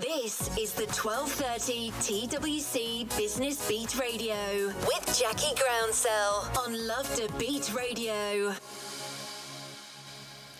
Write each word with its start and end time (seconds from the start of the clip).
This 0.00 0.56
is 0.56 0.74
the 0.74 0.86
1230 0.86 1.90
TWC 1.90 3.16
Business 3.16 3.66
Beat 3.66 3.98
Radio 3.98 4.66
with 4.66 5.18
Jackie 5.18 5.56
Groundsell 5.56 6.56
on 6.56 6.86
Love 6.86 7.12
Da 7.16 7.26
Beat 7.36 7.74
Radio. 7.74 8.54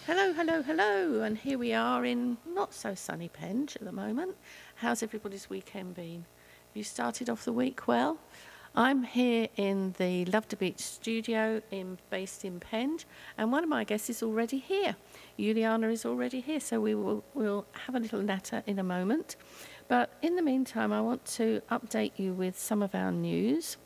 Hello, 0.07 0.33
hello, 0.33 0.63
hello, 0.63 1.23
and 1.23 1.39
here 1.39 1.57
we 1.57 1.73
are 1.73 2.05
in 2.05 2.39
not 2.49 2.75
so 2.75 2.97
sunny 2.97 3.29
Penge 3.29 3.77
at 3.77 3.85
the 3.85 3.93
moment. 3.93 4.35
How's 4.75 5.05
everybody's 5.05 5.49
weekend 5.49 5.95
been? 5.95 6.25
You 6.75 6.83
started 6.83 7.31
off 7.31 7.45
the 7.45 7.53
week 7.53 7.87
well? 7.87 8.19
I'm 8.75 9.03
here 9.03 9.49
in 9.57 9.95
the 9.99 10.25
Love 10.27 10.47
Da 10.49 10.57
Beat 10.57 10.79
studio 10.79 11.63
in, 11.71 11.99
based 12.11 12.45
in 12.45 12.61
Penge, 12.61 13.07
and 13.37 13.51
one 13.51 13.65
of 13.65 13.69
my 13.69 13.85
guests 13.85 14.11
is 14.11 14.23
already 14.23 14.59
here. 14.59 14.97
Juliana 15.39 15.89
is 15.89 16.05
already 16.05 16.41
here, 16.41 16.61
so 16.61 16.81
we 16.81 16.95
will 16.95 17.25
we'll 17.35 17.67
have 17.87 17.95
a 17.95 17.99
little 17.99 18.23
natter 18.23 18.63
in 18.67 18.79
a 18.79 18.83
moment. 18.83 19.37
But 19.89 20.13
in 20.21 20.37
the 20.37 20.43
meantime, 20.43 20.93
I 20.93 21.01
want 21.01 21.25
to 21.37 21.63
update 21.71 22.13
you 22.17 22.33
with 22.33 22.59
some 22.59 22.83
of 22.83 22.95
our 22.95 23.11
news. 23.11 23.79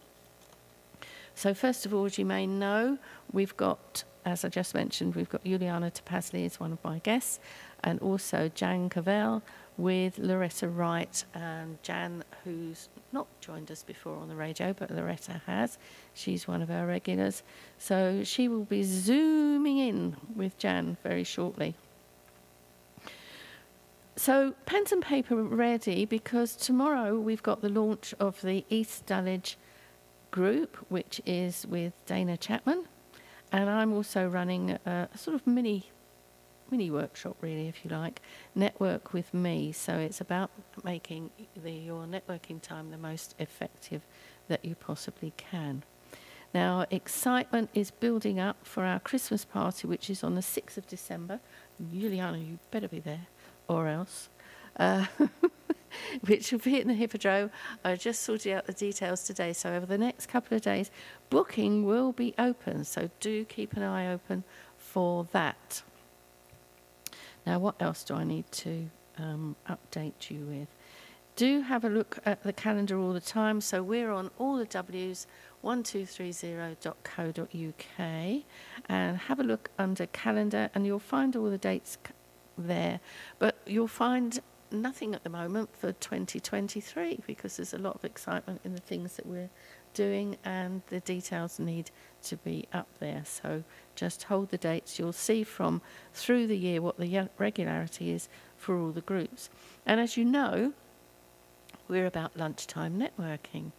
So, 1.34 1.54
first 1.54 1.86
of 1.86 1.94
all, 1.94 2.04
as 2.04 2.18
you 2.18 2.26
may 2.26 2.46
know, 2.46 2.98
we've 3.32 3.56
got, 3.56 4.04
as 4.24 4.44
I 4.44 4.48
just 4.48 4.74
mentioned, 4.74 5.14
we've 5.14 5.30
got 5.30 5.44
Juliana 5.44 5.90
Topazly 5.90 6.44
as 6.44 6.60
one 6.60 6.72
of 6.72 6.82
my 6.84 6.98
guests, 6.98 7.38
and 7.82 8.00
also 8.00 8.50
Jan 8.54 8.90
Cavelle 8.90 9.42
with 9.76 10.18
Loretta 10.18 10.68
Wright. 10.68 11.24
And 11.34 11.82
Jan, 11.82 12.24
who's 12.44 12.88
not 13.12 13.26
joined 13.40 13.70
us 13.70 13.82
before 13.82 14.16
on 14.16 14.28
the 14.28 14.36
radio, 14.36 14.72
but 14.72 14.90
Loretta 14.90 15.40
has. 15.46 15.78
She's 16.14 16.46
one 16.48 16.62
of 16.62 16.70
our 16.70 16.86
regulars. 16.86 17.42
So 17.78 18.22
she 18.24 18.48
will 18.48 18.64
be 18.64 18.82
zooming 18.82 19.78
in 19.78 20.16
with 20.34 20.58
Jan 20.58 20.96
very 21.02 21.24
shortly. 21.24 21.74
So, 24.14 24.54
pens 24.66 24.92
and 24.92 25.02
paper 25.02 25.36
ready 25.36 26.04
because 26.04 26.54
tomorrow 26.54 27.18
we've 27.18 27.42
got 27.42 27.62
the 27.62 27.70
launch 27.70 28.14
of 28.20 28.42
the 28.42 28.62
East 28.68 29.06
Dulwich 29.06 29.56
group, 30.30 30.76
which 30.90 31.20
is 31.24 31.66
with 31.66 31.94
Dana 32.04 32.36
Chapman. 32.36 32.84
And 33.50 33.70
I'm 33.70 33.92
also 33.92 34.26
running 34.26 34.78
a, 34.84 35.08
a 35.12 35.18
sort 35.18 35.34
of 35.34 35.46
mini 35.46 35.91
mini 36.72 36.90
workshop, 36.90 37.36
really, 37.42 37.68
if 37.68 37.84
you 37.84 37.90
like, 37.90 38.22
network 38.54 39.12
with 39.12 39.32
me. 39.34 39.70
So 39.72 39.98
it's 39.98 40.20
about 40.22 40.50
making 40.82 41.30
the, 41.54 41.70
your 41.70 42.06
networking 42.06 42.60
time 42.60 42.90
the 42.90 42.96
most 42.96 43.34
effective 43.38 44.00
that 44.48 44.64
you 44.64 44.74
possibly 44.74 45.34
can. 45.36 45.84
Now, 46.54 46.86
excitement 46.90 47.68
is 47.74 47.90
building 47.90 48.40
up 48.40 48.56
for 48.66 48.84
our 48.84 48.98
Christmas 49.00 49.44
party, 49.44 49.86
which 49.86 50.08
is 50.08 50.24
on 50.24 50.34
the 50.34 50.40
6th 50.40 50.78
of 50.78 50.86
December. 50.86 51.40
Juliana, 51.92 52.38
you 52.38 52.58
better 52.70 52.88
be 52.88 53.00
there, 53.00 53.26
or 53.68 53.88
else. 53.88 54.30
Uh, 54.76 55.04
which 56.26 56.52
will 56.52 56.58
be 56.58 56.80
in 56.80 56.88
the 56.88 56.94
Hippodrome. 56.94 57.50
I 57.84 57.96
just 57.96 58.22
sorted 58.22 58.54
out 58.54 58.66
the 58.66 58.72
details 58.72 59.24
today, 59.24 59.52
so 59.52 59.74
over 59.74 59.84
the 59.84 59.98
next 59.98 60.26
couple 60.26 60.56
of 60.56 60.62
days, 60.62 60.90
booking 61.28 61.84
will 61.84 62.12
be 62.12 62.34
open. 62.38 62.84
So 62.84 63.10
do 63.20 63.44
keep 63.44 63.74
an 63.74 63.82
eye 63.82 64.10
open 64.10 64.44
for 64.78 65.26
that. 65.32 65.82
Now, 67.46 67.58
what 67.58 67.76
else 67.80 68.04
do 68.04 68.14
I 68.14 68.24
need 68.24 68.50
to 68.52 68.90
um, 69.18 69.56
update 69.68 70.30
you 70.30 70.40
with? 70.40 70.68
Do 71.34 71.62
have 71.62 71.84
a 71.84 71.88
look 71.88 72.18
at 72.26 72.42
the 72.42 72.52
calendar 72.52 72.98
all 72.98 73.12
the 73.12 73.20
time. 73.20 73.62
So 73.62 73.82
we're 73.82 74.10
on 74.10 74.30
all 74.38 74.58
the 74.58 74.66
W's, 74.66 75.26
1230.co.uk, 75.62 78.42
and 78.88 79.16
have 79.16 79.40
a 79.40 79.42
look 79.42 79.70
under 79.78 80.06
calendar, 80.06 80.70
and 80.74 80.86
you'll 80.86 80.98
find 80.98 81.34
all 81.34 81.48
the 81.48 81.58
dates 81.58 81.96
there. 82.58 83.00
But 83.38 83.56
you'll 83.66 83.88
find 83.88 84.38
nothing 84.70 85.14
at 85.14 85.22
the 85.22 85.30
moment 85.30 85.70
for 85.76 85.92
2023 85.92 87.20
because 87.26 87.56
there's 87.56 87.74
a 87.74 87.78
lot 87.78 87.94
of 87.94 88.04
excitement 88.04 88.60
in 88.64 88.74
the 88.74 88.80
things 88.80 89.16
that 89.16 89.26
we're 89.26 89.50
doing, 89.94 90.36
and 90.44 90.82
the 90.88 91.00
details 91.00 91.58
need 91.58 91.90
to 92.24 92.36
be 92.36 92.66
up 92.72 92.88
there. 93.00 93.22
So 93.24 93.64
just 93.94 94.24
hold 94.24 94.50
the 94.50 94.58
dates. 94.58 94.98
You'll 94.98 95.12
see 95.12 95.44
from 95.44 95.82
through 96.12 96.46
the 96.46 96.56
year 96.56 96.80
what 96.80 96.98
the 96.98 97.28
regularity 97.38 98.10
is 98.10 98.28
for 98.56 98.78
all 98.78 98.90
the 98.90 99.00
groups. 99.00 99.50
And 99.84 100.00
as 100.00 100.16
you 100.16 100.24
know, 100.24 100.72
we're 101.88 102.06
about 102.06 102.36
lunchtime 102.36 102.98
networking. 102.98 103.72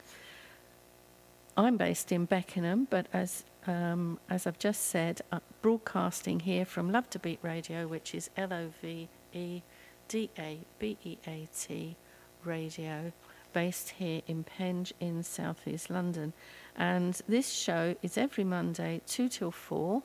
I'm 1.56 1.78
based 1.78 2.12
in 2.12 2.26
Beckenham, 2.26 2.88
but 2.90 3.08
as 3.14 3.44
um, 3.66 4.20
as 4.30 4.46
I've 4.46 4.60
just 4.60 4.84
said, 4.84 5.22
uh, 5.32 5.40
broadcasting 5.62 6.42
here 6.42 6.66
from 6.66 6.92
Love 6.92 7.10
Da 7.10 7.20
Beat 7.20 7.40
Radio, 7.42 7.88
which 7.88 8.14
is 8.14 8.30
L 8.36 8.52
O 8.52 8.72
V 8.82 9.08
E 9.32 9.62
D 10.08 10.30
A 10.38 10.60
B 10.80 10.98
E 11.04 11.18
A 11.26 11.48
T 11.58 11.96
Radio, 12.44 13.14
based 13.54 13.92
here 13.92 14.22
in 14.28 14.44
Penge 14.44 14.94
in 15.00 15.24
southeast 15.24 15.90
London. 15.90 16.34
And 16.76 17.20
this 17.28 17.52
show 17.52 17.96
is 18.02 18.18
every 18.18 18.44
Monday, 18.44 19.02
2 19.08 19.30
till 19.30 19.52
4. 19.52 20.02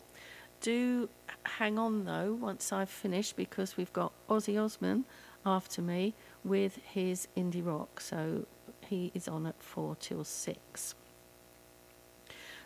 Do 0.60 1.08
hang 1.44 1.78
on 1.78 2.04
though 2.04 2.32
once 2.34 2.72
I've 2.72 2.90
finished 2.90 3.36
because 3.36 3.76
we've 3.76 3.92
got 3.92 4.12
Ozzy 4.28 4.62
Osman 4.62 5.04
after 5.46 5.80
me 5.80 6.14
with 6.44 6.78
his 6.84 7.28
indie 7.36 7.64
rock. 7.64 8.00
So 8.00 8.46
he 8.86 9.10
is 9.14 9.28
on 9.28 9.46
at 9.46 9.62
4 9.62 9.96
till 9.96 10.24
6. 10.24 10.94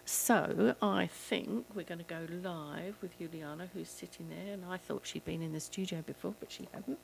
So 0.05 0.75
I 0.83 1.07
think 1.07 1.67
we're 1.75 1.85
going 1.85 1.99
to 1.99 2.05
go 2.05 2.27
live 2.43 2.97
with 3.01 3.17
Juliana, 3.19 3.69
who's 3.73 3.89
sitting 3.89 4.29
there, 4.29 4.55
and 4.55 4.65
I 4.65 4.77
thought 4.77 5.07
she'd 5.07 5.25
been 5.25 5.43
in 5.43 5.53
the 5.53 5.61
studio 5.61 6.03
before, 6.03 6.35
but 6.41 6.51
she 6.51 6.69
hadn't. 6.73 6.99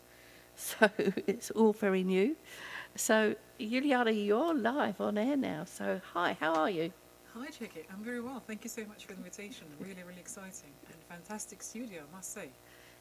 So 0.80 0.90
it's 1.26 1.50
all 1.52 1.72
very 1.72 2.02
new. 2.02 2.36
So, 2.96 3.36
Juliana, 3.60 4.10
you're 4.10 4.54
live 4.54 5.00
on 5.00 5.16
air 5.16 5.36
now. 5.36 5.64
So, 5.64 6.00
hi, 6.12 6.36
how 6.40 6.52
are 6.54 6.68
you? 6.68 6.92
Hi, 7.34 7.46
Jackie. 7.46 7.84
I'm 7.92 8.02
very 8.02 8.20
well. 8.20 8.42
Thank 8.44 8.64
you 8.64 8.70
so 8.70 8.84
much 8.86 9.04
for 9.04 9.12
the 9.12 9.18
invitation. 9.18 9.68
Really, 9.78 10.02
really 10.02 10.18
exciting 10.18 10.70
and 10.88 10.96
fantastic 11.08 11.62
studio, 11.62 12.02
I 12.10 12.16
must 12.16 12.32
say. 12.32 12.48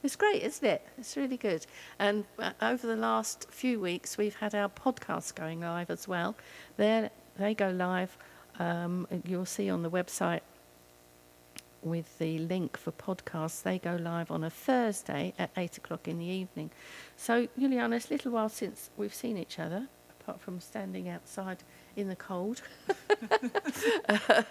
It's 0.03 0.15
great, 0.15 0.43
isn't 0.43 0.67
it? 0.67 0.87
It's 0.99 1.17
really 1.17 1.37
good. 1.37 1.65
And 1.97 2.25
uh, 2.37 2.51
over 2.61 2.85
the 2.85 2.95
last 2.95 3.47
few 3.49 3.79
weeks, 3.79 4.19
we've 4.19 4.35
had 4.35 4.53
our 4.53 4.69
podcasts 4.69 5.33
going 5.33 5.61
live 5.61 5.89
as 5.89 6.07
well. 6.07 6.35
They 6.77 7.09
they 7.37 7.55
go 7.55 7.71
live. 7.71 8.15
Um, 8.59 9.07
you'll 9.25 9.45
see 9.47 9.69
on 9.69 9.81
the 9.81 9.89
website 9.89 10.41
with 11.81 12.17
the 12.19 12.37
link 12.39 12.77
for 12.77 12.91
podcasts. 12.91 13.63
They 13.63 13.79
go 13.79 13.95
live 13.95 14.31
on 14.31 14.43
a 14.43 14.49
Thursday 14.49 15.33
at 15.37 15.51
eight 15.57 15.77
o'clock 15.77 16.07
in 16.07 16.19
the 16.19 16.25
evening. 16.25 16.71
So, 17.15 17.47
Juliana, 17.57 17.97
it's 17.97 18.09
a 18.09 18.13
little 18.13 18.31
while 18.31 18.49
since 18.49 18.89
we've 18.97 19.13
seen 19.13 19.37
each 19.37 19.59
other, 19.59 19.87
apart 20.21 20.39
from 20.41 20.59
standing 20.59 21.09
outside 21.09 21.63
in 21.95 22.07
the 22.07 22.15
cold. 22.15 22.61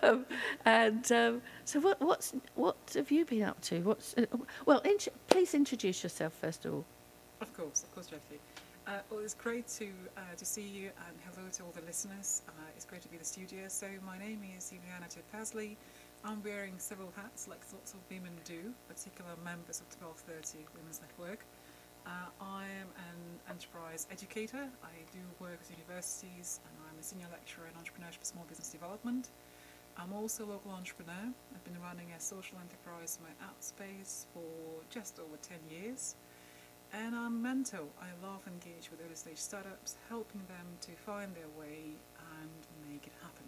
um, 0.03 0.27
and 0.65 1.11
um, 1.13 1.43
so, 1.65 1.81
what, 1.81 2.01
what's 2.01 2.35
what 2.55 2.77
have 2.95 3.11
you 3.11 3.25
been 3.25 3.43
up 3.43 3.61
to? 3.63 3.81
What's 3.81 4.15
uh, 4.17 4.27
well? 4.67 4.81
Int- 4.81 5.09
please 5.29 5.55
introduce 5.55 6.03
yourself 6.03 6.33
first 6.35 6.65
of 6.65 6.75
all. 6.75 6.85
Of 7.41 7.57
course, 7.57 7.83
of 7.85 7.95
course, 7.95 8.07
Jeffrey. 8.07 8.39
Uh, 8.87 8.99
well, 9.11 9.21
it's 9.21 9.35
great 9.35 9.67
to 9.67 9.89
uh, 10.17 10.21
to 10.37 10.45
see 10.45 10.63
you, 10.63 10.91
and 11.07 11.17
hello 11.25 11.49
to 11.51 11.63
all 11.65 11.73
the 11.75 11.85
listeners. 11.87 12.43
Uh, 12.49 12.53
it's 12.77 12.85
great 12.85 13.03
to 13.03 13.09
be 13.09 13.17
in 13.17 13.21
the 13.21 13.25
studio. 13.27 13.65
So, 13.69 13.87
my 14.05 14.19
name 14.19 14.41
is 14.57 14.71
Juliana 14.71 15.07
Pasley. 15.35 15.77
I'm 16.27 16.43
wearing 16.43 16.75
several 16.79 17.13
hats, 17.15 17.47
like 17.47 17.63
lots 17.73 17.95
of 17.95 18.01
women 18.11 18.35
do, 18.43 18.75
particular 18.91 19.31
members 19.47 19.79
of 19.79 19.87
1230 19.95 20.67
Women's 20.75 20.99
Network. 20.99 21.47
Uh, 22.03 22.35
I 22.43 22.67
am 22.83 22.91
an 22.99 23.21
enterprise 23.47 24.11
educator. 24.11 24.67
I 24.83 24.95
do 25.15 25.23
work 25.39 25.63
at 25.63 25.71
universities 25.71 26.59
and 26.67 26.75
I'm 26.83 26.99
a 26.99 27.03
senior 27.07 27.31
lecturer 27.31 27.71
in 27.71 27.79
entrepreneurship 27.79 28.27
and 28.27 28.27
small 28.27 28.43
business 28.51 28.75
development. 28.75 29.31
I'm 29.95 30.13
also 30.13 30.43
a 30.43 30.51
local 30.51 30.73
entrepreneur. 30.75 31.31
I've 31.55 31.63
been 31.63 31.79
running 31.79 32.11
a 32.11 32.19
social 32.19 32.59
enterprise 32.59 33.23
in 33.23 33.31
my 33.31 33.35
outspace 33.47 34.27
for 34.35 34.83
just 34.91 35.21
over 35.23 35.39
10 35.39 35.63
years. 35.71 36.17
And 36.91 37.15
I'm 37.15 37.41
mentor. 37.41 37.87
I 38.03 38.11
love 38.27 38.43
engage 38.51 38.91
with 38.91 38.99
early 38.99 39.15
stage 39.15 39.39
startups, 39.39 39.95
helping 40.09 40.43
them 40.51 40.67
to 40.91 40.91
find 41.07 41.31
their 41.39 41.51
way 41.55 41.95
and 42.19 42.51
make 42.91 43.07
it 43.07 43.15
happen. 43.23 43.47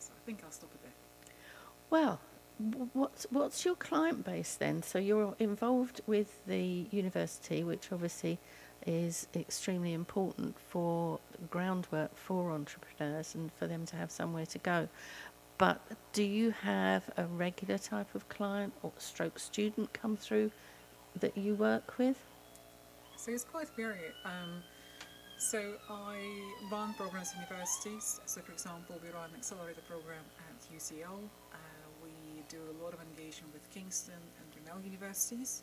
So 0.00 0.16
I 0.16 0.20
think 0.24 0.40
I'll 0.44 0.50
stop 0.50 0.72
it 0.72 0.80
there. 0.80 1.03
Well, 1.90 2.20
what's 2.92 3.26
what's 3.30 3.64
your 3.64 3.74
client 3.74 4.24
base 4.24 4.54
then? 4.54 4.82
So 4.82 4.98
you're 4.98 5.34
involved 5.38 6.00
with 6.06 6.44
the 6.46 6.86
university, 6.90 7.64
which 7.64 7.90
obviously 7.92 8.38
is 8.86 9.26
extremely 9.34 9.92
important 9.92 10.56
for 10.58 11.18
groundwork 11.50 12.16
for 12.16 12.50
entrepreneurs 12.50 13.34
and 13.34 13.50
for 13.52 13.66
them 13.66 13.86
to 13.86 13.96
have 13.96 14.10
somewhere 14.10 14.46
to 14.46 14.58
go. 14.58 14.88
But 15.56 15.80
do 16.12 16.22
you 16.22 16.50
have 16.50 17.08
a 17.16 17.24
regular 17.24 17.78
type 17.78 18.14
of 18.14 18.28
client 18.28 18.72
or 18.82 18.92
stroke 18.98 19.38
student 19.38 19.92
come 19.92 20.16
through 20.16 20.50
that 21.20 21.36
you 21.38 21.54
work 21.54 21.96
with? 21.96 22.18
So 23.16 23.32
it's 23.32 23.44
quite 23.44 23.68
varied. 23.76 24.12
Um, 24.24 24.62
so 25.38 25.74
I 25.88 26.16
run 26.70 26.94
programs 26.94 27.32
in 27.34 27.40
universities. 27.42 28.20
So 28.26 28.40
for 28.40 28.52
example, 28.52 28.96
we 29.02 29.10
run 29.10 29.30
an 29.30 29.36
accelerator 29.36 29.82
program 29.88 30.24
at 30.48 30.76
UCL 30.76 31.20
do 32.54 32.60
a 32.74 32.76
lot 32.82 32.92
of 32.94 33.00
engagement 33.10 33.52
with 33.52 33.68
Kingston 33.70 34.22
and 34.38 34.46
Brunel 34.52 34.80
universities. 34.84 35.62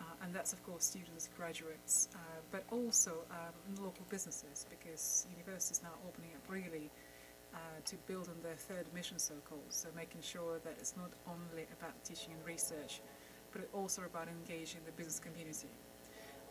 Uh, 0.00 0.04
and 0.24 0.34
that's, 0.34 0.52
of 0.52 0.60
course, 0.64 0.84
students, 0.84 1.28
graduates, 1.36 2.08
uh, 2.14 2.18
but 2.50 2.64
also 2.72 3.12
um, 3.30 3.84
local 3.84 4.04
businesses 4.08 4.64
because 4.70 5.26
universities 5.30 5.80
now 5.82 5.94
opening 6.08 6.30
up 6.34 6.44
really 6.48 6.90
uh, 7.52 7.58
to 7.84 7.96
build 8.06 8.28
on 8.28 8.38
their 8.42 8.54
third 8.54 8.86
mission 8.94 9.18
so-called. 9.18 9.68
So 9.68 9.88
making 9.94 10.22
sure 10.22 10.58
that 10.64 10.74
it's 10.78 10.94
not 10.96 11.12
only 11.28 11.66
about 11.78 11.92
teaching 12.04 12.32
and 12.32 12.42
research, 12.46 13.02
but 13.52 13.68
also 13.74 14.02
about 14.02 14.28
engaging 14.28 14.80
the 14.86 14.92
business 14.92 15.20
community. 15.20 15.68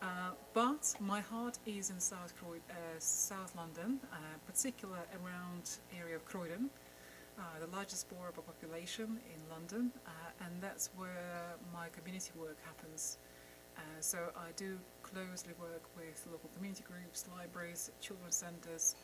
Uh, 0.02 0.30
but 0.54 0.94
my 1.00 1.20
heart 1.20 1.58
is 1.66 1.90
in 1.90 2.00
South, 2.00 2.32
Croy- 2.38 2.64
uh, 2.70 2.98
South 2.98 3.54
London, 3.56 4.00
uh, 4.12 4.16
particular 4.46 5.00
around 5.18 5.64
area 5.98 6.16
of 6.16 6.24
Croydon, 6.24 6.70
the 7.60 7.66
largest 7.74 8.08
borough 8.08 8.32
by 8.34 8.42
population 8.42 9.18
in 9.32 9.40
London, 9.50 9.92
uh, 10.06 10.44
and 10.44 10.62
that's 10.62 10.90
where 10.96 11.54
my 11.72 11.88
community 11.88 12.32
work 12.36 12.56
happens. 12.64 13.18
Uh, 13.76 13.80
so 14.00 14.18
I 14.36 14.52
do 14.56 14.78
closely 15.02 15.54
work 15.60 15.82
with 15.96 16.26
local 16.30 16.50
community 16.54 16.84
groups, 16.86 17.24
libraries, 17.36 17.90
children's 18.00 18.36
centres, 18.36 18.96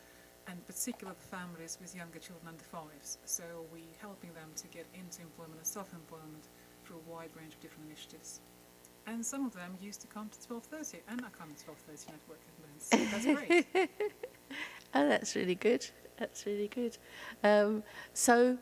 and 0.47 0.65
particularly 0.65 1.17
families 1.19 1.77
with 1.81 1.95
younger 1.95 2.19
children 2.19 2.47
under 2.47 2.63
fives. 2.63 3.17
So 3.25 3.43
we're 3.71 3.97
helping 3.99 4.33
them 4.33 4.49
to 4.55 4.67
get 4.67 4.85
into 4.93 5.21
employment 5.21 5.57
and 5.57 5.67
self-employment 5.67 6.47
through 6.85 6.97
a 6.97 7.11
wide 7.11 7.29
range 7.39 7.53
of 7.53 7.59
different 7.59 7.87
initiatives. 7.87 8.41
And 9.07 9.25
some 9.25 9.45
of 9.45 9.53
them 9.53 9.77
used 9.81 10.01
to 10.01 10.07
come 10.07 10.29
to 10.29 10.39
12.30, 10.53 10.95
and 11.09 11.21
I 11.21 11.29
come 11.37 11.49
to 11.55 11.63
12.30 11.65 12.11
network 12.11 12.41
events. 12.59 12.89
So 12.91 12.97
that's 13.11 13.25
great. 13.25 13.89
Oh, 14.93 15.07
that's 15.07 15.35
really 15.35 15.55
good. 15.55 15.85
That's 16.17 16.45
really 16.45 16.67
good. 16.67 16.97
Um, 17.43 17.83
so, 18.13 18.57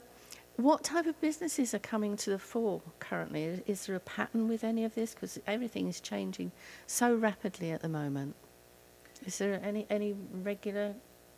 what 0.58 0.84
type 0.84 1.06
of 1.06 1.20
businesses 1.20 1.74
are 1.74 1.80
coming 1.80 2.16
to 2.18 2.30
the 2.30 2.40
fore 2.40 2.82
currently? 3.00 3.62
Is, 3.68 3.86
there 3.86 3.96
a 3.96 4.00
pattern 4.00 4.48
with 4.48 4.64
any 4.64 4.86
of 4.86 4.96
this? 4.96 5.14
Because 5.14 5.40
everything 5.48 5.88
is 5.88 6.00
changing 6.00 6.52
so 6.88 7.14
rapidly 7.14 7.72
at 7.72 7.82
the 7.82 7.90
moment. 7.90 8.36
Is 9.26 9.38
there 9.38 9.60
any 9.64 9.88
any 9.90 10.16
regular? 10.44 10.94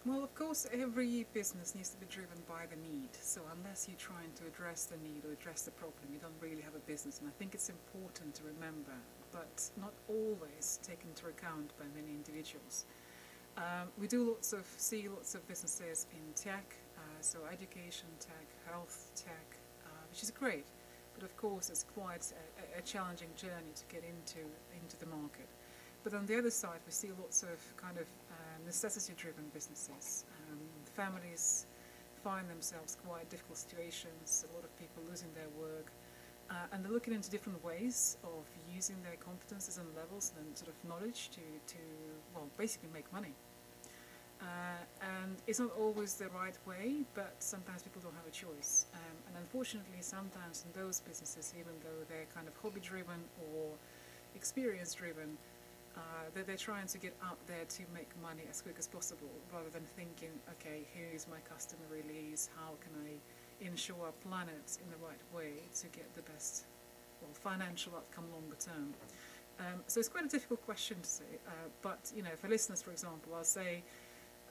Well, 0.05 0.23
of 0.23 0.33
course, 0.35 0.65
every 0.71 1.25
business 1.33 1.75
needs 1.75 1.89
to 1.89 1.97
be 1.97 2.05
driven 2.09 2.37
by 2.47 2.65
the 2.69 2.77
need. 2.77 3.09
So 3.19 3.41
unless 3.57 3.87
you're 3.89 3.99
trying 3.99 4.31
to 4.35 4.47
address 4.47 4.85
the 4.85 4.95
need 4.97 5.25
or 5.25 5.33
address 5.33 5.63
the 5.63 5.71
problem, 5.71 6.07
you 6.13 6.19
don't 6.19 6.39
really 6.39 6.61
have 6.61 6.75
a 6.75 6.85
business. 6.87 7.19
And 7.19 7.27
I 7.27 7.31
think 7.37 7.53
it's 7.53 7.69
important 7.69 8.33
to 8.35 8.43
remember, 8.43 8.95
but 9.33 9.69
not 9.75 9.93
always 10.07 10.79
taken 10.81 11.09
into 11.09 11.27
account 11.27 11.73
by 11.77 11.85
many 11.93 12.13
individuals. 12.15 12.85
Um, 13.57 13.89
we 13.97 14.07
do 14.07 14.29
lots 14.29 14.53
of 14.53 14.65
see 14.77 15.09
lots 15.09 15.33
of 15.33 15.47
businesses 15.47 16.05
in 16.13 16.33
tech, 16.35 16.75
uh, 16.95 17.01
so 17.21 17.39
education 17.51 18.07
tech, 18.19 18.47
health 18.69 19.11
tech, 19.15 19.57
uh, 19.83 19.89
which 20.11 20.21
is 20.21 20.29
great. 20.29 20.67
But 21.15 21.23
of 21.23 21.35
course, 21.37 21.71
it's 21.71 21.83
quite 21.83 22.31
a, 22.75 22.79
a 22.79 22.81
challenging 22.83 23.29
journey 23.35 23.73
to 23.75 23.83
get 23.89 24.03
into 24.03 24.45
into 24.79 24.97
the 24.97 25.07
market. 25.07 25.49
But 26.03 26.13
on 26.13 26.27
the 26.27 26.37
other 26.37 26.51
side, 26.51 26.79
we 26.85 26.91
see 26.91 27.09
lots 27.19 27.41
of 27.41 27.59
kind 27.75 27.97
of 27.97 28.07
uh, 28.29 28.35
necessity-driven 28.65 29.45
businesses. 29.53 30.25
Um, 30.49 30.59
families 30.95 31.65
find 32.23 32.47
themselves 32.49 32.95
quite 33.05 33.27
difficult 33.29 33.57
situations. 33.57 34.45
A 34.51 34.55
lot 34.55 34.63
of 34.63 34.71
people 34.79 35.01
losing 35.09 35.33
their 35.33 35.49
work, 35.59 35.91
uh, 36.49 36.53
and 36.71 36.85
they're 36.85 36.91
looking 36.91 37.13
into 37.13 37.29
different 37.29 37.61
ways 37.63 38.17
of 38.23 38.45
using 38.73 38.95
their 39.03 39.17
competences 39.17 39.79
and 39.79 39.87
levels 39.95 40.33
and 40.37 40.55
sort 40.55 40.69
of 40.69 40.75
knowledge 40.87 41.29
to, 41.31 41.41
to 41.73 41.79
well, 42.37 42.49
basically 42.57 42.89
make 42.93 43.11
money. 43.11 43.33
Uh, 44.39 44.45
and 45.01 45.35
it's 45.47 45.59
not 45.59 45.71
always 45.79 46.13
the 46.13 46.29
right 46.29 46.57
way, 46.67 47.01
but 47.15 47.33
sometimes 47.39 47.81
people 47.81 48.01
don't 48.05 48.13
have 48.13 48.27
a 48.27 48.37
choice. 48.45 48.85
Um, 48.93 49.17
and 49.27 49.35
unfortunately, 49.37 50.01
sometimes 50.01 50.63
in 50.65 50.79
those 50.79 50.99
businesses, 51.01 51.53
even 51.57 51.73
though 51.81 52.05
they're 52.07 52.29
kind 52.33 52.47
of 52.47 52.53
hobby-driven 52.61 53.17
or 53.49 53.73
experience-driven, 54.35 55.37
uh, 55.95 55.99
that 56.35 56.45
they're 56.45 56.55
trying 56.55 56.85
to 56.85 56.99
get 56.99 57.17
out 57.25 57.39
there 57.47 57.65
to 57.65 57.81
make 57.91 58.09
money 58.21 58.43
as 58.47 58.61
quick 58.61 58.75
as 58.77 58.85
possible, 58.85 59.33
rather 59.51 59.71
than 59.73 59.81
thinking, 59.97 60.29
okay, 60.53 60.85
here 60.93 61.09
is 61.11 61.25
my 61.27 61.41
customer 61.49 61.87
release. 61.89 62.51
How 62.55 62.77
can 62.83 62.93
I 63.09 63.65
ensure 63.65 63.97
our 64.05 64.13
plan 64.21 64.47
it 64.49 64.77
in 64.83 64.87
the 64.93 65.01
right 65.01 65.23
way 65.33 65.53
to 65.81 65.87
get 65.87 66.05
the 66.15 66.21
best, 66.31 66.65
well, 67.21 67.33
financial 67.33 67.93
outcome 67.95 68.25
longer 68.31 68.57
term? 68.61 68.93
Um, 69.59 69.81
so 69.87 69.99
it's 69.99 70.09
quite 70.09 70.25
a 70.25 70.29
difficult 70.29 70.63
question 70.65 70.97
to 71.01 71.09
say. 71.09 71.25
Uh, 71.47 71.51
but 71.81 72.11
you 72.15 72.23
know, 72.23 72.35
for 72.35 72.47
listeners, 72.47 72.81
for 72.81 72.91
example, 72.91 73.33
I'll 73.35 73.43
say 73.43 73.83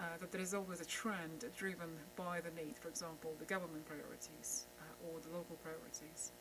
uh, 0.01 0.05
that 0.21 0.33
there 0.33 0.41
is 0.41 0.55
always 0.55 0.81
a 0.81 0.85
trend 0.85 1.45
driven 1.57 1.91
by 2.17 2.41
the 2.41 2.51
need, 2.61 2.77
for 2.79 2.89
example, 2.89 3.33
the 3.39 3.45
government 3.45 3.87
priorities 3.87 4.67
uh, 4.81 5.09
or 5.09 5.21
the 5.21 5.29
local 5.35 5.57
priorities. 5.57 6.33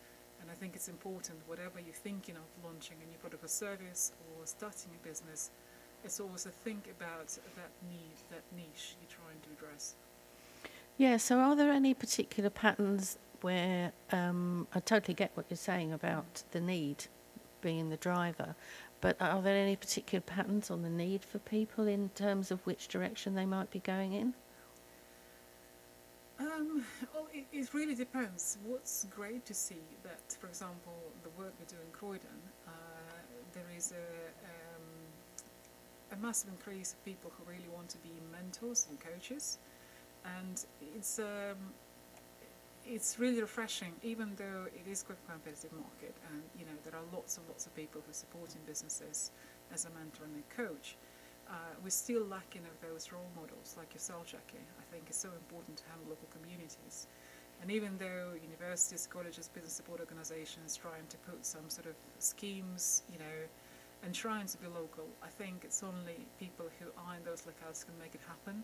And 0.41 0.51
I 0.51 0.53
think 0.53 0.75
it's 0.75 0.89
important, 0.89 1.39
whatever 1.47 1.79
you're 1.79 1.93
thinking 1.93 2.35
of 2.35 2.43
launching 2.63 2.97
a 3.03 3.09
new 3.09 3.17
product 3.17 3.43
or 3.43 3.47
service 3.47 4.11
or 4.19 4.45
starting 4.45 4.91
a 5.01 5.07
business, 5.07 5.51
it's 6.03 6.19
always 6.19 6.43
to 6.43 6.49
think 6.49 6.87
about 6.99 7.27
that 7.27 7.71
need, 7.89 8.17
that 8.29 8.43
niche 8.55 8.95
you're 9.01 9.09
trying 9.09 9.39
to 9.41 9.49
address. 9.57 9.95
Yeah. 10.97 11.17
So, 11.17 11.39
are 11.39 11.55
there 11.55 11.71
any 11.71 11.93
particular 11.93 12.49
patterns 12.49 13.17
where 13.41 13.91
um, 14.11 14.67
I 14.73 14.79
totally 14.79 15.13
get 15.13 15.31
what 15.35 15.45
you're 15.49 15.57
saying 15.57 15.91
about 15.91 16.43
the 16.51 16.59
need 16.59 17.05
being 17.65 17.89
the 17.89 17.97
driver, 17.97 18.55
but 19.01 19.17
are 19.19 19.41
there 19.41 19.57
any 19.57 19.75
particular 19.75 20.21
patterns 20.21 20.69
on 20.69 20.83
the 20.83 20.89
need 20.89 21.25
for 21.25 21.39
people 21.39 21.87
in 21.87 22.09
terms 22.09 22.51
of 22.51 22.63
which 22.67 22.87
direction 22.87 23.33
they 23.33 23.45
might 23.45 23.71
be 23.71 23.79
going 23.79 24.13
in? 24.13 24.35
Um, 26.39 26.85
well, 27.11 27.27
it, 27.33 27.45
it 27.51 27.73
really 27.73 27.95
depends. 27.95 28.59
What's 28.63 29.05
great 29.05 29.47
to 29.47 29.55
see 29.55 29.81
that, 30.03 30.37
for 30.39 30.45
example, 30.45 30.93
the 31.23 31.29
work 31.41 31.53
we 31.59 31.65
do 31.65 31.77
in 31.83 31.91
Croydon, 31.91 32.39
uh, 32.67 32.71
there 33.53 33.71
is 33.75 33.93
a, 33.93 34.07
um, 34.51 36.19
a 36.19 36.23
massive 36.23 36.51
increase 36.51 36.93
of 36.93 37.03
people 37.03 37.31
who 37.35 37.51
really 37.51 37.69
want 37.73 37.89
to 37.89 37.97
be 37.97 38.11
mentors 38.31 38.85
and 38.91 38.99
coaches, 38.99 39.57
and 40.37 40.65
it's 40.95 41.17
um, 41.17 41.57
it's 42.87 43.19
really 43.19 43.41
refreshing, 43.41 43.93
even 44.03 44.33
though 44.35 44.67
it 44.67 44.89
is 44.89 45.03
quite 45.03 45.17
a 45.27 45.31
competitive 45.31 45.71
market, 45.73 46.15
and 46.31 46.41
you 46.57 46.65
know 46.65 46.77
there 46.83 46.95
are 46.95 47.05
lots 47.13 47.37
and 47.37 47.47
lots 47.47 47.65
of 47.65 47.75
people 47.75 48.01
who 48.05 48.11
are 48.11 48.13
supporting 48.13 48.61
businesses 48.65 49.31
as 49.73 49.85
a 49.85 49.89
mentor 49.91 50.23
and 50.25 50.35
a 50.37 50.55
coach. 50.55 50.97
Uh, 51.49 51.53
we're 51.83 51.89
still 51.89 52.23
lacking 52.25 52.63
of 52.65 52.77
those 52.81 53.11
role 53.11 53.29
models 53.35 53.75
like 53.77 53.93
yourself, 53.93 54.25
Jackie. 54.25 54.65
I 54.79 54.83
think 54.91 55.05
it's 55.09 55.17
so 55.19 55.29
important 55.29 55.77
to 55.77 55.83
have 55.91 55.99
local 56.09 56.27
communities. 56.33 57.07
And 57.61 57.71
even 57.71 57.97
though 57.97 58.33
universities, 58.41 59.07
colleges, 59.07 59.49
business 59.53 59.73
support 59.73 59.99
organizations 59.99 60.77
are 60.77 60.89
trying 60.89 61.07
to 61.07 61.17
put 61.17 61.45
some 61.45 61.69
sort 61.69 61.87
of 61.87 61.95
schemes, 62.19 63.03
you 63.11 63.19
know, 63.19 63.39
and 64.03 64.13
trying 64.13 64.47
to 64.47 64.57
be 64.57 64.67
local, 64.67 65.07
I 65.23 65.29
think 65.29 65.63
it's 65.63 65.81
only 65.83 66.25
people 66.39 66.65
who 66.79 66.87
are 66.97 67.15
in 67.15 67.23
those 67.23 67.43
locales 67.43 67.85
can 67.85 67.97
make 67.99 68.13
it 68.15 68.21
happen. 68.27 68.63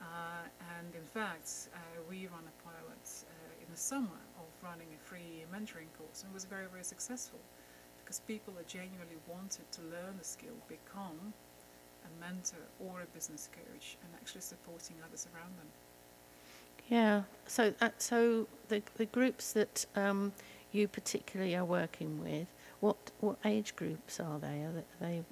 Uh, 0.00 0.48
and 0.76 0.94
in 0.94 1.06
fact, 1.06 1.68
uh, 1.74 1.78
we 2.08 2.26
run 2.26 2.44
a 2.44 2.56
pilot 2.64 3.04
the 3.76 3.82
summer 3.82 4.20
of 4.38 4.46
running 4.62 4.88
a 4.94 5.06
free 5.06 5.44
mentoring 5.52 5.92
course 5.98 6.22
and 6.22 6.30
it 6.30 6.34
was 6.34 6.46
very, 6.46 6.64
very 6.72 6.82
successful 6.82 7.38
because 7.98 8.20
people 8.20 8.54
are 8.58 8.66
genuinely 8.66 9.18
wanted 9.28 9.70
to 9.70 9.82
learn 9.82 10.16
the 10.18 10.24
skill, 10.24 10.54
become 10.66 11.34
a 12.06 12.20
mentor 12.20 12.64
or 12.80 13.02
a 13.02 13.06
business 13.14 13.50
coach 13.52 13.98
and 14.02 14.10
actually 14.14 14.40
supporting 14.40 14.96
others 15.06 15.28
around 15.34 15.52
them. 15.58 15.66
Yeah. 16.88 17.22
So, 17.46 17.74
uh, 17.82 17.90
so 17.98 18.46
the 18.68 18.80
the 18.96 19.06
groups 19.06 19.52
that 19.52 19.84
um, 19.94 20.32
you 20.72 20.88
particularly 20.88 21.54
are 21.54 21.64
working 21.64 22.22
with, 22.24 22.46
what 22.80 22.96
what 23.20 23.36
age 23.44 23.76
groups 23.76 24.20
are 24.20 24.38
they? 24.38 24.62
Are 24.62 24.72
they, 24.72 25.06
are 25.06 25.08
they 25.10 25.22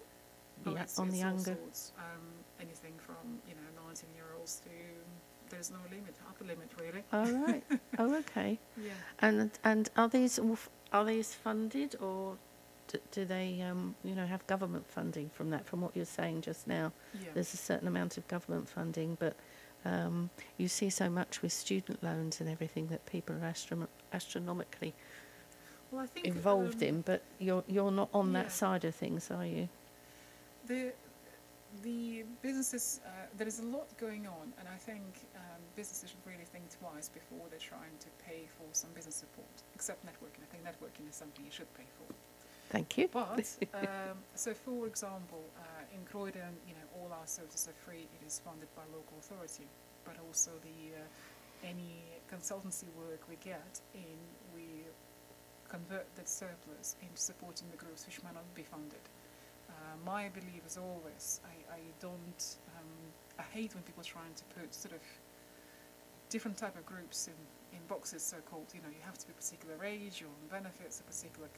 Oh, 0.66 0.76
on 0.98 1.10
the 1.10 1.18
younger? 1.18 1.56
sorts, 1.56 1.92
um, 1.98 2.22
anything 2.60 2.94
from 2.98 3.40
you 3.48 3.54
know 3.54 3.84
19 3.86 4.08
year 4.14 4.26
olds 4.36 4.60
to 4.60 4.70
there's 5.50 5.70
no 5.70 5.78
limit, 5.90 6.14
upper 6.28 6.44
limit 6.44 6.70
really. 6.80 7.02
Oh 7.12 7.30
right. 7.46 7.62
oh 7.98 8.14
okay. 8.16 8.58
Yeah. 8.76 8.90
And 9.20 9.50
and 9.64 9.90
are 9.96 10.08
these 10.08 10.38
are 10.92 11.04
these 11.04 11.34
funded 11.34 11.96
or 12.00 12.36
do, 12.88 12.98
do 13.10 13.24
they 13.24 13.60
um, 13.62 13.94
you 14.04 14.14
know 14.14 14.26
have 14.26 14.46
government 14.46 14.86
funding 14.90 15.30
from 15.30 15.50
that? 15.50 15.66
From 15.66 15.80
what 15.80 15.94
you're 15.96 16.04
saying 16.04 16.42
just 16.42 16.66
now, 16.66 16.92
Yeah. 17.14 17.28
there's 17.34 17.54
a 17.54 17.58
certain 17.58 17.88
amount 17.88 18.18
of 18.18 18.26
government 18.28 18.68
funding, 18.68 19.16
but 19.18 19.36
um, 19.84 20.30
you 20.56 20.68
see 20.68 20.90
so 20.90 21.10
much 21.10 21.42
with 21.42 21.52
student 21.52 22.02
loans 22.02 22.40
and 22.40 22.48
everything 22.48 22.86
that 22.88 23.04
people 23.06 23.36
are 23.36 23.54
astronomically 24.12 24.94
Well, 25.90 26.06
think 26.06 26.26
involved 26.26 26.82
um, 26.82 26.88
in. 26.88 27.00
But 27.02 27.22
you're 27.38 27.64
you're 27.66 27.90
not 27.92 28.08
on 28.12 28.32
yeah. 28.32 28.42
that 28.42 28.52
side 28.52 28.84
of 28.84 28.94
things, 28.94 29.30
are 29.30 29.46
you? 29.46 29.68
The 30.66 30.92
the 31.82 32.24
businesses 32.42 33.00
uh, 33.04 33.10
there 33.36 33.46
is 33.46 33.60
a 33.60 33.64
lot 33.64 33.88
going 33.98 34.26
on, 34.26 34.52
and 34.58 34.68
I 34.68 34.76
think 34.76 35.26
um, 35.36 35.60
businesses 35.76 36.10
should 36.10 36.24
really 36.26 36.44
think 36.44 36.64
twice 36.78 37.08
before 37.08 37.46
they're 37.50 37.58
trying 37.58 37.96
to 38.00 38.08
pay 38.24 38.46
for 38.46 38.66
some 38.72 38.90
business 38.94 39.16
support. 39.16 39.62
Except 39.74 40.04
networking, 40.04 40.42
I 40.42 40.48
think 40.50 40.64
networking 40.64 41.08
is 41.08 41.16
something 41.16 41.44
you 41.44 41.50
should 41.50 41.72
pay 41.74 41.88
for. 41.98 42.14
Thank 42.70 42.98
you. 42.98 43.08
But 43.08 43.46
um, 43.74 44.18
so, 44.34 44.54
for 44.54 44.86
example, 44.86 45.44
uh, 45.58 45.94
in 45.94 46.04
Croydon, 46.10 46.56
you 46.66 46.74
know, 46.74 46.86
all 47.00 47.12
our 47.12 47.26
services 47.26 47.68
are 47.68 47.78
free. 47.84 48.08
It 48.20 48.26
is 48.26 48.40
funded 48.44 48.68
by 48.74 48.82
local 48.92 49.18
authority, 49.18 49.66
but 50.04 50.16
also 50.26 50.50
the 50.62 50.96
uh, 50.96 51.68
any 51.68 52.04
consultancy 52.32 52.86
work 52.96 53.20
we 53.28 53.36
get 53.36 53.80
in, 53.94 54.18
we 54.54 54.84
convert 55.68 56.06
that 56.16 56.28
surplus 56.28 56.96
into 57.02 57.20
supporting 57.20 57.68
the 57.70 57.76
groups 57.76 58.06
which 58.06 58.22
might 58.22 58.34
not 58.34 58.54
be 58.54 58.62
funded. 58.62 59.00
Uh, 59.94 60.10
my 60.10 60.28
belief 60.28 60.66
is 60.66 60.76
always, 60.76 61.40
I, 61.46 61.74
I 61.74 61.80
don't, 62.00 62.56
um, 62.76 62.90
I 63.38 63.42
hate 63.54 63.74
when 63.74 63.82
people 63.84 64.02
are 64.02 64.04
trying 64.04 64.34
to 64.34 64.44
put 64.58 64.74
sort 64.74 64.94
of 64.94 65.00
different 66.30 66.56
type 66.56 66.76
of 66.76 66.84
groups 66.84 67.28
in, 67.28 67.38
in 67.76 67.80
boxes, 67.86 68.22
so-called, 68.22 68.66
you 68.74 68.80
know, 68.82 68.88
you 68.90 69.02
have 69.04 69.18
to 69.18 69.26
be 69.26 69.32
a 69.32 69.40
particular 69.40 69.84
age, 69.84 70.22
or 70.22 70.32
benefits, 70.50 71.00
a 71.00 71.04
particular 71.04 71.48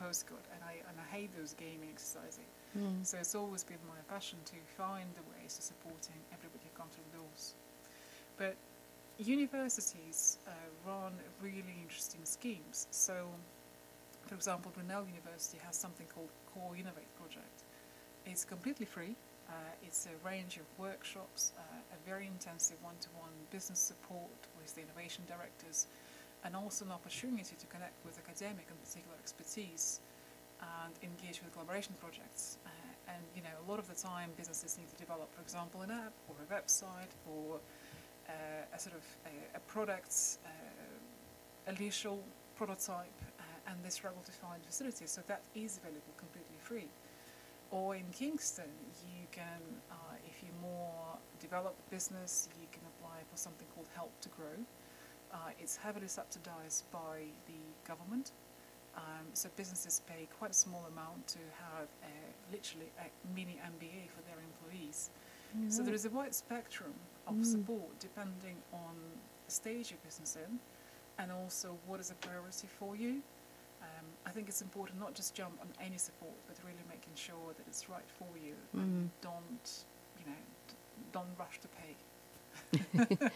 postcode, 0.00 0.44
and 0.52 0.60
I, 0.64 0.82
and 0.88 0.98
I 0.98 1.16
hate 1.16 1.30
those 1.38 1.54
gaming 1.54 1.88
exercises 1.92 2.50
Mm. 2.76 3.06
So 3.06 3.18
it's 3.18 3.34
always 3.34 3.64
been 3.64 3.78
my 3.88 4.00
passion 4.12 4.38
to 4.46 4.56
find 4.76 5.08
the 5.14 5.22
ways 5.32 5.56
of 5.58 5.64
supporting 5.64 6.20
everybody 6.32 6.64
who 6.64 6.78
comes 6.78 6.94
through 6.94 7.04
the 7.12 7.18
doors. 7.18 7.54
But 8.36 8.56
universities 9.18 10.38
uh, 10.46 10.50
run 10.86 11.12
really 11.40 11.76
interesting 11.82 12.20
schemes. 12.24 12.86
So, 12.90 13.28
for 14.26 14.34
example, 14.34 14.72
Brunel 14.74 15.06
University 15.06 15.58
has 15.64 15.76
something 15.76 16.06
called 16.14 16.28
Co-Innovate 16.52 17.08
project. 17.16 17.62
It's 18.26 18.44
completely 18.44 18.86
free. 18.86 19.14
Uh, 19.48 19.52
it's 19.82 20.06
a 20.06 20.26
range 20.26 20.56
of 20.56 20.66
workshops, 20.78 21.52
uh, 21.56 21.62
a 21.62 22.08
very 22.08 22.26
intensive 22.26 22.76
one-to-one 22.82 23.30
business 23.52 23.78
support 23.78 24.34
with 24.58 24.74
the 24.74 24.82
innovation 24.82 25.22
directors, 25.28 25.86
and 26.44 26.56
also 26.56 26.84
an 26.84 26.90
opportunity 26.90 27.54
to 27.56 27.66
connect 27.66 27.94
with 28.04 28.18
academic 28.18 28.66
and 28.68 28.82
particular 28.82 29.16
expertise 29.22 30.00
and 30.60 30.94
engage 31.02 31.40
with 31.40 31.52
collaboration 31.52 31.94
projects. 32.00 32.58
Uh, 32.66 33.14
and 33.14 33.22
you 33.36 33.42
know, 33.42 33.54
a 33.66 33.70
lot 33.70 33.78
of 33.78 33.86
the 33.86 33.94
time, 33.94 34.30
businesses 34.36 34.76
need 34.76 34.90
to 34.90 34.96
develop, 34.96 35.32
for 35.32 35.40
example, 35.42 35.82
an 35.82 35.92
app 35.92 36.12
or 36.28 36.34
a 36.42 36.46
website 36.52 37.14
or 37.30 37.60
uh, 38.28 38.74
a 38.74 38.78
sort 38.78 38.96
of 38.96 39.04
a, 39.26 39.56
a 39.56 39.60
product, 39.60 40.38
uh, 40.44 41.70
initial 41.70 42.18
prototype, 42.56 43.14
uh, 43.38 43.70
and 43.70 43.92
struggle 43.92 44.22
to 44.24 44.32
find 44.32 44.64
facilities. 44.64 45.12
So 45.12 45.22
that 45.28 45.42
is 45.54 45.78
available 45.78 46.14
completely 46.18 46.58
free. 46.58 46.88
Or 47.70 47.96
in 47.96 48.04
Kingston, 48.12 48.70
you 49.12 49.26
can, 49.32 49.60
uh, 49.90 49.94
if 50.26 50.42
you're 50.42 50.60
more 50.62 51.18
developed 51.40 51.88
business, 51.90 52.48
you 52.60 52.66
can 52.72 52.82
apply 52.96 53.18
for 53.30 53.36
something 53.36 53.66
called 53.74 53.88
Help 53.94 54.12
to 54.20 54.28
Grow. 54.30 54.56
Uh, 55.32 55.50
it's 55.58 55.76
heavily 55.76 56.08
subsidized 56.08 56.90
by 56.92 57.24
the 57.46 57.60
government. 57.86 58.32
Um, 58.96 59.26
so 59.34 59.48
businesses 59.56 60.00
pay 60.06 60.26
quite 60.38 60.52
a 60.52 60.54
small 60.54 60.86
amount 60.90 61.26
to 61.28 61.38
have 61.60 61.88
a, 62.02 62.52
literally 62.52 62.86
a 62.98 63.10
mini 63.34 63.60
MBA 63.62 64.08
for 64.10 64.22
their 64.22 64.38
employees. 64.40 65.10
So 65.68 65.82
there 65.82 65.94
is 65.94 66.04
a 66.04 66.10
wide 66.10 66.34
spectrum 66.34 66.92
of 67.26 67.34
Mm. 67.36 67.44
support 67.44 67.98
depending 67.98 68.56
on 68.74 68.94
the 69.46 69.50
stage 69.50 69.90
your 69.90 69.98
business 70.04 70.36
in 70.36 70.58
and 71.18 71.32
also 71.32 71.78
what 71.86 71.98
is 71.98 72.10
a 72.10 72.14
priority 72.14 72.66
for 72.66 72.94
you. 72.94 73.22
I 74.26 74.30
think 74.30 74.48
it's 74.48 74.60
important 74.60 74.98
not 75.00 75.14
just 75.14 75.34
jump 75.34 75.58
on 75.60 75.68
any 75.84 75.98
support, 75.98 76.34
but 76.48 76.56
really 76.64 76.82
making 76.88 77.12
sure 77.14 77.54
that 77.56 77.66
it's 77.68 77.88
right 77.88 78.08
for 78.18 78.36
you 78.36 78.54
and 78.72 79.08
Mm. 79.08 79.10
don't, 79.22 79.84
you 80.18 80.26
know, 80.26 80.40
don't 81.12 81.38
rush 81.38 81.60
to 81.60 81.68
pay. 81.68 81.96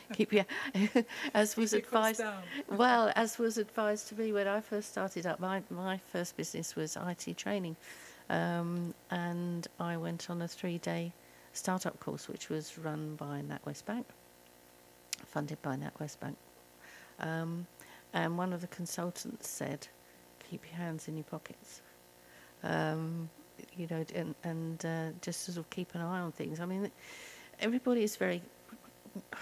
Keep 0.13 0.33
your, 0.33 0.45
as 1.35 1.57
was 1.57 1.71
Keep 1.73 1.85
advised. 1.87 2.23
well, 2.69 3.13
as 3.15 3.39
was 3.39 3.57
advised 3.59 4.09
to 4.09 4.15
me 4.17 4.33
when 4.33 4.49
I 4.49 4.61
first 4.61 4.91
started 4.91 5.27
up, 5.27 5.39
my, 5.39 5.63
my 5.71 5.99
first 5.99 6.37
business 6.37 6.75
was 6.75 6.97
IT 6.97 7.37
training. 7.37 7.77
Um, 8.29 8.95
and 9.11 9.67
I 9.79 9.97
went 9.97 10.29
on 10.31 10.43
a 10.43 10.49
three 10.49 10.79
day 10.79 11.13
startup 11.53 11.99
course, 12.01 12.29
which 12.29 12.49
was 12.49 12.79
run 12.79 13.15
by 13.17 13.43
NatWest 13.43 13.85
Bank, 13.85 14.07
funded 15.27 15.61
by 15.63 15.77
NatWest 15.77 16.19
Bank. 16.21 16.37
Um, 17.21 17.67
and 18.13 18.37
one 18.39 18.53
of 18.53 18.61
the 18.61 18.67
consultants 18.69 19.49
said, 19.49 19.87
keep 20.51 20.63
your 20.71 20.77
hands 20.77 21.09
in 21.09 21.17
your 21.17 21.25
pockets. 21.25 21.83
Um, 22.63 23.29
you 23.77 23.87
know, 23.91 24.05
and, 24.15 24.35
and 24.43 24.85
uh, 24.85 25.09
just 25.21 25.45
sort 25.45 25.59
of 25.59 25.69
keep 25.71 25.95
an 25.95 26.01
eye 26.01 26.21
on 26.21 26.33
things. 26.33 26.61
I 26.61 26.67
mean, 26.67 26.91
everybody 27.61 28.03
is 28.03 28.17
very 28.17 28.43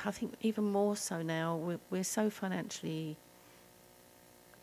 I 0.04 0.10
think 0.10 0.34
even 0.40 0.64
more 0.64 0.96
so 0.96 1.22
now, 1.22 1.56
we're, 1.56 1.80
we're 1.90 2.04
so 2.04 2.30
financially 2.30 3.16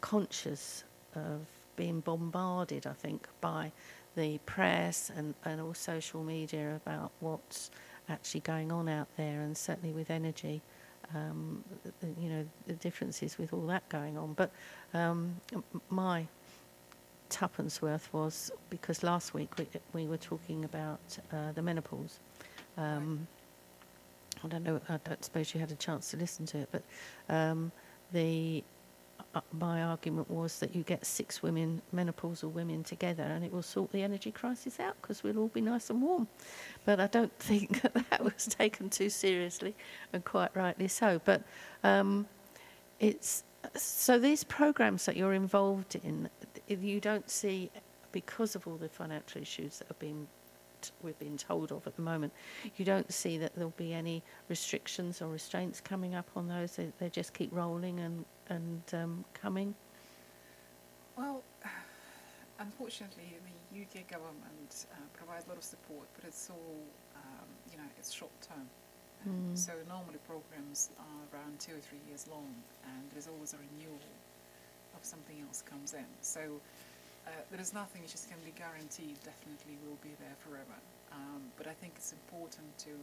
conscious 0.02 0.84
of 1.16 1.42
being 1.76 2.00
bombarded, 2.00 2.88
I 2.88 2.94
think, 2.94 3.28
by 3.42 3.72
the 4.16 4.40
press 4.46 5.12
and, 5.16 5.36
and 5.44 5.62
all 5.62 5.74
social 5.74 6.24
media 6.24 6.76
about 6.76 7.12
what's 7.20 7.70
actually 8.10 8.42
going 8.42 8.72
on 8.72 8.88
out 8.88 9.08
there, 9.18 9.42
and 9.42 9.58
certainly 9.58 9.94
with 9.94 10.10
energy, 10.10 10.62
um, 11.14 11.64
you 12.20 12.30
know, 12.30 12.46
the 12.68 12.74
differences 12.74 13.38
with 13.38 13.54
all 13.54 13.66
that 13.68 13.88
going 13.90 14.18
on. 14.18 14.34
But 14.34 14.52
um, 14.94 15.36
my 15.90 16.26
tuppence 17.30 17.82
worth 17.82 18.10
was 18.14 18.52
because 18.70 19.04
last 19.04 19.34
week 19.34 19.52
we, 19.58 19.68
we 19.94 20.08
were 20.08 20.18
talking 20.18 20.66
about 20.66 21.18
uh, 21.32 21.52
the 21.54 21.62
menopause. 21.62 22.20
Um, 22.78 23.28
I 24.44 24.48
don't 24.48 24.64
know. 24.64 24.80
I 24.90 25.00
don't 25.04 25.24
suppose 25.24 25.54
you 25.54 25.60
had 25.60 25.72
a 25.72 25.76
chance 25.76 26.12
to 26.12 26.18
listen 26.18 26.46
to 26.48 26.60
it, 26.60 26.70
but 26.72 26.84
um, 27.30 27.72
the 28.12 28.64
my 29.52 29.84
argument 29.84 30.30
was 30.30 30.60
that 30.60 30.76
you 30.76 30.84
get 30.84 31.06
six 31.06 31.44
women, 31.44 31.82
menopausal 31.94 32.52
women, 32.52 32.84
together, 32.84 33.24
and 33.24 33.44
it 33.44 33.52
will 33.52 33.62
sort 33.62 33.92
the 33.92 34.02
energy 34.02 34.32
crisis 34.32 34.80
out 34.80 34.96
because 35.02 35.24
we'll 35.24 35.38
all 35.38 35.50
be 35.50 35.62
nice 35.62 35.90
and 35.90 36.02
warm. 36.02 36.28
But 36.86 37.00
I 37.00 37.08
don't 37.08 37.34
think 37.40 37.82
that, 37.82 37.94
that 38.10 38.24
was 38.24 38.46
taken 38.48 38.90
too 38.90 39.10
seriously, 39.10 39.76
and 40.14 40.24
quite 40.24 40.56
rightly 40.56 40.88
so. 40.88 41.20
But 41.24 41.44
um, 41.84 42.28
it's 43.00 43.44
so 43.76 44.20
these 44.20 44.44
programs 44.44 45.06
that 45.06 45.18
you're 45.18 45.34
involved 45.34 45.96
in, 45.96 46.30
you 46.68 47.00
don't 47.00 47.30
see 47.30 47.72
because 48.12 48.56
of 48.56 48.66
all 48.68 48.78
the 48.78 48.88
financial 48.88 49.42
issues 49.42 49.80
that 49.80 49.88
have 49.90 50.00
been 50.00 50.28
we've 51.02 51.18
been 51.18 51.38
told 51.38 51.72
of 51.72 51.88
at 51.88 51.96
the 51.96 52.02
moment, 52.02 52.32
you 52.78 52.86
don't 52.86 53.12
see 53.12 53.40
that 53.40 53.56
there'll 53.56 53.72
be 53.72 53.92
any 53.92 54.22
restrictions 54.50 55.20
or 55.20 55.30
restraints 55.30 55.82
coming 55.82 56.14
up 56.14 56.30
on 56.36 56.48
those. 56.48 56.76
They, 56.76 56.92
they 57.00 57.10
just 57.10 57.34
keep 57.34 57.50
rolling 57.52 58.00
and 58.00 58.24
and 58.50 58.82
um, 58.94 59.26
coming. 59.34 59.74
Well, 61.18 61.44
unfortunately, 62.60 63.38
the 63.72 63.82
UK 63.82 64.08
government 64.10 64.86
uh, 64.92 64.96
provides 65.14 65.46
a 65.46 65.50
lot 65.50 65.58
of 65.58 65.64
support, 65.64 66.08
but 66.16 66.26
it's 66.28 66.50
all, 66.50 66.80
um, 67.16 67.48
you 67.72 67.78
know, 67.78 67.90
it's 67.98 68.12
short 68.12 68.34
term. 68.42 68.68
Mm. 69.28 69.58
So 69.58 69.74
normally 69.90 70.20
programs 70.28 70.90
are 71.00 71.22
around 71.34 71.60
two 71.60 71.74
or 71.74 71.82
three 71.82 72.02
years 72.08 72.28
long, 72.30 72.54
and 72.86 73.04
there's 73.12 73.28
always 73.28 73.54
a 73.54 73.58
renewal 73.58 74.00
of 74.96 75.04
something 75.04 75.36
else 75.42 75.64
comes 75.66 75.94
in. 75.94 76.06
So 76.22 76.42
uh, 77.26 77.32
there 77.50 77.60
is 77.60 77.74
nothing 77.74 78.02
which 78.04 78.14
is 78.14 78.28
can 78.30 78.38
be 78.46 78.54
guaranteed. 78.54 79.18
Definitely 79.26 79.82
will 79.82 79.98
be 80.06 80.14
there 80.22 80.38
forever. 80.46 80.78
Um, 81.12 81.42
but 81.58 81.66
I 81.66 81.74
think 81.74 81.94
it's 81.96 82.12
important 82.12 82.70
to 82.86 82.94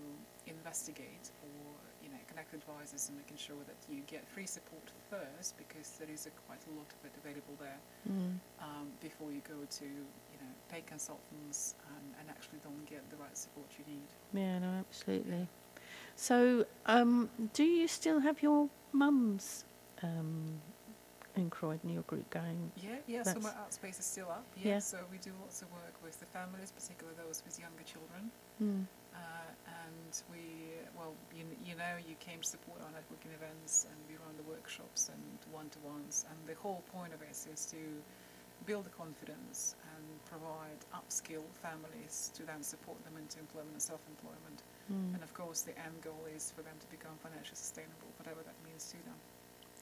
investigate 0.47 1.33
or 1.43 1.62
connect 2.33 2.55
advisors 2.55 3.09
and 3.09 3.17
making 3.19 3.37
sure 3.37 3.57
that 3.67 3.77
you 3.93 4.03
get 4.07 4.27
free 4.27 4.47
support 4.47 4.83
first 5.11 5.57
because 5.59 5.91
there 5.99 6.09
is 6.13 6.27
a, 6.27 6.31
quite 6.47 6.61
a 6.71 6.77
lot 6.79 6.87
of 6.97 7.01
it 7.05 7.13
available 7.23 7.55
there 7.61 7.79
Mm. 8.11 8.35
um, 8.61 8.89
before 9.01 9.31
you 9.31 9.41
go 9.49 9.59
to 9.79 9.85
you 9.85 10.39
know 10.41 10.53
pay 10.69 10.83
consultants 10.87 11.75
and, 11.95 12.15
and 12.19 12.29
actually 12.31 12.59
don't 12.65 12.85
get 12.87 13.09
the 13.11 13.17
right 13.17 13.37
support 13.37 13.67
you 13.79 13.85
need. 13.95 14.09
Yeah, 14.35 14.59
no, 14.59 14.71
absolutely. 14.81 15.47
So, 16.17 16.67
um, 16.87 17.31
do 17.53 17.63
you 17.65 17.87
still 17.87 18.19
have 18.21 18.43
your 18.43 18.69
mum's 18.93 19.65
um, 20.03 20.61
in 21.37 21.49
Croydon, 21.51 21.91
your 21.91 22.03
group 22.03 22.29
going? 22.31 22.73
Yeah, 22.77 22.97
yeah. 23.07 23.23
So 23.23 23.35
my 23.35 23.41
That's- 23.41 23.57
art 23.61 23.73
space 23.75 23.99
is 24.01 24.05
still 24.07 24.29
up. 24.31 24.45
Yeah. 24.57 24.73
Yeah. 24.73 24.79
So 24.81 24.99
we 25.11 25.19
do 25.19 25.31
lots 25.41 25.63
of 25.63 25.71
work 25.73 25.95
with 26.03 26.19
the 26.19 26.27
families, 26.27 26.73
particularly 26.73 27.17
those 27.25 27.43
with 27.47 27.59
younger 27.61 27.85
children. 27.85 28.31
Mm. 28.63 28.85
Uh, 29.15 29.53
and 29.87 30.23
we, 30.33 30.73
well, 30.97 31.15
you, 31.37 31.45
you 31.65 31.77
know, 31.77 31.95
you 32.09 32.17
came 32.21 32.41
to 32.41 32.49
support 32.49 32.81
our 32.81 32.93
networking 32.93 33.33
events, 33.35 33.87
and 33.91 33.99
we 34.09 34.17
run 34.25 34.35
the 34.37 34.49
workshops 34.49 35.11
and 35.13 35.23
one-to-ones. 35.53 36.25
And 36.29 36.39
the 36.49 36.59
whole 36.61 36.83
point 36.93 37.13
of 37.13 37.21
it 37.23 37.31
is 37.31 37.67
to 37.67 37.83
build 38.67 38.85
the 38.85 38.91
confidence 38.91 39.75
and 39.97 40.05
provide 40.25 40.81
upskill 40.95 41.43
families 41.63 42.31
to 42.35 42.45
then 42.45 42.63
support 42.63 43.03
them 43.05 43.15
into 43.19 43.39
employment 43.39 43.73
and 43.73 43.83
self-employment. 43.83 44.63
Mm. 44.93 45.15
And 45.15 45.23
of 45.23 45.35
course, 45.35 45.63
the 45.63 45.77
end 45.79 46.01
goal 46.03 46.27
is 46.35 46.53
for 46.55 46.63
them 46.63 46.75
to 46.81 46.87
become 46.87 47.13
financially 47.23 47.57
sustainable, 47.57 48.09
whatever 48.19 48.41
that 48.45 48.55
means 48.65 48.87
to 48.91 48.99
them. 49.05 49.19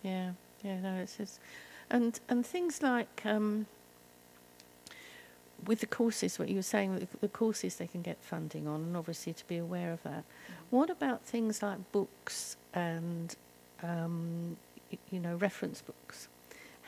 Yeah, 0.02 0.32
yeah, 0.64 0.80
no, 0.80 1.02
it's 1.02 1.16
just, 1.16 1.40
and 1.90 2.18
and 2.28 2.44
things 2.44 2.82
like 2.82 3.22
um, 3.24 3.66
with 5.66 5.80
the 5.80 5.86
courses, 5.86 6.38
what 6.38 6.48
you 6.48 6.56
were 6.56 6.62
saying, 6.62 7.06
the, 7.20 7.28
courses 7.28 7.76
they 7.76 7.86
can 7.86 8.02
get 8.02 8.18
funding 8.22 8.66
on, 8.66 8.82
and 8.82 8.96
obviously 8.96 9.32
to 9.32 9.46
be 9.46 9.56
aware 9.56 9.92
of 9.92 10.02
that. 10.02 10.24
What 10.70 10.90
about 10.90 11.22
things 11.22 11.62
like 11.62 11.92
books 11.92 12.56
and 12.74 13.34
um, 13.82 14.56
y- 14.90 14.98
you 15.10 15.20
know 15.20 15.34
reference 15.36 15.82
books? 15.82 16.28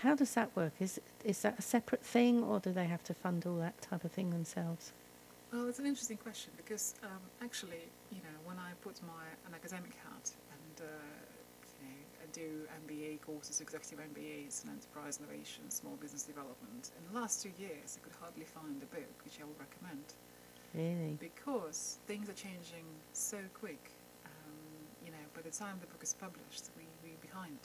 How 0.03 0.15
does 0.15 0.35
that 0.35 0.55
work? 0.57 0.73
Is 0.81 1.01
is 1.25 1.43
that 1.43 1.59
a 1.59 1.63
separate 1.63 2.05
thing, 2.05 2.43
or 2.43 2.61
do 2.61 2.73
they 2.73 2.87
have 2.87 3.05
to 3.05 3.15
fund 3.15 3.47
all 3.47 3.57
that 3.59 3.81
type 3.81 4.05
of 4.05 4.13
thing 4.13 4.31
themselves? 4.31 4.93
Well, 5.53 5.69
it's 5.69 5.79
an 5.79 5.87
interesting 5.87 6.17
question 6.17 6.51
because 6.57 6.95
um, 7.03 7.21
actually, 7.43 7.85
you 8.11 8.19
know, 8.19 8.37
when 8.45 8.59
I 8.59 8.71
put 8.83 9.01
my 9.03 9.25
an 9.47 9.55
academic 9.55 9.93
hat 9.95 10.31
and 10.51 10.87
uh, 10.87 10.91
and 10.91 11.22
do 12.33 12.67
MBA 12.87 13.21
courses, 13.21 13.61
executive 13.61 13.99
MBAs 14.01 14.65
in 14.65 14.71
enterprise 14.71 15.21
innovation, 15.21 15.71
small 15.71 15.97
business 15.97 16.23
development. 16.23 16.91
In 16.97 17.13
the 17.13 17.21
last 17.21 17.43
two 17.43 17.53
years, 17.59 17.99
I 18.01 18.05
could 18.05 18.17
hardly 18.21 18.45
find 18.45 18.83
a 18.83 18.87
book 18.87 19.17
which 19.25 19.39
I 19.41 19.45
would 19.45 19.59
recommend. 19.61 20.05
Really? 20.75 21.17
Because 21.21 21.99
things 22.07 22.29
are 22.29 22.35
changing 22.35 22.85
so 23.13 23.39
quick. 23.55 23.93
Um, 24.25 24.57
you 25.05 25.13
know, 25.13 25.25
by 25.35 25.43
the 25.43 25.51
time 25.51 25.77
the 25.81 25.87
book 25.87 26.03
is 26.03 26.15
published, 26.15 26.71
we, 26.77 26.85
we're 27.05 27.21
behind. 27.21 27.59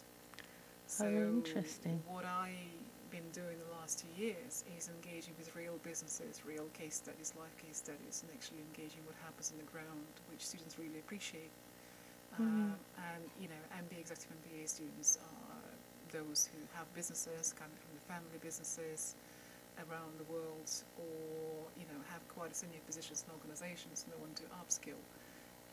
So 0.88 1.05
Oh, 1.05 1.41
interesting. 1.43 2.01
What 2.07 2.25
I've 2.25 2.83
been 3.12 3.27
doing 3.31 3.55
the 3.63 3.75
last 3.79 4.03
two 4.03 4.12
years 4.21 4.63
is 4.77 4.89
engaging 4.89 5.33
with 5.38 5.55
real 5.55 5.79
businesses, 5.83 6.41
real 6.45 6.67
case 6.74 6.95
studies, 6.95 7.33
live 7.39 7.55
case 7.57 7.77
studies, 7.77 8.24
and 8.24 8.31
actually 8.36 8.59
engaging 8.67 9.00
what 9.05 9.15
happens 9.24 9.51
on 9.51 9.57
the 9.57 9.69
ground, 9.71 10.12
which 10.29 10.45
students 10.45 10.77
really 10.77 11.00
appreciate. 11.00 11.51
Mm. 12.36 12.39
Um, 12.39 12.75
and 13.13 13.24
you 13.39 13.48
know, 13.48 13.62
MBA 13.74 14.00
executive 14.00 14.36
MBA 14.43 14.67
students 14.69 15.17
are 15.17 15.72
those 16.12 16.48
who 16.51 16.60
have 16.77 16.86
businesses, 16.93 17.53
coming 17.57 17.75
from 17.77 17.91
the 17.96 18.03
family 18.12 18.39
businesses 18.41 19.15
around 19.77 20.13
the 20.17 20.24
world, 20.31 20.69
or 20.98 21.65
you 21.77 21.86
know, 21.89 22.00
have 22.12 22.22
quite 22.27 22.51
a 22.51 22.55
senior 22.55 22.79
positions 22.86 23.24
in 23.25 23.34
organisations 23.34 24.03
and 24.05 24.13
they 24.13 24.19
want 24.19 24.36
to 24.38 24.43
upskill. 24.62 25.01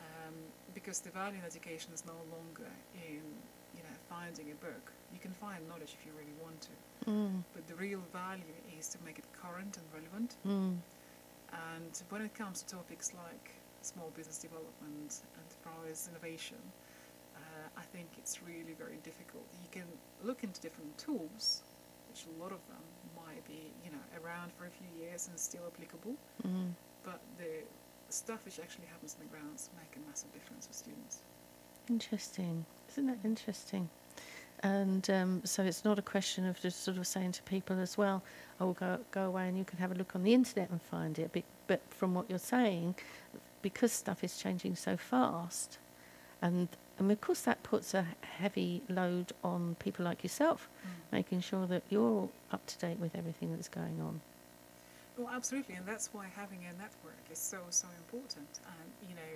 Um, 0.00 0.34
because 0.75 1.00
the 1.00 1.11
value 1.11 1.38
in 1.38 1.44
education 1.44 1.92
is 1.94 2.04
no 2.06 2.18
longer 2.34 2.68
in 2.94 3.23
you 3.76 3.82
know 3.82 3.94
finding 4.08 4.50
a 4.52 4.54
book. 4.56 4.92
You 5.12 5.20
can 5.20 5.32
find 5.32 5.66
knowledge 5.68 5.94
if 5.99 6.04
you 6.06 6.12
really 6.18 6.37
want 6.42 6.61
to, 6.62 6.75
Mm. 7.11 7.42
but 7.54 7.66
the 7.68 7.75
real 7.75 8.00
value 8.12 8.54
is 8.78 8.88
to 8.88 8.99
make 9.04 9.18
it 9.18 9.25
current 9.32 9.76
and 9.78 9.87
relevant. 9.92 10.37
Mm. 10.46 10.78
And 11.52 12.02
when 12.08 12.23
it 12.23 12.34
comes 12.34 12.62
to 12.62 12.66
topics 12.76 13.12
like 13.14 13.52
small 13.82 14.11
business 14.16 14.38
development, 14.38 15.20
enterprise 15.64 16.09
innovation, 16.11 16.56
uh, 17.37 17.40
I 17.76 17.83
think 17.83 18.09
it's 18.18 18.40
really 18.42 18.75
very 18.78 18.99
difficult. 19.02 19.44
You 19.62 19.68
can 19.71 19.88
look 20.23 20.44
into 20.44 20.61
different 20.61 20.97
tools, 20.99 21.62
which 22.09 22.26
a 22.26 22.42
lot 22.42 22.52
of 22.52 22.59
them 22.68 22.83
might 23.16 23.47
be, 23.47 23.73
you 23.85 23.90
know, 23.90 24.23
around 24.23 24.52
for 24.52 24.66
a 24.66 24.71
few 24.71 25.04
years 25.04 25.28
and 25.28 25.38
still 25.38 25.62
applicable. 25.66 26.14
Mm. 26.47 26.73
But 27.02 27.21
the 27.38 27.64
stuff 28.09 28.44
which 28.44 28.61
actually 28.61 28.87
happens 28.87 29.16
on 29.18 29.26
the 29.26 29.37
grounds 29.37 29.71
make 29.76 29.97
a 29.97 30.09
massive 30.09 30.33
difference 30.33 30.66
for 30.66 30.73
students. 30.73 31.18
Interesting. 31.88 32.64
Isn't 32.90 33.06
that 33.06 33.18
interesting? 33.25 33.88
And 34.62 35.11
um, 35.11 35.42
so 35.44 35.62
it's 35.62 35.85
not 35.85 35.99
a 35.99 36.02
question 36.02 36.47
of 36.47 36.59
just 36.61 36.85
sort 36.85 36.97
of 36.97 37.06
saying 37.06 37.33
to 37.33 37.42
people 37.42 37.78
as 37.80 37.99
well, 37.99 38.23
oh, 38.61 38.73
go, 38.73 38.99
go 39.11 39.26
away 39.26 39.49
and 39.49 39.59
you 39.59 39.64
can 39.64 39.78
have 39.78 39.92
a 39.92 39.94
look 39.94 40.14
on 40.16 40.23
the 40.23 40.33
internet 40.33 40.71
and 40.71 40.80
find 40.80 41.18
it. 41.18 41.30
But, 41.35 41.42
but 41.66 41.80
from 41.90 42.14
what 42.14 42.30
you're 42.30 42.38
saying, 42.38 42.94
because 43.64 43.92
stuff 43.92 44.23
is 44.23 44.37
changing 44.37 44.76
so 44.76 44.94
fast, 44.94 45.78
and, 46.42 46.68
and 46.99 47.11
of 47.11 47.18
course 47.23 47.40
that 47.49 47.62
puts 47.62 47.94
a 47.94 48.06
heavy 48.21 48.83
load 48.90 49.33
on 49.42 49.75
people 49.78 50.04
like 50.04 50.23
yourself, 50.23 50.68
making 51.11 51.40
sure 51.40 51.66
that 51.66 51.83
you're 51.88 52.28
up 52.52 52.64
to 52.66 52.76
date 52.78 52.99
with 52.99 53.16
everything 53.16 53.50
that's 53.52 53.71
going 53.71 53.99
on. 54.02 54.21
Well, 55.16 55.30
absolutely, 55.33 55.76
and 55.76 55.87
that's 55.87 56.11
why 56.12 56.26
having 56.37 56.61
a 56.68 56.76
network 56.76 57.25
is 57.33 57.38
so 57.38 57.61
so 57.71 57.88
important. 58.04 58.61
And 58.68 59.09
you 59.09 59.16
know, 59.16 59.33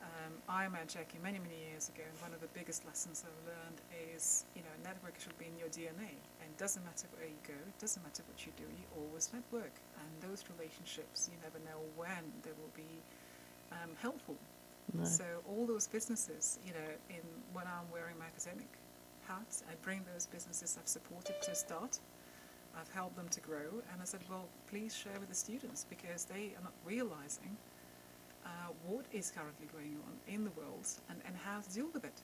um, 0.00 0.32
I 0.48 0.66
met 0.68 0.88
Jackie 0.88 1.20
many 1.22 1.38
many 1.38 1.60
years 1.68 1.90
ago, 1.90 2.04
and 2.08 2.16
one 2.22 2.32
of 2.32 2.40
the 2.40 2.48
biggest 2.56 2.86
lessons 2.86 3.22
I've 3.28 3.44
learned 3.44 3.78
is 4.16 4.46
you 4.56 4.62
know, 4.62 4.72
network 4.82 5.20
should 5.20 5.36
be 5.36 5.52
in 5.52 5.56
your 5.60 5.68
DNA, 5.68 6.16
and 6.40 6.48
it 6.48 6.56
doesn't 6.56 6.82
matter 6.88 7.12
where 7.12 7.28
you 7.28 7.40
go, 7.44 7.60
it 7.60 7.78
doesn't 7.78 8.00
matter 8.08 8.22
what 8.24 8.40
you 8.46 8.52
do, 8.56 8.64
you 8.64 8.86
always 8.96 9.28
network, 9.36 9.76
and 10.00 10.08
those 10.24 10.48
relationships 10.56 11.28
you 11.28 11.36
never 11.44 11.60
know 11.68 11.84
when 12.00 12.24
they 12.40 12.56
will 12.56 12.72
be 12.72 13.04
um, 13.72 13.90
helpful. 14.00 14.36
No. 14.92 15.04
So 15.04 15.24
all 15.48 15.66
those 15.66 15.86
businesses, 15.86 16.58
you 16.66 16.72
know, 16.72 16.90
in 17.08 17.22
when 17.52 17.66
I'm 17.66 17.90
wearing 17.92 18.18
my 18.18 18.26
academic 18.26 18.68
hat, 19.26 19.62
I 19.70 19.74
bring 19.82 20.04
those 20.12 20.26
businesses 20.26 20.76
I've 20.80 20.88
supported 20.88 21.40
to 21.42 21.54
start. 21.54 21.98
I've 22.78 22.90
helped 22.90 23.16
them 23.16 23.28
to 23.30 23.40
grow, 23.40 23.82
and 23.92 24.00
I 24.00 24.04
said, 24.04 24.20
well, 24.30 24.48
please 24.68 24.94
share 24.94 25.18
with 25.18 25.28
the 25.28 25.34
students 25.34 25.84
because 25.90 26.24
they 26.24 26.52
are 26.56 26.62
not 26.62 26.72
realizing 26.84 27.56
uh, 28.46 28.48
what 28.86 29.04
is 29.12 29.32
currently 29.34 29.66
going 29.72 29.96
on 30.06 30.34
in 30.34 30.44
the 30.44 30.50
world 30.50 30.86
and, 31.08 31.20
and 31.26 31.36
how 31.36 31.60
to 31.60 31.70
deal 31.72 31.88
with 31.92 32.04
it. 32.04 32.20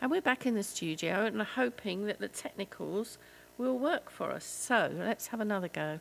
And 0.00 0.10
we're 0.10 0.20
back 0.20 0.46
in 0.46 0.54
the 0.54 0.64
studio 0.64 1.24
and 1.24 1.40
hoping 1.42 2.06
that 2.06 2.18
the 2.18 2.28
technicals 2.28 3.18
will 3.56 3.78
work 3.78 4.10
for 4.10 4.32
us. 4.32 4.44
So 4.44 4.90
let's 4.92 5.28
have 5.28 5.40
another 5.40 5.68
go. 5.68 6.00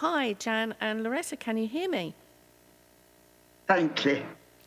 Hi, 0.00 0.32
Jan 0.32 0.74
and 0.80 1.02
Loretta, 1.02 1.36
can 1.36 1.58
you 1.58 1.68
hear 1.68 1.86
me? 1.86 2.14
Thank 3.66 4.06
you. 4.06 4.22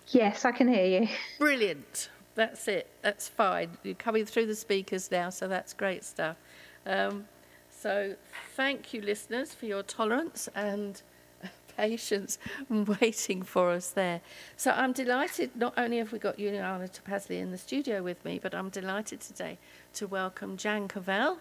Yes, 0.09 0.45
I 0.45 0.51
can 0.51 0.67
hear 0.67 0.85
you. 0.85 1.07
Brilliant. 1.39 2.09
That's 2.35 2.67
it. 2.67 2.87
That's 3.01 3.29
fine. 3.29 3.71
You're 3.81 3.95
coming 3.95 4.27
through 4.27 4.45
the 4.45 4.55
speakers 4.55 5.09
now, 5.09 5.31
so 5.31 5.47
that's 5.47 5.73
great 5.73 6.03
stuff. 6.03 6.37
Um, 6.85 7.25
so 7.71 8.13
thank 8.55 8.93
you, 8.93 9.01
listeners, 9.01 9.55
for 9.55 9.65
your 9.65 9.81
tolerance 9.81 10.49
and 10.53 11.01
patience 11.77 12.37
and 12.69 12.87
waiting 13.01 13.41
for 13.41 13.71
us 13.71 13.89
there. 13.89 14.21
So 14.55 14.69
I'm 14.69 14.91
delighted. 14.91 15.55
Not 15.55 15.73
only 15.77 15.97
have 15.97 16.11
we 16.11 16.19
got 16.19 16.37
Juliana 16.37 16.87
Topazly 16.87 17.39
in 17.39 17.49
the 17.49 17.57
studio 17.57 18.03
with 18.03 18.23
me, 18.23 18.39
but 18.39 18.53
I'm 18.53 18.69
delighted 18.69 19.19
today 19.19 19.57
to 19.95 20.05
welcome 20.05 20.57
Jan 20.57 20.87
Cavelle 20.87 21.39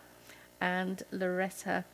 and 0.63 1.03
Loretta 1.13 1.85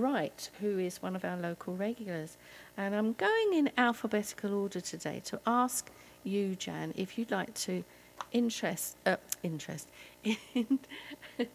Wright, 0.00 0.50
who 0.60 0.78
is 0.78 1.02
one 1.02 1.16
of 1.16 1.24
our 1.24 1.36
local 1.36 1.76
regulars. 1.76 2.36
And 2.76 2.94
I'm 2.94 3.12
going 3.12 3.52
in 3.52 3.70
alphabetical 3.76 4.54
order 4.54 4.80
today 4.80 5.20
to 5.26 5.40
ask 5.46 5.90
you, 6.24 6.54
Jan, 6.56 6.94
if 6.96 7.18
you'd 7.18 7.30
like 7.30 7.52
to 7.54 7.84
interest, 8.32 8.96
uh, 9.06 9.16
interest, 9.42 9.88
in, 10.24 10.78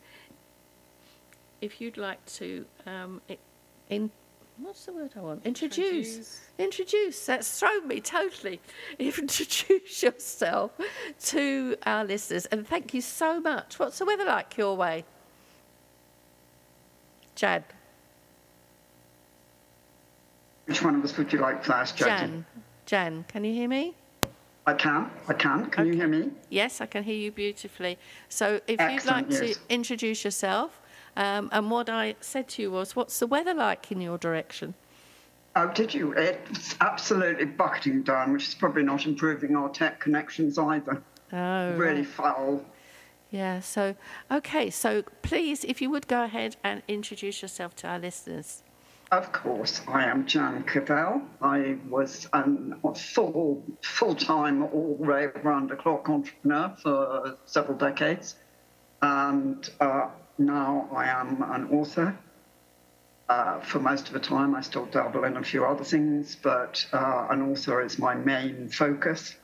if 1.61 1.81
you'd 1.81 1.97
like 1.97 2.23
to, 2.25 2.65
um, 2.85 3.21
in, 3.89 4.11
what's 4.57 4.85
the 4.85 4.93
word 4.93 5.11
I 5.15 5.19
want? 5.19 5.45
Introduce. 5.45 5.79
Introduce. 5.79 6.39
Introduce. 6.57 7.25
That's 7.25 7.59
thrown 7.59 7.87
me 7.87 8.01
totally. 8.01 8.59
Introduce 8.99 10.03
yourself 10.03 10.71
to 11.25 11.77
our 11.85 12.05
listeners. 12.05 12.45
And 12.47 12.67
thank 12.67 12.93
you 12.93 13.01
so 13.01 13.39
much. 13.39 13.79
What's 13.79 13.99
the 13.99 14.05
weather 14.05 14.25
like 14.25 14.57
your 14.57 14.75
way? 14.75 15.05
Jan. 17.35 17.63
Which 20.67 20.83
one 20.83 20.95
of 20.95 21.03
us 21.03 21.17
would 21.17 21.31
you 21.33 21.39
like 21.39 21.63
first, 21.63 21.95
Jackie? 21.97 22.27
Jan. 22.27 22.45
Jan, 22.85 23.25
can 23.27 23.43
you 23.43 23.53
hear 23.53 23.67
me? 23.69 23.95
I 24.65 24.73
can. 24.73 25.09
I 25.29 25.33
can. 25.33 25.67
Can 25.67 25.87
you 25.87 25.93
hear 25.93 26.09
me? 26.09 26.29
Yes, 26.49 26.81
I 26.81 26.85
can 26.85 27.03
hear 27.03 27.15
you 27.15 27.31
beautifully. 27.31 27.97
So 28.27 28.59
if 28.67 28.79
you'd 28.81 29.05
like 29.05 29.27
Excellent, 29.27 29.31
to 29.31 29.55
introduce 29.69 30.25
yourself, 30.25 30.81
um, 31.15 31.49
and 31.53 31.71
what 31.71 31.89
I 31.89 32.15
said 32.19 32.49
to 32.49 32.61
you 32.61 32.71
was, 32.71 32.95
what's 32.95 33.17
the 33.19 33.27
weather 33.27 33.53
like 33.53 33.91
in 33.93 34.01
your 34.01 34.17
direction? 34.17 34.73
Oh, 35.55 35.71
did 35.73 35.93
you? 35.93 36.11
It's 36.11 36.75
absolutely 36.81 37.45
bucketing 37.45 38.03
down, 38.03 38.33
which 38.33 38.49
is 38.49 38.55
probably 38.55 38.83
not 38.83 39.05
improving 39.05 39.55
our 39.55 39.69
tech 39.69 40.01
connections 40.01 40.57
either. 40.59 41.01
Oh, 41.31 41.73
really 41.75 42.01
right. 42.01 42.05
foul. 42.05 42.65
Yeah, 43.31 43.61
so, 43.61 43.95
okay, 44.29 44.69
so 44.69 45.03
please, 45.21 45.63
if 45.63 45.81
you 45.81 45.89
would 45.89 46.07
go 46.07 46.23
ahead 46.23 46.57
and 46.63 46.83
introduce 46.87 47.41
yourself 47.41 47.75
to 47.77 47.87
our 47.87 47.99
listeners. 47.99 48.63
Of 49.09 49.31
course, 49.31 49.81
I 49.87 50.03
am 50.03 50.25
Jan 50.25 50.65
Cavelle. 50.65 51.21
I 51.41 51.77
was 51.87 52.27
a 52.33 52.93
full, 52.93 53.63
full-time, 53.81 54.63
all 54.63 54.97
round 54.99 55.69
the 55.69 55.77
clock 55.77 56.09
entrepreneur 56.09 56.75
for 56.83 57.37
several 57.45 57.77
decades, 57.77 58.35
and 59.01 59.69
uh, 59.79 60.09
now 60.37 60.89
I 60.93 61.05
am 61.05 61.41
an 61.41 61.69
author. 61.71 62.19
Uh, 63.29 63.61
for 63.61 63.79
most 63.79 64.07
of 64.07 64.13
the 64.13 64.19
time, 64.19 64.53
I 64.53 64.59
still 64.59 64.87
dabble 64.87 65.23
in 65.23 65.37
a 65.37 65.43
few 65.43 65.63
other 65.63 65.85
things, 65.85 66.35
but 66.35 66.85
uh, 66.91 67.27
an 67.29 67.41
author 67.43 67.81
is 67.81 67.97
my 67.97 68.13
main 68.13 68.67
focus. 68.67 69.37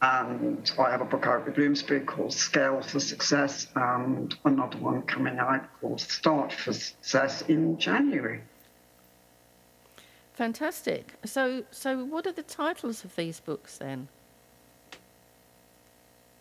And 0.00 0.72
I 0.78 0.90
have 0.90 1.02
a 1.02 1.04
book 1.04 1.26
out 1.26 1.44
with 1.44 1.56
Bloomsbury 1.56 2.00
called 2.00 2.32
Scale 2.32 2.80
for 2.80 2.98
Success, 2.98 3.66
and 3.76 4.34
another 4.46 4.78
one 4.78 5.02
coming 5.02 5.38
out 5.38 5.68
called 5.82 6.00
Start 6.00 6.50
for 6.50 6.72
Success 6.72 7.42
in 7.42 7.78
January. 7.78 8.40
Fantastic. 10.34 11.14
So, 11.24 11.64
so 11.70 12.04
what 12.04 12.26
are 12.26 12.32
the 12.32 12.42
titles 12.42 13.04
of 13.04 13.14
these 13.16 13.40
books 13.40 13.78
then? 13.78 14.08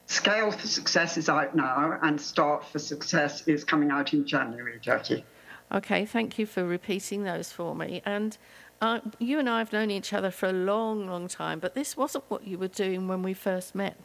Scale 0.08 0.52
for 0.52 0.68
Success 0.68 1.18
is 1.18 1.30
out 1.30 1.56
now, 1.56 1.98
and 2.02 2.20
Start 2.20 2.66
for 2.66 2.80
Success 2.80 3.48
is 3.48 3.64
coming 3.64 3.92
out 3.92 4.14
in 4.14 4.26
January, 4.26 4.78
Jackie. 4.82 5.24
Okay, 5.72 6.06
thank 6.06 6.38
you 6.38 6.46
for 6.46 6.66
repeating 6.66 7.24
those 7.24 7.52
for 7.52 7.74
me. 7.74 8.02
And 8.06 8.38
uh, 8.82 9.00
you 9.20 9.40
and 9.40 9.50
I 9.50 9.60
have 9.60 9.72
known 9.72 9.90
each 9.90 10.12
other 10.12 10.30
for 10.32 10.50
a 10.50 10.54
long, 10.54 11.08
long 11.08 11.28
time, 11.28 11.60
but 11.60 11.76
this 11.76 11.96
wasn't 11.96 12.26
what 12.28 12.46
you 12.46 12.58
were 12.58 12.68
doing 12.68 13.08
when 13.08 13.24
we 13.24 13.34
first 13.34 13.74
met. 13.74 13.96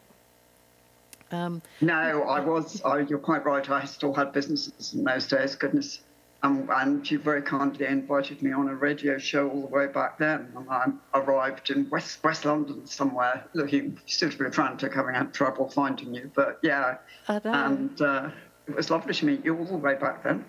Um, 1.29 1.61
no, 1.81 2.23
I 2.23 2.39
was. 2.39 2.81
I, 2.83 2.99
you're 2.99 3.19
quite 3.19 3.45
right. 3.45 3.69
I 3.69 3.83
still 3.83 4.13
had 4.13 4.31
businesses 4.31 4.93
in 4.93 5.03
those 5.03 5.27
days. 5.27 5.55
Goodness. 5.55 5.99
Um, 6.43 6.69
and 6.71 7.05
she 7.05 7.15
very 7.15 7.41
kindly 7.41 7.87
invited 7.87 8.43
me 8.43 8.51
on 8.51 8.67
a 8.69 8.75
radio 8.75 9.17
show 9.17 9.49
all 9.49 9.61
the 9.61 9.67
way 9.67 9.87
back 9.87 10.19
then. 10.19 10.51
And 10.55 10.69
I 10.69 10.91
arrived 11.15 11.71
in 11.71 11.89
West 11.89 12.23
West 12.23 12.45
London 12.45 12.85
somewhere, 12.85 13.45
looking 13.53 13.99
suitably 14.05 14.51
frantic, 14.51 14.93
having 14.93 15.15
had 15.15 15.33
trouble 15.33 15.67
finding 15.69 16.13
you. 16.13 16.31
But 16.35 16.59
yeah, 16.61 16.97
and 17.27 17.99
uh, 18.01 18.29
it 18.67 18.75
was 18.75 18.91
lovely 18.91 19.13
to 19.15 19.25
meet 19.25 19.43
you 19.43 19.57
all 19.57 19.65
the 19.65 19.77
way 19.77 19.95
back 19.95 20.23
then. 20.23 20.45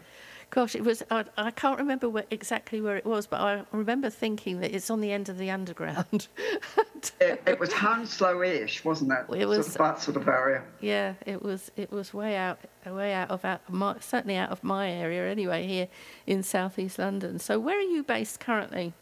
Gosh, 0.51 0.75
it 0.75 0.83
was. 0.83 1.03
I, 1.11 1.27
I 1.37 1.51
can't 1.51 1.79
remember 1.79 2.09
where, 2.09 2.25
exactly 2.31 2.81
where 2.81 2.97
it 2.97 3.05
was, 3.05 3.27
but 3.27 3.41
I 3.41 3.65
remember 3.71 4.09
thinking 4.09 4.61
that 4.61 4.75
it's 4.75 4.89
on 4.89 5.03
the 5.03 5.13
end 5.13 5.29
of 5.29 5.37
the 5.37 5.51
underground. 5.51 6.29
it, 7.21 7.43
it, 7.47 7.61
was 7.61 7.71
Hounslow-ish, 7.71 8.83
wasn't 8.83 9.13
it? 9.13 9.27
It 9.37 9.47
was 9.47 9.67
sort 9.67 9.91
of 9.91 9.97
that 9.97 10.03
sort 10.03 10.17
of 10.17 10.27
area. 10.27 10.63
Yeah, 10.81 11.15
it 11.27 11.43
was. 11.43 11.71
It 11.77 11.93
was 11.93 12.15
way 12.15 12.35
out, 12.37 12.61
way 12.87 13.13
out 13.13 13.31
of 13.31 13.45
out, 13.45 13.61
my, 13.69 13.97
certainly 14.01 14.37
out 14.37 14.51
of 14.51 14.65
my 14.65 14.91
area 14.91 15.31
anyway. 15.31 15.67
Here 15.67 15.89
in 16.27 16.43
southeast 16.43 16.99
London. 16.99 17.39
So, 17.39 17.59
where 17.59 17.77
are 17.77 17.83
you 17.83 18.03
based 18.03 18.41
currently? 18.41 18.95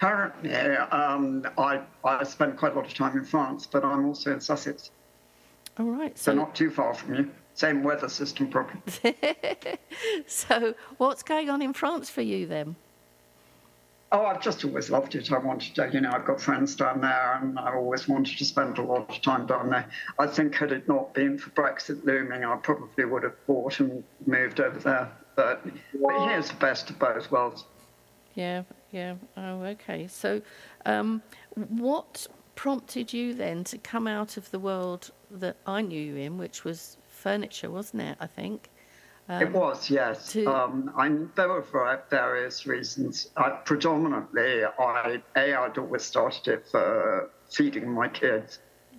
Currently, 0.00 0.52
um, 0.52 1.46
I 1.58 1.80
I 2.02 2.24
spend 2.24 2.56
quite 2.56 2.72
a 2.72 2.74
lot 2.74 2.86
of 2.86 2.94
time 2.94 3.16
in 3.16 3.24
France, 3.24 3.68
but 3.70 3.84
I'm 3.84 4.04
also 4.04 4.32
in 4.32 4.40
Sussex. 4.40 4.90
All 5.78 5.86
right, 5.86 6.18
so, 6.18 6.32
so 6.32 6.36
not 6.36 6.56
too 6.56 6.70
far 6.70 6.92
from 6.92 7.14
you 7.14 7.30
same 7.60 7.82
weather 7.82 8.08
system 8.08 8.48
probably. 8.48 8.80
so, 10.26 10.74
what's 10.96 11.22
going 11.22 11.50
on 11.50 11.60
in 11.60 11.74
France 11.74 12.08
for 12.08 12.22
you 12.22 12.46
then? 12.46 12.74
Oh, 14.12 14.24
I've 14.24 14.40
just 14.40 14.64
always 14.64 14.90
loved 14.90 15.14
it. 15.14 15.30
I 15.30 15.38
wanted 15.38 15.74
to, 15.76 15.88
you 15.92 16.00
know, 16.00 16.10
I've 16.10 16.24
got 16.24 16.40
friends 16.40 16.74
down 16.74 17.00
there 17.02 17.38
and 17.40 17.58
I 17.58 17.74
always 17.74 18.08
wanted 18.08 18.38
to 18.38 18.44
spend 18.44 18.78
a 18.78 18.82
lot 18.82 19.08
of 19.08 19.22
time 19.22 19.46
down 19.46 19.70
there. 19.70 19.86
I 20.18 20.26
think 20.26 20.54
had 20.56 20.72
it 20.72 20.88
not 20.88 21.14
been 21.14 21.38
for 21.38 21.50
Brexit 21.50 22.04
looming, 22.04 22.44
I 22.44 22.56
probably 22.56 23.04
would 23.04 23.22
have 23.22 23.36
bought 23.46 23.78
and 23.78 24.02
moved 24.26 24.58
over 24.58 24.80
there. 24.80 25.08
But, 25.36 25.62
but 25.64 26.28
here's 26.28 26.48
the 26.48 26.56
best 26.56 26.90
of 26.90 26.98
both 26.98 27.30
worlds. 27.30 27.64
Yeah, 28.34 28.62
yeah. 28.90 29.14
Oh, 29.36 29.62
okay. 29.62 30.08
So, 30.08 30.42
um, 30.86 31.22
what 31.54 32.26
prompted 32.56 33.12
you 33.12 33.34
then 33.34 33.64
to 33.64 33.78
come 33.78 34.08
out 34.08 34.36
of 34.36 34.50
the 34.50 34.58
world 34.58 35.12
that 35.30 35.56
I 35.66 35.82
knew 35.82 36.00
you 36.00 36.16
in, 36.16 36.36
which 36.36 36.64
was 36.64 36.96
furniture, 37.20 37.70
wasn't 37.70 38.02
it? 38.02 38.16
I 38.20 38.26
think. 38.26 38.70
Um, 39.30 39.42
it 39.42 39.52
was, 39.52 39.88
yes. 39.88 40.32
To... 40.32 40.46
Um, 40.46 40.92
I, 40.96 41.08
there 41.36 41.48
were 41.48 41.62
for 41.62 42.02
various 42.10 42.66
reasons. 42.66 43.30
I, 43.36 43.50
predominantly, 43.50 44.64
I 44.64 45.20
a 45.36 45.54
I'd 45.54 45.78
always 45.78 46.02
started 46.02 46.48
it 46.48 46.66
for 46.68 47.30
feeding 47.48 47.88
my 47.88 48.08
kids, 48.08 48.58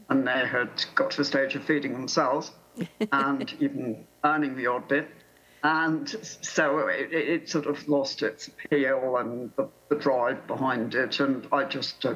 and 0.10 0.26
they 0.26 0.46
had 0.48 0.86
got 0.96 1.12
to 1.12 1.22
a 1.22 1.26
stage 1.26 1.56
of 1.56 1.66
feeding 1.66 1.92
themselves, 1.92 2.52
and 3.12 3.54
even 3.60 4.06
earning 4.24 4.56
the 4.56 4.68
odd 4.68 4.88
bit. 4.88 5.10
And 5.64 6.10
so 6.42 6.88
it, 6.88 7.14
it, 7.14 7.50
sort 7.50 7.68
of 7.68 7.88
lost 7.88 8.24
its 8.24 8.48
appeal 8.48 9.18
and 9.18 9.52
the, 9.58 9.70
the 9.90 9.96
drive 9.96 10.48
behind 10.48 10.96
it. 10.96 11.20
And 11.20 11.48
I 11.52 11.66
just 11.66 12.04
uh, 12.04 12.16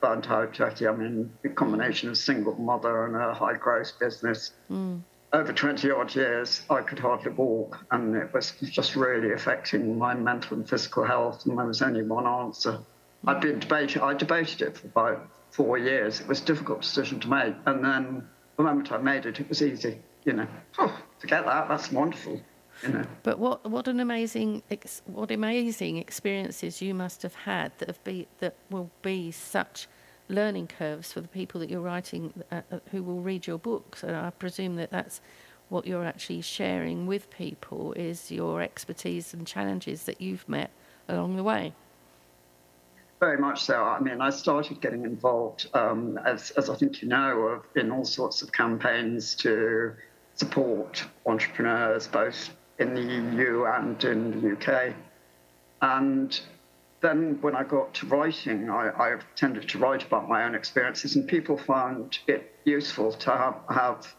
burnt 0.00 0.30
out, 0.30 0.52
Jackie. 0.52 0.86
I 0.86 0.94
mean, 0.94 1.32
the 1.42 1.48
combination 1.48 2.10
of 2.10 2.18
single 2.18 2.54
mother 2.56 3.06
and 3.06 3.16
a 3.16 3.32
high 3.32 3.54
growth 3.54 3.98
business. 3.98 4.52
Mm 4.70 5.02
over 5.32 5.52
20 5.52 5.90
odd 5.90 6.14
years, 6.14 6.62
I 6.68 6.82
could 6.82 6.98
hardly 6.98 7.32
walk, 7.32 7.84
and 7.90 8.14
it 8.14 8.32
was 8.34 8.52
just 8.62 8.96
really 8.96 9.32
affecting 9.32 9.98
my 9.98 10.14
mental 10.14 10.58
and 10.58 10.68
physical 10.68 11.04
health. 11.04 11.46
And 11.46 11.58
there 11.58 11.66
was 11.66 11.80
only 11.80 12.02
one 12.02 12.26
answer. 12.26 12.78
I'd 13.26 13.40
been 13.40 13.60
debating, 13.60 14.02
I 14.02 14.14
debated 14.14 14.62
it 14.62 14.76
for 14.76 14.88
about 14.88 15.28
four 15.50 15.78
years. 15.78 16.20
It 16.20 16.28
was 16.28 16.42
a 16.42 16.44
difficult 16.44 16.82
decision 16.82 17.20
to 17.20 17.28
make. 17.28 17.54
And 17.66 17.84
then 17.84 18.28
the 18.56 18.62
moment 18.62 18.92
I 18.92 18.98
made 18.98 19.26
it, 19.26 19.40
it 19.40 19.48
was 19.48 19.62
easy. 19.62 19.98
You 20.24 20.34
know, 20.34 20.46
oh, 20.78 20.96
forget 21.18 21.44
that, 21.46 21.68
that's 21.68 21.90
wonderful. 21.90 22.40
You 22.82 22.88
know. 22.90 23.04
But 23.22 23.38
what, 23.38 23.68
what 23.68 23.88
an 23.88 24.00
amazing 24.00 24.62
what 25.06 25.30
amazing 25.30 25.98
experiences 25.98 26.80
you 26.80 26.94
must 26.94 27.22
have 27.22 27.34
had 27.34 27.72
that 27.78 27.88
have 27.88 28.02
be 28.02 28.28
that 28.38 28.54
will 28.70 28.90
be 29.02 29.30
such 29.30 29.88
learning 30.28 30.66
curves 30.66 31.12
for 31.12 31.20
the 31.20 31.28
people 31.28 31.60
that 31.60 31.70
you're 31.70 31.80
writing 31.80 32.32
uh, 32.50 32.62
uh, 32.70 32.78
who 32.90 33.02
will 33.02 33.20
read 33.20 33.46
your 33.46 33.58
books. 33.58 34.02
And 34.02 34.16
I 34.16 34.30
presume 34.30 34.76
that 34.76 34.90
that's 34.90 35.20
what 35.68 35.86
you're 35.86 36.04
actually 36.04 36.40
sharing 36.42 37.06
with 37.06 37.30
people 37.30 37.92
is 37.94 38.30
your 38.30 38.60
expertise 38.60 39.32
and 39.32 39.46
challenges 39.46 40.04
that 40.04 40.20
you've 40.20 40.48
met 40.48 40.70
along 41.08 41.36
the 41.36 41.42
way. 41.42 41.74
Very 43.20 43.38
much 43.38 43.62
so. 43.62 43.82
I 43.82 44.00
mean, 44.00 44.20
I 44.20 44.30
started 44.30 44.80
getting 44.80 45.04
involved, 45.04 45.68
um, 45.74 46.18
as, 46.24 46.50
as 46.52 46.68
I 46.68 46.74
think 46.74 47.02
you 47.02 47.08
know, 47.08 47.62
in 47.76 47.90
all 47.90 48.04
sorts 48.04 48.42
of 48.42 48.52
campaigns 48.52 49.34
to 49.36 49.94
support 50.34 51.04
entrepreneurs, 51.24 52.08
both 52.08 52.50
in 52.78 52.94
the 52.94 53.00
EU 53.00 53.64
and 53.64 54.02
in 54.04 54.40
the 54.40 54.52
UK. 54.56 54.92
And 55.80 56.40
then 57.02 57.38
when 57.40 57.54
I 57.54 57.64
got 57.64 57.92
to 57.94 58.06
writing, 58.06 58.70
I, 58.70 58.88
I, 58.90 59.18
tended 59.34 59.68
to 59.70 59.78
write 59.78 60.04
about 60.04 60.28
my 60.28 60.44
own 60.44 60.54
experiences, 60.54 61.16
and 61.16 61.28
people 61.28 61.58
found 61.58 62.18
it 62.28 62.54
useful 62.64 63.12
to 63.12 63.30
have, 63.30 63.56
have 63.68 64.14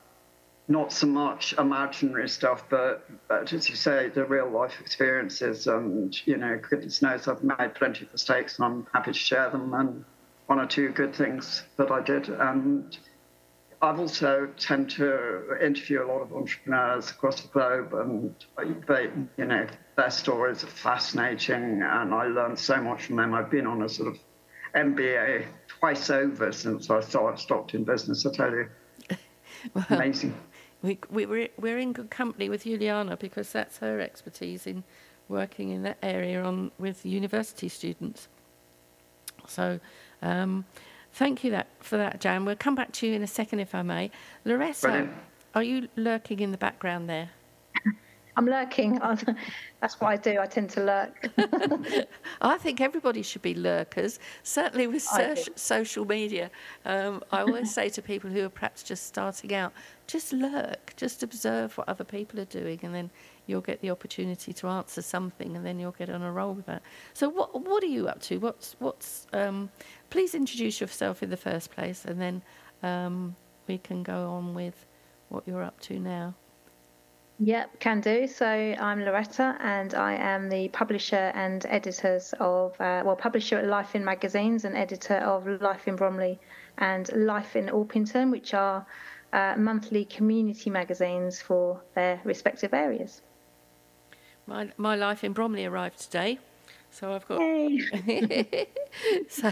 not 0.67 0.91
so 0.91 1.08
much 1.08 1.54
imaginary 1.54 2.28
stuff, 2.28 2.65
but, 2.69 3.10
but, 3.28 3.52
as 3.52 3.69
you 3.69 3.76
say, 3.76 4.10
the 4.10 4.26
real 4.26 4.50
life 4.50 4.80
experiences. 4.82 5.65
And, 5.65 6.15
you 6.28 6.38
know, 6.38 6.60
goodness 6.69 7.02
knows 7.02 7.28
I've 7.28 7.43
made 7.43 7.74
plenty 7.74 8.06
of 8.06 8.12
mistakes, 8.12 8.60
and 8.60 8.65
I'm 8.65 8.88
happy 8.93 9.13
to 9.13 9.17
share 9.17 9.50
them, 9.50 9.74
and 9.74 10.06
one 10.48 10.60
or 10.60 10.67
two 10.67 10.89
good 10.89 11.15
things 11.15 11.63
that 11.78 11.89
I 11.89 12.02
did. 12.02 12.28
And 12.28 12.98
I've 13.82 14.00
also 14.00 14.50
tend 14.58 14.89
to 14.91 15.58
interview 15.62 16.04
a 16.04 16.08
lot 16.08 16.22
of 16.22 16.34
entrepreneurs 16.34 17.12
across 17.12 17.41
the 17.41 17.48
globe, 17.48 17.93
and 17.93 18.36
they, 18.88 19.10
you 19.38 19.46
know, 19.46 19.67
their 19.96 20.10
stories 20.10 20.64
are 20.64 20.68
fascinating, 20.68 21.82
and 21.82 22.14
I 22.14 22.28
learned 22.28 22.60
so 22.60 22.82
much 22.82 23.06
from 23.06 23.18
them. 23.18 23.34
I've 23.34 23.50
been 23.50 23.68
on 23.68 23.82
a 23.84 23.90
sort 23.90 24.10
of 24.10 24.20
MBA 24.76 25.46
twice 25.68 26.10
over 26.10 26.52
since 26.52 26.90
I 26.90 27.02
stopped 27.02 27.74
in 27.74 27.84
business. 27.84 28.26
I 28.26 28.32
tell 28.32 28.52
you, 28.52 28.70
well, 29.74 29.86
amazing. 29.90 30.36
We, 30.82 31.00
we 31.10 31.26
we're, 31.26 31.50
we're 31.58 31.78
in 31.78 31.94
good 31.94 32.10
company 32.10 32.50
with 32.50 32.64
Juliana 32.64 33.18
because 33.18 33.52
that's 33.52 33.78
her 33.78 34.00
expertise 34.00 34.68
in 34.68 34.84
working 35.30 35.70
in 35.70 35.84
that 35.84 35.98
area 36.04 36.44
on 36.44 36.72
with 36.78 37.06
university 37.06 37.70
students. 37.70 38.28
So. 39.48 39.80
Um, 40.22 40.66
Thank 41.14 41.44
you 41.44 41.52
that, 41.52 41.68
for 41.80 41.98
that, 41.98 42.20
Jan. 42.20 42.44
We'll 42.44 42.56
come 42.56 42.74
back 42.74 42.92
to 42.94 43.08
you 43.08 43.14
in 43.14 43.22
a 43.22 43.28
second, 43.28 43.60
if 43.60 43.76
I 43.76 43.84
may. 43.84 44.10
Loretta, 44.46 44.82
Brilliant. 44.82 45.14
are 45.54 45.62
you 45.62 45.88
lurking 45.96 46.40
in 46.40 46.52
the 46.52 46.58
background 46.58 47.08
there? 47.08 47.30
I'm 48.36 48.46
lurking. 48.46 49.00
That's 49.82 50.00
what 50.00 50.08
I 50.08 50.17
do. 50.17 50.39
I 50.39 50.46
tend 50.46 50.69
to 50.72 50.84
lurk. 50.84 51.30
I 52.41 52.58
think 52.58 52.82
everybody 52.82 53.22
should 53.22 53.41
be 53.41 53.54
lurkers, 53.54 54.19
certainly 54.43 54.88
with 54.88 55.08
social 55.56 56.06
media. 56.06 56.50
Um, 56.86 57.24
I 57.32 57.41
always 57.41 57.74
say 57.76 57.89
to 57.89 58.02
people 58.02 58.30
who 58.30 58.46
are 58.46 58.50
perhaps 58.50 58.82
just 58.82 59.06
starting 59.06 59.54
out, 59.54 59.74
just 60.08 60.34
lurk, 60.34 60.93
just 60.96 61.22
observe 61.22 61.78
what 61.78 61.88
other 61.88 62.04
people 62.04 62.39
are 62.39 62.46
doing, 62.46 62.80
and 62.84 62.96
then 62.96 63.12
you'll 63.46 63.62
get 63.62 63.82
the 63.82 63.91
opportunity 63.91 64.54
to 64.54 64.67
answer 64.67 65.02
something, 65.02 65.56
and 65.56 65.65
then 65.65 65.80
you'll 65.80 65.91
get 65.91 66.10
on 66.10 66.22
a 66.22 66.32
roll 66.32 66.54
with 66.54 66.65
that. 66.65 66.82
So, 67.13 67.30
what 67.30 67.62
what 67.62 67.84
are 67.84 67.88
you 67.88 68.08
up 68.08 68.22
to? 68.24 68.38
What's 68.38 68.76
what's 68.80 69.28
um, 69.34 69.69
please 70.10 70.34
introduce 70.34 70.82
yourself 70.82 71.22
in 71.22 71.30
the 71.30 71.38
first 71.38 71.72
place, 71.72 72.06
and 72.06 72.19
then 72.19 72.41
um, 72.82 73.36
we 73.67 73.78
can 73.78 74.02
go 74.02 74.32
on 74.32 74.54
with 74.54 74.86
what 75.30 75.43
you're 75.46 75.63
up 75.63 75.80
to 75.82 76.00
now. 76.00 76.36
Yep, 77.39 77.80
can 77.80 78.00
do. 78.00 78.28
So 78.28 78.46
I'm 78.46 79.02
Loretta, 79.02 79.58
and 79.60 79.93
I 79.96 80.13
am 80.13 80.50
the 80.50 80.67
publisher 80.69 81.32
and 81.34 81.65
editors 81.67 82.34
of, 82.39 82.80
uh, 82.80 83.02
well, 83.06 83.15
publisher 83.15 83.58
at 83.58 83.65
Life 83.65 83.96
in 83.96 84.06
Magazines 84.06 84.65
and 84.65 84.78
editor 84.78 85.15
of 85.15 85.48
Life 85.62 85.88
in 85.88 85.96
Bromley 85.96 86.39
and 86.78 87.10
Life 87.13 87.56
in 87.56 87.69
Orpington, 87.69 88.30
which 88.32 88.54
are 88.54 88.86
uh, 89.34 89.56
monthly 89.58 90.06
community 90.06 90.69
magazines 90.69 91.41
for 91.41 91.82
their 91.96 92.22
respective 92.24 92.74
areas. 92.74 93.22
My, 94.46 94.69
my 94.78 94.96
Life 94.96 95.24
in 95.24 95.34
Bromley 95.34 95.65
arrived 95.65 96.00
today. 96.00 96.39
So 96.91 97.13
I've 97.13 97.28
got. 97.28 97.39
so 99.30 99.52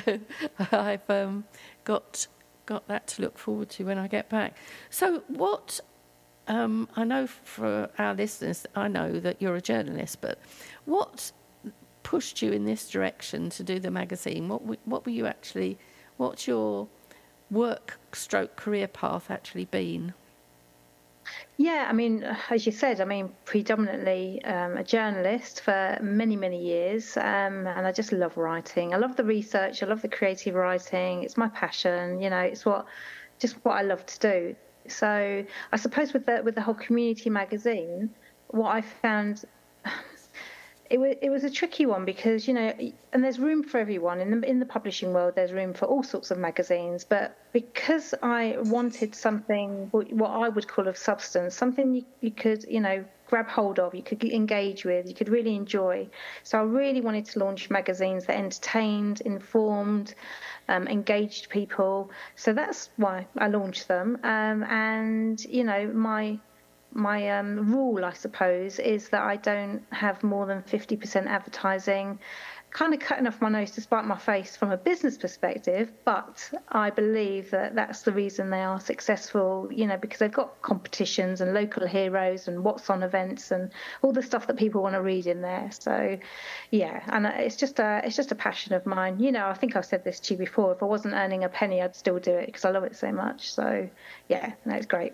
I've 0.72 1.10
um, 1.10 1.46
got 1.84 2.28
got 2.68 2.88
that 2.88 3.08
to 3.08 3.24
look 3.24 3.40
forward 3.40 3.70
to 3.72 3.84
when 3.86 3.98
I 3.98 4.08
get 4.08 4.30
back. 4.30 4.56
So 4.92 5.24
what? 5.28 5.80
Um, 6.48 6.90
I 6.96 7.04
know 7.04 7.28
for 7.28 7.90
our 7.98 8.14
listeners, 8.14 8.66
I 8.76 8.88
know 8.88 9.20
that 9.20 9.42
you're 9.42 9.56
a 9.56 9.62
journalist, 9.62 10.22
but 10.22 10.40
what 10.86 11.32
pushed 12.04 12.42
you 12.42 12.52
in 12.52 12.66
this 12.66 12.90
direction 12.90 13.50
to 13.52 13.64
do 13.64 13.80
the 13.80 13.92
magazine? 13.92 14.50
What 14.50 14.62
what 14.86 15.06
were 15.06 15.12
you 15.12 15.28
actually? 15.28 15.78
What's 16.18 16.48
your 16.48 16.88
work 17.50 18.00
stroke 18.14 18.56
career 18.56 18.88
path 18.88 19.30
actually 19.30 19.66
been? 19.66 20.14
Yeah, 21.58 21.86
I 21.88 21.94
mean, 21.94 22.24
as 22.50 22.66
you 22.66 22.72
said, 22.72 23.00
I 23.00 23.06
mean, 23.06 23.32
predominantly 23.46 24.44
um, 24.44 24.78
a 24.78 24.84
journalist 24.84 25.62
for 25.62 25.98
many, 26.02 26.36
many 26.36 26.62
years, 26.62 27.16
um, 27.18 27.68
and 27.68 27.86
I 27.86 27.92
just 27.92 28.12
love 28.12 28.36
writing. 28.38 28.94
I 28.94 28.98
love 28.98 29.16
the 29.16 29.24
research. 29.24 29.84
I 29.84 29.86
love 29.86 30.02
the 30.02 30.10
creative 30.10 30.56
writing. 30.56 31.24
It's 31.24 31.38
my 31.38 31.50
passion. 31.50 32.20
You 32.22 32.30
know, 32.32 32.40
it's 32.40 32.66
what 32.66 32.86
just 33.40 33.56
what 33.64 33.74
I 33.78 33.84
love 33.84 34.06
to 34.06 34.20
do. 34.20 34.56
So 34.88 35.46
I 35.72 35.78
suppose 35.78 36.14
with 36.14 36.26
the 36.26 36.42
with 36.44 36.56
the 36.56 36.62
whole 36.62 36.74
community 36.76 37.30
magazine, 37.30 38.10
what 38.48 38.76
I 38.76 38.82
found 38.82 39.46
it 40.90 41.00
was 41.00 41.16
it 41.22 41.30
was 41.30 41.44
a 41.44 41.50
tricky 41.50 41.86
one 41.86 42.06
because 42.06 42.48
you 42.48 42.54
know, 42.54 42.74
and 43.14 43.24
there's 43.24 43.40
room 43.40 43.64
for 43.64 43.78
everyone 43.78 44.20
in 44.20 44.42
the 44.42 44.50
in 44.50 44.60
the 44.60 44.66
publishing 44.66 45.14
world. 45.14 45.36
There's 45.36 45.54
room 45.54 45.74
for 45.74 45.86
all 45.86 46.04
sorts 46.04 46.32
of 46.32 46.38
magazines, 46.38 47.04
but 47.04 47.38
because 47.54 48.14
I 48.22 48.58
wanted 48.60 49.16
something 49.16 49.88
what 49.92 50.32
I 50.32 50.50
would 50.50 50.68
call 50.68 50.88
of 50.88 50.98
substance, 50.98 51.56
something 51.56 51.96
you, 51.96 52.06
you 52.20 52.32
could 52.32 52.66
you 52.66 52.82
know 52.82 53.06
grab 53.32 53.48
hold 53.48 53.80
of, 53.80 53.96
you 53.96 54.04
could 54.04 54.22
engage 54.26 54.84
with, 54.84 55.08
you 55.08 55.16
could 55.16 55.30
really 55.30 55.56
enjoy. 55.56 56.06
So 56.44 56.60
I 56.60 56.64
really 56.64 57.00
wanted 57.00 57.26
to 57.28 57.40
launch 57.40 57.70
magazines 57.70 58.26
that 58.26 58.38
entertained, 58.38 59.22
informed, 59.22 60.14
um, 60.72 60.88
engaged 60.88 61.50
people. 61.50 62.12
So 62.36 62.54
that's 62.54 62.90
why 62.98 63.28
I 63.38 63.48
launched 63.48 63.88
them. 63.88 64.18
Um, 64.24 64.64
and 64.64 65.44
you 65.46 65.64
know 65.64 65.88
my 65.88 66.40
my 66.94 67.30
um, 67.30 67.72
rule, 67.72 68.04
I 68.04 68.14
suppose, 68.14 68.80
is 68.80 69.10
that 69.10 69.24
I 69.24 69.38
don't 69.38 69.82
have 69.92 70.24
more 70.24 70.46
than 70.46 70.62
50% 70.64 71.26
advertising. 71.26 72.20
Kind 72.72 72.94
of 72.94 73.02
cutting 73.02 73.28
off 73.28 73.42
my 73.42 73.50
nose 73.50 73.72
to 73.72 73.82
spite 73.82 74.06
my 74.06 74.18
face 74.18 74.56
from 74.56 74.72
a 74.72 74.78
business 74.78 75.18
perspective, 75.18 75.92
but 76.06 76.50
I 76.70 76.90
believe 76.90 77.52
that 77.52 77.76
that's 77.76 78.04
the 78.04 78.14
reason 78.14 78.50
they 78.50 78.62
are 78.62 78.80
successful, 78.80 79.68
you 79.70 79.86
know, 79.88 79.98
because 79.98 80.20
they've 80.20 80.32
got 80.32 80.62
competitions 80.62 81.42
and 81.42 81.54
local 81.54 81.86
heroes 81.86 82.48
and 82.48 82.64
what's 82.64 82.90
on 82.90 83.04
events 83.04 83.52
and 83.52 83.72
all 84.02 84.14
the 84.14 84.24
stuff 84.24 84.48
that 84.48 84.56
people 84.56 84.82
want 84.82 84.96
to 84.96 85.02
read 85.02 85.28
in 85.28 85.42
there. 85.42 85.70
So, 85.72 86.18
yeah, 86.70 87.04
and 87.08 87.28
uh, 87.28 87.34
it's 87.36 87.58
just 87.58 87.80
a 87.80 88.02
it's 88.06 88.16
just 88.16 88.32
a 88.32 88.36
passion 88.36 88.74
of 88.74 88.86
mine. 88.86 89.20
You 89.20 89.34
know, 89.34 89.48
I 89.48 89.54
think 89.54 89.76
I've 89.76 89.86
said 89.86 90.06
this 90.06 90.22
to 90.22 90.36
you 90.36 90.38
before. 90.38 90.72
If 90.72 90.82
I 90.82 90.86
wasn't 90.86 91.14
earning 91.14 91.44
a 91.44 91.50
penny, 91.50 91.82
I'd 91.82 91.96
still 91.98 92.20
do 92.20 92.32
it 92.32 92.46
because 92.46 92.64
I 92.64 92.70
love 92.72 92.86
it 92.86 92.96
so 92.96 93.12
much. 93.12 93.52
So, 93.52 93.90
yeah, 94.30 94.54
that's 94.66 94.86
great. 94.86 95.12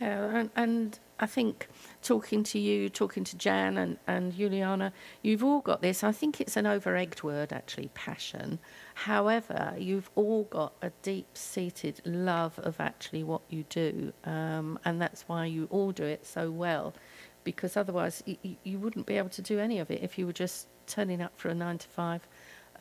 Yeah, 0.00 0.36
and, 0.36 0.50
and 0.56 0.98
I 1.20 1.26
think 1.26 1.68
talking 2.02 2.42
to 2.44 2.58
you, 2.58 2.88
talking 2.88 3.24
to 3.24 3.36
Jan 3.36 3.76
and, 3.76 3.98
and 4.06 4.34
Juliana, 4.34 4.92
you've 5.22 5.44
all 5.44 5.60
got 5.60 5.82
this. 5.82 6.02
I 6.02 6.12
think 6.12 6.40
it's 6.40 6.56
an 6.56 6.66
over 6.66 6.96
egged 6.96 7.22
word, 7.22 7.52
actually, 7.52 7.90
passion. 7.92 8.58
However, 8.94 9.74
you've 9.78 10.10
all 10.14 10.44
got 10.44 10.72
a 10.80 10.90
deep 11.02 11.36
seated 11.36 12.00
love 12.06 12.58
of 12.60 12.80
actually 12.80 13.22
what 13.22 13.42
you 13.50 13.64
do. 13.68 14.14
Um, 14.24 14.78
and 14.86 15.00
that's 15.00 15.22
why 15.28 15.44
you 15.44 15.68
all 15.70 15.92
do 15.92 16.04
it 16.04 16.24
so 16.26 16.50
well, 16.50 16.94
because 17.44 17.76
otherwise 17.76 18.22
y- 18.26 18.38
y- 18.42 18.56
you 18.64 18.78
wouldn't 18.78 19.04
be 19.04 19.18
able 19.18 19.28
to 19.30 19.42
do 19.42 19.58
any 19.60 19.78
of 19.78 19.90
it 19.90 20.02
if 20.02 20.18
you 20.18 20.26
were 20.26 20.32
just 20.32 20.68
turning 20.86 21.20
up 21.20 21.32
for 21.36 21.50
a 21.50 21.54
nine 21.54 21.76
to 21.78 21.88
five 21.88 22.26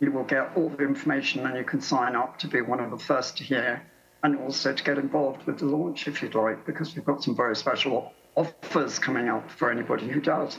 you 0.00 0.12
will 0.12 0.24
get 0.24 0.50
all 0.56 0.68
the 0.68 0.84
information 0.84 1.46
and 1.46 1.56
you 1.56 1.64
can 1.64 1.80
sign 1.80 2.16
up 2.16 2.38
to 2.40 2.48
be 2.48 2.60
one 2.60 2.80
of 2.80 2.90
the 2.90 2.98
first 2.98 3.38
to 3.38 3.44
hear 3.44 3.82
and 4.22 4.38
also 4.38 4.72
to 4.72 4.84
get 4.84 4.98
involved 4.98 5.46
with 5.46 5.58
the 5.58 5.66
launch 5.66 6.08
if 6.08 6.22
you'd 6.22 6.34
like, 6.34 6.66
because 6.66 6.94
we've 6.94 7.04
got 7.04 7.22
some 7.22 7.36
very 7.36 7.54
special 7.54 8.12
offers 8.36 8.98
coming 8.98 9.28
up 9.28 9.50
for 9.50 9.70
anybody 9.70 10.08
who 10.08 10.20
does. 10.20 10.58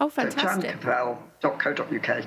Oh, 0.00 0.10
fantastic. 0.10 0.82
So 0.82 1.18
jancavelle.co.uk. 1.42 2.24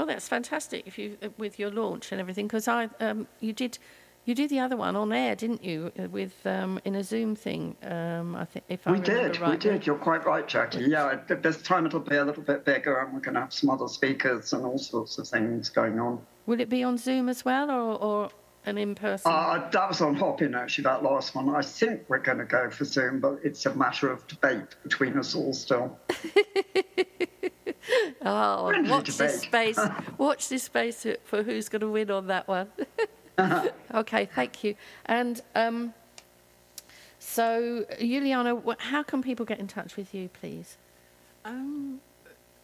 Oh, 0.00 0.06
that's 0.06 0.26
fantastic! 0.26 0.86
If 0.86 0.96
you 0.96 1.18
uh, 1.22 1.28
with 1.36 1.58
your 1.58 1.70
launch 1.70 2.10
and 2.10 2.22
everything, 2.22 2.46
because 2.46 2.66
I 2.66 2.88
um, 3.00 3.28
you 3.40 3.52
did 3.52 3.76
you 4.24 4.34
did 4.34 4.48
the 4.48 4.58
other 4.58 4.74
one 4.74 4.96
on 4.96 5.12
air, 5.12 5.36
didn't 5.36 5.62
you? 5.62 5.92
Uh, 5.98 6.08
with 6.08 6.34
um, 6.46 6.80
in 6.86 6.94
a 6.94 7.04
Zoom 7.04 7.36
thing. 7.36 7.76
Um, 7.82 8.34
I 8.34 8.46
think 8.46 8.64
if 8.70 8.86
I 8.86 8.92
we 8.92 9.00
did, 9.00 9.38
right. 9.38 9.50
we 9.50 9.56
did. 9.58 9.86
You're 9.86 9.98
quite 9.98 10.24
right, 10.24 10.48
Jackie. 10.48 10.84
Yeah, 10.84 11.20
this 11.28 11.60
time 11.60 11.84
it'll 11.84 12.00
be 12.00 12.16
a 12.16 12.24
little 12.24 12.42
bit 12.42 12.64
bigger, 12.64 12.98
and 12.98 13.12
we're 13.12 13.20
going 13.20 13.34
to 13.34 13.40
have 13.40 13.52
some 13.52 13.68
other 13.68 13.88
speakers 13.88 14.54
and 14.54 14.64
all 14.64 14.78
sorts 14.78 15.18
of 15.18 15.28
things 15.28 15.68
going 15.68 16.00
on. 16.00 16.18
Will 16.46 16.60
it 16.60 16.70
be 16.70 16.82
on 16.82 16.96
Zoom 16.96 17.28
as 17.28 17.44
well, 17.44 17.70
or, 17.70 18.02
or 18.02 18.30
an 18.64 18.78
in 18.78 18.94
person? 18.94 19.30
Uh, 19.30 19.68
that 19.70 19.86
was 19.86 20.00
on 20.00 20.14
Hopin 20.14 20.54
actually. 20.54 20.84
That 20.84 21.02
last 21.02 21.34
one. 21.34 21.54
I 21.54 21.60
think 21.60 22.04
we're 22.08 22.20
going 22.20 22.38
to 22.38 22.46
go 22.46 22.70
for 22.70 22.86
Zoom, 22.86 23.20
but 23.20 23.40
it's 23.44 23.66
a 23.66 23.74
matter 23.74 24.10
of 24.10 24.26
debate 24.28 24.76
between 24.82 25.18
us 25.18 25.34
all 25.34 25.52
still. 25.52 25.98
oh, 28.22 28.72
watch 28.88 29.08
this 29.16 29.42
space. 29.42 29.78
Watch 30.18 30.48
this 30.48 30.64
space 30.64 31.06
for 31.24 31.42
who's 31.42 31.68
going 31.68 31.80
to 31.80 31.88
win 31.88 32.10
on 32.10 32.26
that 32.26 32.46
one. 32.46 32.68
okay, 33.94 34.26
thank 34.26 34.62
you. 34.64 34.74
And 35.06 35.40
um, 35.54 35.94
so, 37.18 37.84
Juliana, 37.98 38.60
how 38.78 39.02
can 39.02 39.22
people 39.22 39.46
get 39.46 39.58
in 39.58 39.66
touch 39.66 39.96
with 39.96 40.14
you, 40.14 40.28
please? 40.28 40.76
Um, 41.44 42.00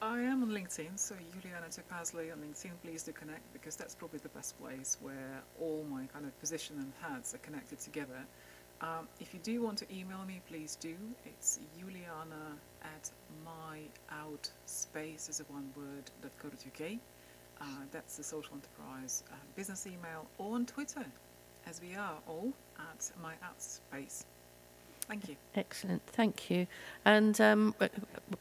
I 0.02 0.20
am 0.20 0.42
on 0.42 0.50
LinkedIn, 0.50 0.98
so 0.98 1.14
Juliana 1.40 1.66
Topazly 1.66 2.32
on 2.32 2.38
LinkedIn. 2.38 2.70
Please 2.82 3.02
do 3.02 3.12
connect 3.12 3.52
because 3.52 3.76
that's 3.76 3.94
probably 3.94 4.18
the 4.18 4.28
best 4.30 4.58
place 4.60 4.98
where 5.00 5.42
all 5.60 5.84
my 5.90 6.04
kind 6.12 6.26
of 6.26 6.38
position 6.38 6.76
and 6.78 6.92
hats 7.00 7.34
are 7.34 7.38
connected 7.38 7.80
together. 7.80 8.26
Um, 8.80 9.08
if 9.20 9.32
you 9.32 9.40
do 9.42 9.62
want 9.62 9.78
to 9.78 9.86
email 9.92 10.24
me, 10.26 10.40
please 10.48 10.76
do. 10.76 10.94
It's 11.24 11.60
Juliana 11.78 12.56
at 12.82 13.10
myoutSpace 13.46 15.30
is 15.30 15.40
a 15.40 15.44
one 15.44 15.70
word 15.76 16.10
dot 16.22 16.32
.co.uk. 16.38 16.90
Uh, 17.58 17.64
that's 17.90 18.18
the 18.18 18.22
social 18.22 18.54
enterprise 18.54 19.24
uh, 19.32 19.36
business 19.54 19.86
email 19.86 20.26
or 20.36 20.54
on 20.54 20.66
Twitter, 20.66 21.06
as 21.66 21.80
we 21.80 21.94
are 21.94 22.18
all 22.28 22.52
at 22.78 23.10
myoutspace. 23.22 24.24
Thank 25.08 25.28
you. 25.28 25.36
Excellent, 25.54 26.02
thank 26.08 26.50
you. 26.50 26.66
And 27.04 27.40
um, 27.40 27.74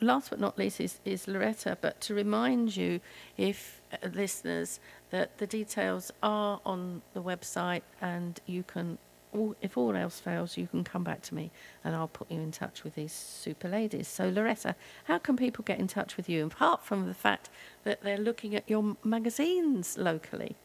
last 0.02 0.32
but 0.32 0.40
not 0.40 0.58
least 0.58 0.82
is, 0.82 1.00
is 1.06 1.28
Loretta, 1.28 1.78
but 1.80 2.02
to 2.02 2.16
remind 2.16 2.76
you, 2.76 3.00
if 3.38 3.82
uh, 3.94 4.08
listeners, 4.14 4.80
that 5.12 5.38
the 5.38 5.48
details 5.48 6.12
are 6.24 6.60
on 6.66 7.04
the 7.14 7.22
website 7.22 7.84
and 8.02 8.40
you 8.48 8.64
can 8.64 8.98
all, 9.36 9.56
if 9.62 9.78
all 9.78 9.96
else 9.96 10.20
fails, 10.20 10.58
you 10.58 10.68
can 10.68 10.84
come 10.84 11.04
back 11.04 11.22
to 11.24 11.36
me 11.36 11.52
and 11.84 11.96
I'll 11.96 12.08
put 12.08 12.32
you 12.32 12.40
in 12.40 12.52
touch 12.52 12.84
with 12.84 12.96
these 12.96 13.12
super 13.12 13.68
ladies. 13.68 14.08
So, 14.08 14.30
Loretta, 14.30 14.76
how 15.06 15.18
can 15.18 15.36
people 15.36 15.64
get 15.64 15.80
in 15.80 15.88
touch 15.88 16.18
with 16.18 16.30
you 16.30 16.46
apart 16.46 16.84
from 16.84 17.08
the 17.08 17.14
fact 17.14 17.50
that 17.84 18.02
they're 18.02 18.18
looking 18.18 18.56
at 18.56 18.70
your 18.70 18.96
magazines 19.04 19.98
locally? 19.98 20.56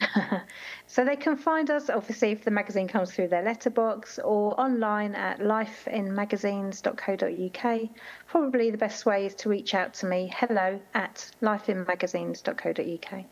so 0.86 1.04
they 1.04 1.16
can 1.16 1.36
find 1.36 1.70
us, 1.70 1.90
obviously, 1.90 2.30
if 2.32 2.44
the 2.44 2.50
magazine 2.50 2.88
comes 2.88 3.12
through 3.12 3.28
their 3.28 3.42
letterbox 3.42 4.18
or 4.18 4.58
online 4.60 5.14
at 5.14 5.38
lifeinmagazines.co.uk. 5.38 7.80
Probably 8.26 8.70
the 8.70 8.78
best 8.78 9.06
way 9.06 9.26
is 9.26 9.34
to 9.36 9.48
reach 9.48 9.74
out 9.74 9.94
to 9.94 10.06
me, 10.06 10.30
hello 10.34 10.80
at 10.94 11.30
lifeinmagazines.co.uk. 11.42 13.24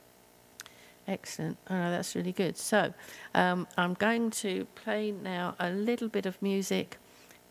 Excellent. 1.09 1.59
Oh, 1.69 1.91
that's 1.91 2.15
really 2.15 2.33
good. 2.33 2.57
So 2.57 2.95
um, 3.35 3.67
I'm 3.77 3.95
going 3.95 4.31
to 4.31 4.67
play 4.77 5.11
now 5.11 5.57
a 5.59 5.71
little 5.71 6.09
bit 6.09 6.27
of 6.27 6.41
music 6.41 6.99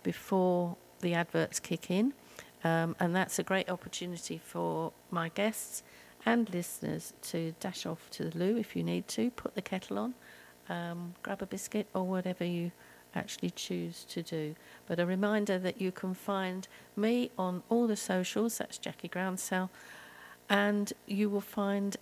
before 0.04 0.78
the 1.02 1.14
adverts 1.14 1.60
kick 1.60 1.92
in. 1.92 2.14
Um, 2.64 2.96
and 3.00 3.16
that's 3.16 3.40
a 3.40 3.44
great 3.44 3.70
opportunity 3.70 4.38
for 4.38 4.94
my 5.10 5.30
guests 5.30 5.84
and 6.26 6.50
listeners 6.54 7.14
to 7.24 7.54
dash 7.60 7.86
off 7.86 8.10
to 8.12 8.30
the 8.30 8.38
loo 8.38 8.58
if 8.58 8.76
you 8.76 8.84
need 8.84 9.08
to, 9.10 9.32
put 9.32 9.56
the 9.56 9.62
kettle 9.62 9.98
on, 9.98 10.14
um, 10.70 11.16
grab 11.24 11.42
a 11.42 11.46
biscuit 11.46 11.88
or 11.94 12.04
whatever 12.04 12.46
you 12.46 12.72
actually 13.16 13.50
choose 13.50 14.06
to 14.06 14.22
do. 14.22 14.56
But 14.88 15.00
a 15.00 15.06
reminder 15.06 15.58
that 15.60 15.82
you 15.82 15.92
can 15.92 16.14
find 16.14 16.68
me 16.96 17.32
on 17.38 17.64
all 17.70 17.88
the 17.88 17.96
socials, 17.96 18.60
that's 18.60 18.78
Jackie 18.78 19.10
Groundsell, 19.10 19.70
and 20.50 20.94
you 21.08 21.30
will 21.30 21.42
find 21.42 21.98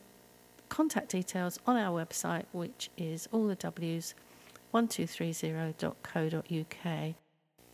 contact 0.69 1.09
details 1.09 1.59
on 1.67 1.75
our 1.75 2.03
website, 2.03 2.45
which 2.51 2.89
is 2.97 3.27
all 3.31 3.47
the 3.47 3.55
W's 3.55 4.15
1230.co.uk. 4.73 7.15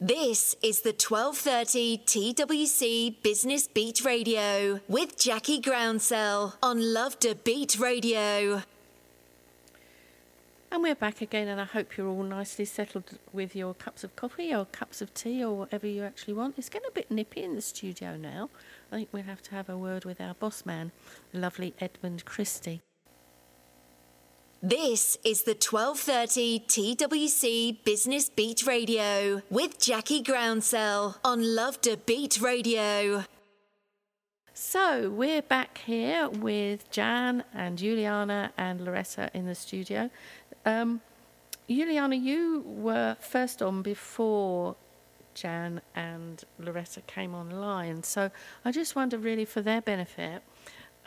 This 0.02 0.58
is 0.62 0.82
the 0.82 0.90
1230 0.90 2.00
TWC 2.00 3.24
Business 3.24 3.68
Beat 3.68 4.04
Radio 4.04 4.82
with 4.90 5.18
Jackie 5.18 5.62
Groundsell 5.62 6.56
on 6.62 6.94
Love 6.94 7.18
Da 7.20 7.34
Beat 7.34 7.80
Radio. 7.80 8.64
And 10.70 10.84
we're 10.84 10.96
back 10.96 11.22
again, 11.22 11.48
and 11.48 11.62
I 11.62 11.64
hope 11.64 11.96
you're 11.96 12.10
all 12.10 12.24
nicely 12.24 12.66
settled 12.66 13.18
with 13.32 13.56
your 13.56 13.74
cups 13.74 14.04
of 14.04 14.18
coffee 14.18 14.54
or 14.54 14.66
cups 14.66 15.02
of 15.02 15.14
tea 15.14 15.42
or 15.42 15.54
whatever 15.54 15.88
you 15.88 16.04
actually 16.04 16.34
want. 16.34 16.56
It's 16.58 16.68
getting 16.68 16.90
a 16.90 16.92
bit 16.92 17.10
nippy 17.10 17.44
in 17.44 17.56
the 17.56 17.62
studio 17.62 18.18
now. 18.18 18.50
I 18.92 18.98
think 18.98 19.10
we'll 19.14 19.24
have 19.24 19.44
to 19.44 19.52
have 19.52 19.70
a 19.70 19.78
word 19.78 20.04
with 20.04 20.20
our 20.20 20.34
boss 20.34 20.66
man, 20.66 20.92
lovely 21.32 21.74
Edmund 21.80 22.26
Christie. 22.26 22.82
This 24.64 25.18
is 25.24 25.44
the 25.44 25.52
1230 25.52 26.62
TWC 26.68 27.84
Business 27.84 28.30
Beat 28.30 28.66
Radio 28.66 29.42
with 29.50 29.80
Jackie 29.80 30.24
Groundsell 30.24 31.18
on 31.24 31.56
Love 31.56 31.82
Da 31.82 31.98
Beat 31.98 32.40
Radio. 32.42 33.26
So 34.54 35.10
we're 35.10 35.42
back 35.42 35.80
here 35.80 36.30
with 36.30 36.90
Jan 36.90 37.44
and 37.54 37.78
Yuliana 37.78 38.52
and 38.58 38.82
Loretta 38.82 39.30
in 39.34 39.46
the 39.46 39.56
studio. 39.56 40.10
Um, 40.66 41.02
Yuliana, 41.70 42.20
you 42.20 42.64
were 42.66 43.18
first 43.20 43.62
on 43.62 43.82
before 43.82 44.78
Jan 45.36 45.82
and 45.94 46.44
Loretta 46.58 47.02
came 47.02 47.36
online. 47.36 48.04
So 48.04 48.32
I 48.64 48.72
just 48.72 48.96
wonder, 48.96 49.18
really, 49.18 49.46
for 49.46 49.62
their 49.62 49.82
benefit, 49.82 50.42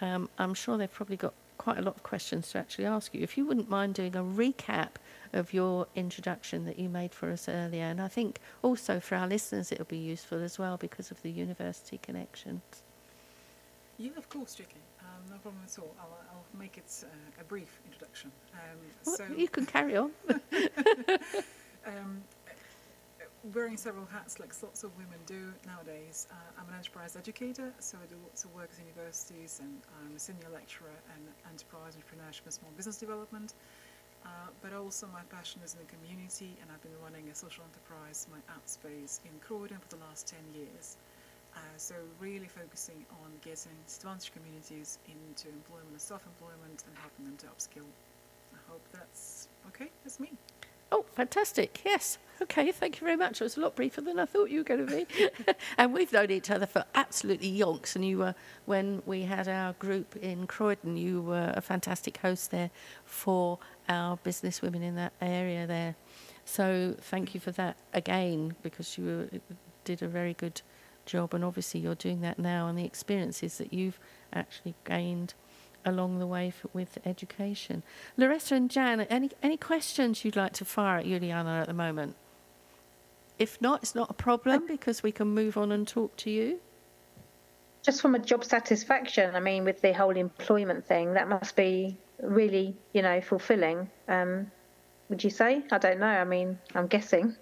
um, 0.02 0.28
I'm 0.38 0.54
sure 0.54 0.76
they've 0.76 0.92
probably 0.92 1.16
got 1.16 1.32
quite 1.58 1.78
a 1.78 1.82
lot 1.82 1.96
of 1.96 2.02
questions 2.02 2.50
to 2.52 2.58
actually 2.58 2.86
ask 2.86 3.14
you. 3.14 3.22
If 3.22 3.36
you 3.36 3.44
wouldn't 3.44 3.68
mind 3.68 3.94
doing 3.94 4.16
a 4.16 4.22
recap 4.22 4.92
of 5.32 5.52
your 5.52 5.86
introduction 5.94 6.64
that 6.64 6.78
you 6.78 6.88
made 6.88 7.12
for 7.12 7.30
us 7.30 7.48
earlier, 7.48 7.84
and 7.84 8.00
I 8.00 8.08
think 8.08 8.40
also 8.62 9.00
for 9.00 9.16
our 9.16 9.26
listeners 9.26 9.70
it'll 9.70 9.84
be 9.84 9.98
useful 9.98 10.42
as 10.42 10.58
well 10.58 10.76
because 10.76 11.10
of 11.10 11.20
the 11.22 11.30
university 11.30 11.98
connections. 11.98 12.62
Yeah, 13.98 14.12
of 14.16 14.28
course, 14.28 14.54
Jackie. 14.54 14.76
Um, 15.00 15.30
no 15.30 15.36
problem 15.38 15.62
at 15.64 15.78
all. 15.78 15.94
I'll, 16.00 16.18
I'll 16.32 16.58
make 16.58 16.78
it 16.78 17.04
uh, 17.04 17.40
a 17.40 17.44
brief 17.44 17.80
introduction. 17.84 18.30
Um, 18.54 18.78
well, 19.04 19.16
so 19.16 19.26
you 19.36 19.48
can 19.48 19.66
carry 19.66 19.96
on. 19.96 20.12
um, 21.86 22.22
wearing 23.54 23.76
several 23.76 24.06
hats 24.06 24.40
like 24.40 24.50
lots 24.62 24.82
of 24.82 24.90
women 24.96 25.18
do 25.26 25.52
nowadays. 25.66 26.26
Uh, 26.30 26.34
I'm 26.58 26.68
an 26.68 26.74
enterprise 26.74 27.16
educator, 27.16 27.72
so 27.78 27.98
I 28.02 28.06
do 28.06 28.16
lots 28.22 28.44
of 28.44 28.54
work 28.54 28.70
at 28.72 28.78
universities, 28.82 29.60
and 29.62 29.70
I'm 30.00 30.16
a 30.16 30.18
senior 30.18 30.48
lecturer 30.52 30.94
in 31.14 31.22
enterprise 31.48 31.94
entrepreneurship 31.94 32.44
and 32.44 32.54
small 32.54 32.72
business 32.76 32.98
development. 32.98 33.54
Uh, 34.26 34.50
but 34.60 34.72
also 34.74 35.06
my 35.12 35.22
passion 35.30 35.60
is 35.64 35.74
in 35.74 35.80
the 35.80 35.90
community, 35.90 36.58
and 36.60 36.70
I've 36.72 36.82
been 36.82 36.98
running 37.02 37.30
a 37.30 37.34
social 37.34 37.64
enterprise, 37.64 38.26
my 38.30 38.42
app 38.52 38.66
space 38.66 39.20
in 39.24 39.30
Croydon 39.40 39.78
for 39.78 39.96
the 39.96 40.02
last 40.02 40.26
10 40.26 40.38
years. 40.54 40.96
Uh, 41.54 41.60
so 41.76 41.94
really 42.20 42.48
focusing 42.48 43.06
on 43.22 43.30
getting 43.40 43.72
disadvantaged 43.86 44.34
communities 44.34 44.98
into 45.06 45.48
employment 45.48 45.90
and 45.92 46.00
self-employment 46.00 46.84
and 46.86 46.94
helping 46.98 47.24
them 47.24 47.36
to 47.38 47.46
upskill. 47.46 47.88
I 48.52 48.58
hope 48.70 48.82
that's 48.92 49.48
okay. 49.68 49.90
That's 50.04 50.18
me. 50.18 50.32
Oh, 50.90 51.04
fantastic. 51.12 51.80
Yes. 51.84 52.18
Okay, 52.40 52.70
thank 52.70 53.00
you 53.00 53.04
very 53.04 53.16
much. 53.16 53.40
It 53.40 53.44
was 53.44 53.56
a 53.56 53.60
lot 53.60 53.74
briefer 53.74 54.00
than 54.00 54.18
I 54.20 54.24
thought 54.24 54.48
you 54.48 54.60
were 54.60 54.64
going 54.64 54.86
to 54.86 54.96
be. 54.96 55.06
and 55.78 55.92
we've 55.92 56.12
known 56.12 56.30
each 56.30 56.50
other 56.50 56.66
for 56.66 56.84
absolutely 56.94 57.50
yonks. 57.50 57.96
And 57.96 58.04
you 58.04 58.18
were, 58.18 58.34
when 58.64 59.02
we 59.06 59.22
had 59.22 59.48
our 59.48 59.72
group 59.74 60.14
in 60.16 60.46
Croydon, 60.46 60.96
you 60.96 61.20
were 61.20 61.52
a 61.56 61.60
fantastic 61.60 62.18
host 62.18 62.52
there 62.52 62.70
for 63.04 63.58
our 63.88 64.16
business 64.18 64.62
women 64.62 64.82
in 64.82 64.94
that 64.94 65.12
area 65.20 65.66
there. 65.66 65.96
So 66.44 66.94
thank 67.00 67.34
you 67.34 67.40
for 67.40 67.50
that 67.52 67.76
again, 67.92 68.54
because 68.62 68.96
you 68.96 69.04
were, 69.04 69.40
did 69.84 70.02
a 70.02 70.08
very 70.08 70.34
good 70.34 70.62
job. 71.06 71.34
And 71.34 71.44
obviously, 71.44 71.80
you're 71.80 71.96
doing 71.96 72.20
that 72.20 72.38
now, 72.38 72.68
and 72.68 72.78
the 72.78 72.84
experiences 72.84 73.58
that 73.58 73.72
you've 73.72 73.98
actually 74.32 74.76
gained 74.84 75.34
along 75.84 76.18
the 76.18 76.26
way 76.26 76.50
for, 76.50 76.68
with 76.72 76.98
education. 77.04 77.82
Loretta 78.16 78.54
and 78.54 78.70
Jan, 78.70 79.00
any, 79.02 79.30
any 79.42 79.56
questions 79.56 80.24
you'd 80.24 80.36
like 80.36 80.52
to 80.54 80.64
fire 80.64 80.98
at 80.98 81.06
Yuliana 81.06 81.60
at 81.62 81.66
the 81.66 81.74
moment? 81.74 82.16
If 83.38 83.60
not, 83.60 83.82
it's 83.82 83.94
not 83.94 84.10
a 84.10 84.14
problem 84.14 84.66
because 84.66 85.02
we 85.02 85.12
can 85.12 85.28
move 85.28 85.56
on 85.56 85.70
and 85.70 85.86
talk 85.86 86.16
to 86.16 86.30
you. 86.30 86.58
Just 87.84 88.02
from 88.02 88.14
a 88.14 88.18
job 88.18 88.44
satisfaction, 88.44 89.34
I 89.34 89.40
mean, 89.40 89.64
with 89.64 89.80
the 89.80 89.92
whole 89.92 90.16
employment 90.16 90.86
thing, 90.86 91.14
that 91.14 91.28
must 91.28 91.54
be 91.54 91.96
really, 92.20 92.76
you 92.92 93.02
know, 93.02 93.20
fulfilling. 93.20 93.88
Um, 94.08 94.50
would 95.08 95.22
you 95.22 95.30
say? 95.30 95.62
I 95.70 95.78
don't 95.78 96.00
know. 96.00 96.06
I 96.06 96.24
mean, 96.24 96.58
I'm 96.74 96.88
guessing. 96.88 97.36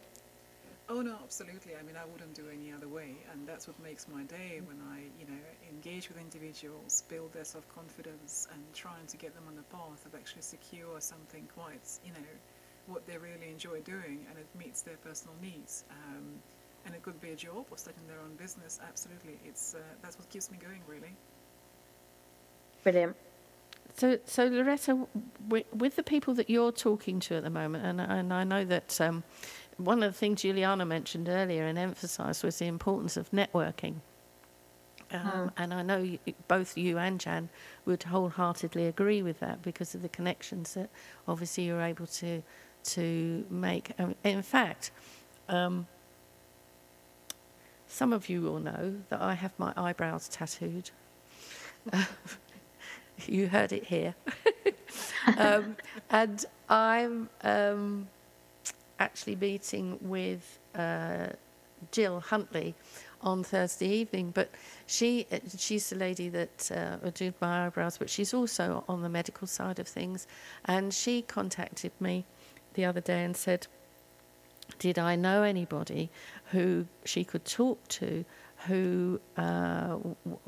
Oh 0.89 1.03
no, 1.03 1.17
absolutely. 1.23 1.73
I 1.75 1.83
mean, 1.83 1.97
I 1.97 2.05
wouldn't 2.05 2.35
do 2.35 2.45
any 2.53 2.73
other 2.73 2.87
way, 2.87 3.17
and 3.33 3.47
that's 3.47 3.67
what 3.67 3.79
makes 3.83 4.07
my 4.07 4.23
day 4.23 4.61
when 4.65 4.79
I, 4.93 5.01
you 5.19 5.27
know, 5.27 5.41
engage 5.69 6.09
with 6.09 6.17
individuals, 6.17 7.03
build 7.09 7.33
their 7.33 7.45
self-confidence, 7.45 8.47
and 8.53 8.63
trying 8.73 9.07
to 9.09 9.17
get 9.17 9.35
them 9.35 9.45
on 9.49 9.57
the 9.57 9.65
path 9.65 10.07
of 10.07 10.15
actually 10.15 10.43
secure 10.43 11.01
something 11.01 11.49
quite, 11.57 11.99
you 12.05 12.13
know, 12.13 12.29
what 12.87 13.05
they 13.05 13.19
really 13.19 13.51
enjoy 13.51 13.81
doing, 13.81 14.27
and 14.31 14.39
it 14.39 14.47
meets 14.57 14.83
their 14.83 14.97
personal 14.99 15.35
needs. 15.43 15.85
Um, 15.91 16.41
and 16.85 16.95
it 16.95 17.03
could 17.03 17.21
be 17.21 17.31
a 17.31 17.37
job 17.37 17.67
or 17.69 17.79
starting 17.79 18.07
their 18.07 18.21
own 18.21 18.37
business. 18.37 18.79
Absolutely, 18.87 19.41
it's 19.45 19.75
uh, 19.75 19.79
that's 20.03 20.17
what 20.19 20.29
keeps 20.31 20.53
me 20.53 20.59
going, 20.63 20.83
really. 20.87 21.17
Brilliant. 22.85 23.17
So, 23.97 24.19
so 24.27 24.47
Loretta, 24.47 25.07
with, 25.49 25.67
with 25.75 25.97
the 25.97 26.03
people 26.03 26.35
that 26.35 26.51
you're 26.51 26.71
talking 26.71 27.19
to 27.21 27.37
at 27.37 27.43
the 27.43 27.51
moment, 27.51 27.85
and, 27.85 28.01
and 28.01 28.33
I 28.33 28.45
know 28.45 28.65
that 28.65 29.01
um, 29.01 29.25
one 29.77 30.03
of 30.03 30.13
the 30.13 30.19
things 30.19 30.43
Yuliana 30.43 30.87
mentioned 30.87 31.29
earlier 31.29 31.67
and 31.67 31.79
emphasised 31.79 32.43
was 32.43 32.59
the 32.59 32.67
importance 32.67 33.17
of 33.17 33.31
networking. 33.31 33.97
Um, 35.13 35.21
mm. 35.21 35.53
And 35.57 35.75
I 35.75 35.83
know 35.83 35.99
you, 35.99 36.19
both 36.49 36.77
you 36.77 36.99
and 36.99 37.21
Jan 37.21 37.49
would 37.85 38.03
wholeheartedly 38.05 38.87
agree 38.87 39.23
with 39.23 39.41
that 39.41 39.63
because 39.63 39.95
of 39.95 40.03
the 40.03 40.09
connections 40.09 40.75
that 40.75 40.91
obviously 41.29 41.65
you're 41.65 41.83
able 41.83 42.07
to 42.07 42.43
to 42.85 43.45
make. 43.51 43.93
Um, 43.99 44.15
in 44.23 44.43
fact, 44.43 44.91
um, 45.49 45.87
some 47.87 48.13
of 48.13 48.29
you 48.29 48.41
will 48.43 48.61
know 48.61 48.97
that 49.09 49.21
I 49.21 49.35
have 49.35 49.53
my 49.59 49.73
eyebrows 49.77 50.29
tattooed. 50.29 50.91
you 53.27 53.49
heard 53.49 53.73
it 53.73 53.85
here. 53.85 54.15
um, 55.39 55.77
and 56.11 56.45
I'm 56.69 57.29
um, 57.43 58.09
actually 58.99 59.37
meeting 59.37 59.99
with 60.01 60.59
uh, 60.75 61.29
Jill 61.91 62.21
Huntley 62.21 62.75
on 63.21 63.43
Thursday 63.43 63.89
evening. 63.89 64.31
But 64.31 64.51
she 64.87 65.27
she's 65.57 65.91
the 65.91 65.97
lady 65.97 66.29
that 66.31 66.71
uh, 66.71 67.11
did 67.11 67.35
my 67.41 67.67
eyebrows, 67.67 67.99
but 67.99 68.11
she's 68.11 68.35
also 68.35 68.85
on 68.89 69.03
the 69.03 69.09
medical 69.09 69.47
side 69.47 69.79
of 69.79 69.89
things. 69.89 70.27
And 70.65 70.93
she 70.93 71.23
contacted 71.23 71.93
me 72.01 72.25
the 72.75 72.85
other 72.85 73.01
day 73.01 73.25
and 73.25 73.37
said, 73.37 73.67
"Did 74.79 74.99
I 74.99 75.17
know 75.17 75.43
anybody 75.43 76.11
who 76.53 76.87
she 77.05 77.25
could 77.25 77.45
talk 77.45 77.87
to 77.89 78.25
who 78.67 79.21
uh, 79.37 79.99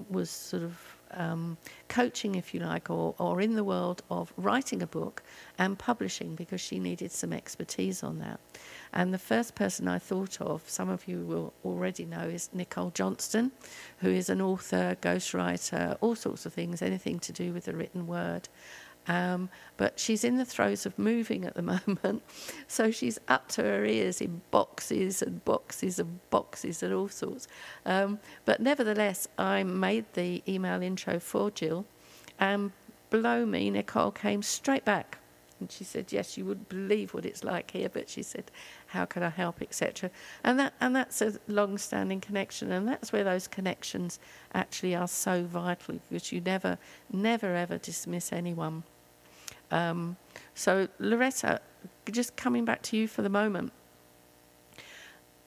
was 0.09 0.30
sort 0.30 0.62
of 0.62 0.97
um, 1.12 1.56
coaching, 1.88 2.34
if 2.34 2.54
you 2.54 2.61
like, 2.61 2.90
or, 2.90 3.14
or 3.18 3.40
in 3.40 3.54
the 3.54 3.64
world 3.64 4.02
of 4.11 4.32
writing 4.36 4.82
a 4.82 4.86
book 4.86 5.22
and 5.59 5.78
publishing 5.78 6.34
because 6.34 6.61
she 6.61 6.78
needed 6.78 7.12
some 7.12 7.32
expertise 7.32 8.02
on 8.02 8.18
that. 8.18 8.40
And 8.92 9.12
the 9.12 9.18
first 9.18 9.54
person 9.54 9.88
I 9.88 9.98
thought 9.98 10.40
of, 10.40 10.68
some 10.68 10.88
of 10.88 11.06
you 11.06 11.20
will 11.20 11.52
already 11.64 12.04
know, 12.04 12.22
is 12.22 12.50
Nicole 12.52 12.90
Johnston, 12.90 13.52
who 13.98 14.11
is 14.11 14.28
an 14.28 14.40
author, 14.40 14.96
ghostwriter, 15.00 15.96
all 16.00 16.14
sorts 16.14 16.46
of 16.46 16.54
things, 16.54 16.82
anything 16.82 17.18
to 17.20 17.32
do 17.32 17.52
with 17.52 17.64
the 17.64 17.74
written 17.74 18.06
word. 18.06 18.48
Um, 19.09 19.48
but 19.78 19.98
she's 19.98 20.22
in 20.22 20.36
the 20.36 20.44
throes 20.44 20.84
of 20.84 20.98
moving 20.98 21.44
at 21.46 21.54
the 21.54 21.62
moment, 21.96 22.22
so 22.66 22.90
she's 22.90 23.18
up 23.26 23.48
to 23.48 23.62
her 23.62 23.84
ears 23.84 24.20
in 24.20 24.42
boxes 24.50 25.22
and 25.22 25.42
boxes 25.44 25.98
and 25.98 26.20
boxes 26.30 26.82
and 26.82 26.92
all 26.92 27.09
sorts. 27.09 27.48
Um, 27.86 28.18
but 28.44 28.61
nevertheless, 28.61 29.26
I 29.38 29.62
made 29.64 30.04
the 30.12 30.42
email 30.46 30.82
intro 30.82 31.18
for 31.18 31.50
Jill, 31.50 31.86
and 32.38 32.72
below 33.11 33.46
me, 33.46 33.70
Nicole 33.70 34.11
came 34.11 34.42
straight 34.42 34.84
back. 34.84 35.18
And 35.61 35.72
she 35.72 35.82
said, 35.82 36.12
"Yes, 36.12 36.36
you 36.36 36.44
wouldn't 36.44 36.68
believe 36.68 37.12
what 37.14 37.26
it's 37.26 37.42
like 37.42 37.72
here." 37.72 37.88
But 37.88 38.09
she 38.09 38.22
said, 38.22 38.50
"How 38.88 39.06
can 39.06 39.24
I 39.24 39.30
help?" 39.30 39.61
etc. 39.61 40.11
And 40.44 40.56
that 40.61 40.74
and 40.80 40.94
that's 40.94 41.20
a 41.20 41.34
long-standing 41.48 42.20
connection, 42.20 42.70
and 42.70 42.86
that's 42.86 43.12
where 43.12 43.24
those 43.24 43.48
connections 43.48 44.20
actually 44.54 44.94
are 44.94 45.09
so 45.09 45.42
vital 45.42 45.98
because 46.09 46.30
you 46.30 46.40
never, 46.40 46.78
never, 47.11 47.56
ever 47.56 47.76
dismiss 47.76 48.32
anyone. 48.32 48.84
Um, 49.71 50.16
so, 50.55 50.89
Loretta, 50.99 51.61
just 52.11 52.37
coming 52.37 52.64
back 52.64 52.83
to 52.83 52.97
you 52.97 53.09
for 53.09 53.23
the 53.23 53.29
moment. 53.29 53.73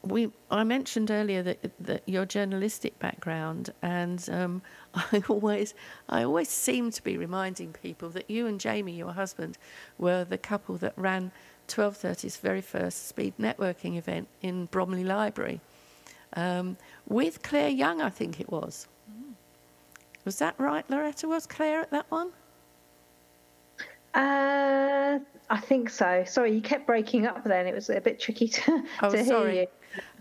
We, 0.04 0.32
I 0.50 0.64
mentioned 0.64 1.12
earlier 1.12 1.44
that, 1.44 1.72
that 1.80 2.02
your 2.08 2.26
journalistic 2.26 2.98
background, 2.98 3.72
and 3.82 4.28
um, 4.32 4.62
I 4.96 5.24
always, 5.30 5.74
I 6.10 6.24
always 6.24 6.50
seem 6.50 6.92
to 6.92 7.04
be 7.04 7.18
reminding 7.18 7.74
people 7.74 8.10
that 8.10 8.30
you 8.30 8.48
and 8.48 8.60
Jamie, 8.60 8.94
your 8.94 9.14
husband, 9.14 9.58
were 10.00 10.24
the 10.24 10.38
couple 10.38 10.78
that 10.78 10.94
ran 10.96 11.32
1230's 11.68 12.38
very 12.38 12.62
first 12.62 13.08
speed 13.08 13.36
networking 13.40 13.98
event 13.98 14.28
in 14.42 14.66
Bromley 14.66 15.04
Library 15.04 15.62
um, 16.34 16.78
with 17.08 17.42
Claire 17.44 17.70
Young, 17.70 18.02
I 18.02 18.10
think 18.10 18.40
it 18.40 18.50
was. 18.50 18.88
Was 20.24 20.38
that 20.38 20.56
right, 20.60 20.88
Loretta? 20.90 21.28
Was 21.28 21.48
Claire 21.48 21.82
at 21.82 21.92
that 21.92 22.10
one? 22.10 22.32
I 25.52 25.60
think 25.60 25.90
so. 25.90 26.24
Sorry, 26.26 26.54
you 26.54 26.62
kept 26.62 26.88
breaking 26.88 27.28
up 27.28 27.44
then. 27.44 27.68
It 27.68 27.76
was 27.76 27.90
a 27.90 28.00
bit 28.00 28.20
tricky 28.20 28.48
to, 28.48 28.84
Oh, 29.04 29.12
to 29.12 29.22
hear 29.22 29.52
you. 29.52 29.68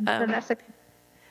Um, 0.06 0.34
okay. 0.34 0.56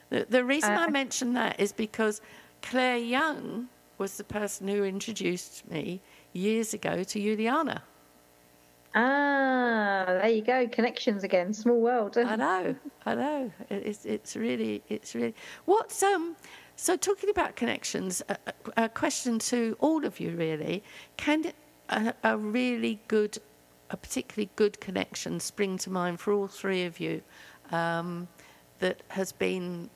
The, 0.08 0.26
the 0.28 0.44
reason 0.44 0.72
Uh, 0.72 0.86
I 0.86 0.90
mention 0.90 1.34
that 1.34 1.60
is 1.60 1.72
because 1.72 2.22
Claire 2.62 2.96
Young 2.96 3.68
was 3.98 4.16
the 4.16 4.24
person 4.24 4.66
who 4.68 4.84
introduced 4.84 5.70
me 5.70 6.00
years 6.32 6.72
ago 6.72 7.04
to 7.04 7.20
Yuliana. 7.20 7.82
Ah, 8.94 10.04
there 10.06 10.28
you 10.30 10.42
go. 10.42 10.66
Connections 10.68 11.22
again. 11.22 11.52
Small 11.52 11.80
world. 11.80 12.16
I 12.16 12.34
know, 12.36 12.74
I 13.06 13.14
know. 13.14 13.52
It's 13.68 14.04
it's 14.04 14.34
really 14.34 14.82
it's 14.88 15.14
really 15.14 15.34
what's 15.66 16.02
um. 16.02 16.34
So 16.76 16.96
talking 16.96 17.30
about 17.30 17.54
connections, 17.54 18.22
a, 18.28 18.36
a 18.46 18.84
a 18.84 18.88
question 18.88 19.38
to 19.50 19.76
all 19.78 20.04
of 20.04 20.18
you 20.18 20.30
really: 20.36 20.82
Can 21.18 21.52
a, 21.90 22.14
a 22.24 22.36
really 22.36 23.00
good, 23.08 23.38
a 23.90 23.96
particularly 23.96 24.48
good 24.56 24.80
connection 24.80 25.40
spring 25.40 25.76
to 25.78 25.90
mind 25.90 26.20
for 26.20 26.32
all 26.32 26.46
three 26.46 26.84
of 26.84 27.00
you 27.00 27.22
um, 27.72 28.28
that 28.78 29.02
has 29.08 29.32
been 29.32 29.90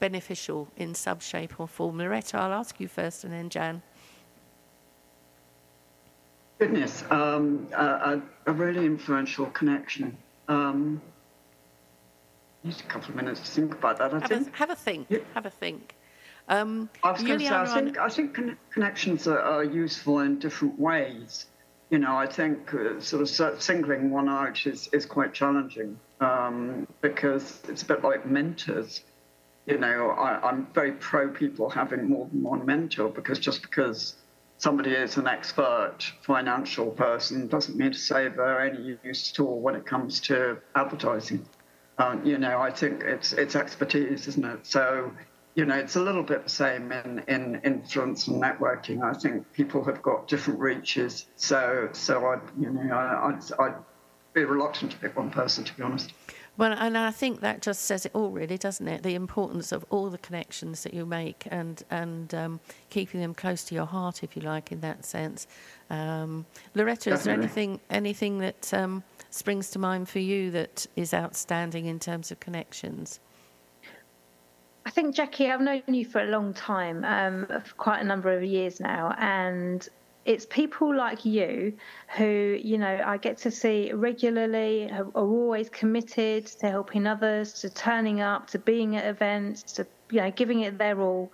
beneficial 0.00 0.68
in 0.76 0.94
some 0.94 1.20
shape 1.20 1.58
or 1.58 1.68
form? 1.68 1.98
Loretta, 1.98 2.36
I'll 2.38 2.52
ask 2.52 2.80
you 2.80 2.88
first, 2.88 3.24
and 3.24 3.32
then 3.32 3.48
Jan. 3.48 3.82
Goodness, 6.58 7.04
um, 7.10 7.68
a, 7.72 8.20
a, 8.46 8.52
really 8.52 8.86
influential 8.86 9.46
connection. 9.46 10.16
Um, 10.48 11.00
need 12.62 12.78
a 12.78 12.82
couple 12.84 13.10
of 13.10 13.16
minutes 13.16 13.40
to 13.40 13.46
think 13.46 13.74
about 13.74 13.98
that. 13.98 14.12
I 14.14 14.20
Have 14.20 14.28
think. 14.28 14.54
a, 14.54 14.56
have 14.56 14.70
a 14.70 14.76
think. 14.76 15.06
Yeah. 15.08 15.18
Have 15.34 15.46
a 15.46 15.50
think. 15.50 15.96
Um, 16.48 16.88
I 17.02 17.12
was 17.12 17.22
going 17.22 17.38
to 17.38 17.44
say, 17.44 17.54
I 17.54 17.66
think, 17.66 17.98
I 17.98 18.08
think 18.08 18.34
con- 18.34 18.58
connections 18.70 19.26
are, 19.26 19.40
are 19.40 19.64
useful 19.64 20.20
in 20.20 20.38
different 20.38 20.78
ways. 20.78 21.46
You 21.92 21.98
know, 21.98 22.16
I 22.16 22.26
think 22.26 22.72
uh, 22.72 22.98
sort 23.00 23.20
of 23.20 23.62
singling 23.62 24.10
one 24.10 24.26
out 24.26 24.66
is, 24.66 24.88
is 24.94 25.04
quite 25.04 25.34
challenging 25.34 26.00
um, 26.20 26.88
because 27.02 27.60
it's 27.68 27.82
a 27.82 27.84
bit 27.84 28.02
like 28.02 28.24
mentors. 28.24 29.02
You 29.66 29.76
know, 29.76 30.08
I, 30.08 30.48
I'm 30.48 30.68
very 30.72 30.92
pro 30.92 31.28
people 31.28 31.68
having 31.68 32.08
more 32.08 32.26
than 32.32 32.42
one 32.42 32.64
mentor 32.64 33.10
because 33.10 33.38
just 33.38 33.60
because 33.60 34.14
somebody 34.56 34.92
is 34.92 35.18
an 35.18 35.26
expert 35.26 35.98
financial 36.22 36.86
person 36.92 37.46
doesn't 37.46 37.76
mean 37.76 37.92
to 37.92 37.98
say 37.98 38.26
they're 38.28 38.62
any 38.62 38.98
use 39.04 39.30
at 39.30 39.40
all 39.40 39.60
when 39.60 39.74
it 39.74 39.84
comes 39.84 40.18
to 40.20 40.56
advertising. 40.74 41.44
Um, 41.98 42.24
you 42.24 42.38
know, 42.38 42.58
I 42.58 42.70
think 42.70 43.02
it's 43.02 43.34
it's 43.34 43.54
expertise, 43.54 44.26
isn't 44.28 44.46
it? 44.46 44.66
So, 44.66 45.12
you 45.54 45.66
know, 45.66 45.76
it's 45.76 45.96
a 45.96 46.00
little 46.00 46.22
bit 46.22 46.44
the 46.44 46.50
same 46.50 46.92
in, 46.92 47.22
in 47.28 47.60
influence 47.64 48.26
and 48.28 48.42
networking. 48.42 49.02
I 49.02 49.12
think 49.12 49.52
people 49.52 49.84
have 49.84 50.00
got 50.02 50.26
different 50.26 50.60
reaches. 50.60 51.26
So, 51.36 51.90
so 51.92 52.24
I, 52.26 52.38
you 52.58 52.70
know, 52.70 52.94
I, 52.94 53.28
I'd, 53.28 53.52
I'd 53.60 53.74
be 54.32 54.44
reluctant 54.44 54.92
to 54.92 54.98
pick 54.98 55.16
one 55.16 55.30
person, 55.30 55.64
to 55.64 55.74
be 55.74 55.82
honest. 55.82 56.12
Well, 56.58 56.74
and 56.74 56.98
I 56.98 57.10
think 57.10 57.40
that 57.40 57.62
just 57.62 57.82
says 57.82 58.04
it 58.04 58.12
all, 58.14 58.30
really, 58.30 58.58
doesn't 58.58 58.86
it? 58.86 59.02
The 59.02 59.14
importance 59.14 59.72
of 59.72 59.86
all 59.88 60.10
the 60.10 60.18
connections 60.18 60.82
that 60.82 60.92
you 60.92 61.06
make 61.06 61.46
and 61.50 61.82
and 61.90 62.34
um, 62.34 62.60
keeping 62.90 63.20
them 63.20 63.32
close 63.34 63.64
to 63.64 63.74
your 63.74 63.86
heart, 63.86 64.22
if 64.22 64.36
you 64.36 64.42
like, 64.42 64.70
in 64.70 64.80
that 64.80 65.06
sense. 65.06 65.46
Um, 65.88 66.44
Loretta, 66.74 67.10
is 67.14 67.24
there 67.24 67.34
anything 67.34 67.80
anything 67.88 68.38
that 68.40 68.74
um, 68.74 69.02
springs 69.30 69.70
to 69.70 69.78
mind 69.78 70.10
for 70.10 70.18
you 70.18 70.50
that 70.50 70.86
is 70.94 71.14
outstanding 71.14 71.86
in 71.86 71.98
terms 71.98 72.30
of 72.30 72.38
connections? 72.38 73.18
I 74.92 74.94
think 74.94 75.14
Jackie, 75.14 75.50
I've 75.50 75.62
known 75.62 75.82
you 75.86 76.04
for 76.04 76.20
a 76.20 76.26
long 76.26 76.52
time, 76.52 77.02
um, 77.06 77.46
for 77.46 77.74
quite 77.78 78.02
a 78.02 78.04
number 78.04 78.30
of 78.30 78.44
years 78.44 78.78
now, 78.78 79.16
and 79.18 79.88
it's 80.26 80.44
people 80.44 80.94
like 80.94 81.24
you 81.24 81.72
who, 82.18 82.58
you 82.62 82.76
know, 82.76 83.00
I 83.02 83.16
get 83.16 83.38
to 83.38 83.50
see 83.50 83.90
regularly, 83.94 84.90
are 84.90 85.06
always 85.14 85.70
committed 85.70 86.44
to 86.44 86.68
helping 86.68 87.06
others, 87.06 87.54
to 87.62 87.70
turning 87.70 88.20
up, 88.20 88.48
to 88.48 88.58
being 88.58 88.94
at 88.96 89.06
events, 89.06 89.62
to 89.72 89.86
you 90.10 90.20
know, 90.20 90.30
giving 90.30 90.60
it 90.60 90.76
their 90.76 91.00
all. 91.00 91.32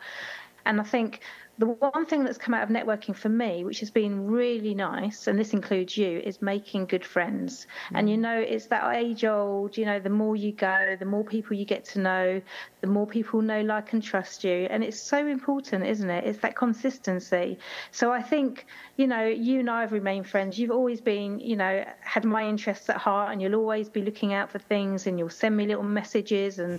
And 0.65 0.81
I 0.81 0.85
think 0.85 1.23
the 1.59 1.67
one 1.67 2.07
thing 2.07 2.25
that's 2.25 2.39
come 2.39 2.55
out 2.55 2.63
of 2.63 2.69
networking 2.69 3.17
for 3.17 3.29
me, 3.29 3.65
which 3.65 3.81
has 3.81 3.91
been 3.91 4.27
really 4.27 4.75
nice, 4.75 5.27
and 5.27 5.37
this 5.37 5.53
includes 5.53 5.97
you, 5.97 6.21
is 6.21 6.41
making 6.41 6.87
good 6.87 7.05
friends. 7.05 7.67
And 7.93 8.09
you 8.09 8.17
mm. 8.17 8.21
know, 8.21 8.39
it's 8.39 8.67
that 8.67 8.95
age 8.95 9.25
old, 9.25 9.77
you 9.77 9.85
know, 9.85 9.99
the 9.99 10.09
more 10.11 10.37
you 10.37 10.53
go, 10.53 10.97
the 10.97 11.05
more 11.05 11.25
people 11.25 11.57
you 11.57 11.65
get 11.65 11.85
to 11.87 11.99
know, 11.99 12.41
the 12.81 12.87
more 12.87 13.09
people 13.09 13.43
know, 13.43 13.61
like, 13.63 13.93
and 13.93 14.01
trust 14.01 14.45
you. 14.45 14.69
And 14.71 14.85
it's 14.85 15.01
so 15.01 15.27
important, 15.27 15.85
isn't 15.85 16.09
it? 16.09 16.25
It's 16.25 16.39
that 16.41 16.55
consistency. 16.55 17.59
So 17.91 18.13
I 18.13 18.23
think, 18.23 18.67
you 18.97 19.09
know, 19.09 19.27
you 19.27 19.59
and 19.59 19.69
I 19.69 19.81
have 19.81 19.91
remained 19.91 20.29
friends. 20.29 20.61
You've 20.61 20.71
always 20.71 21.01
been, 21.01 21.41
you 21.41 21.57
know, 21.57 21.85
had 22.01 22.25
my 22.25 22.47
interests 22.47 22.89
at 22.89 22.99
heart, 22.99 23.33
and 23.33 23.43
you'll 23.43 23.57
always 23.57 23.89
be 23.89 24.03
looking 24.03 24.33
out 24.33 24.51
for 24.51 24.61
things, 24.61 25.09
and 25.09 25.19
you'll 25.19 25.29
send 25.29 25.57
me 25.57 25.67
little 25.67 25.83
messages 25.83 26.61
and 26.61 26.79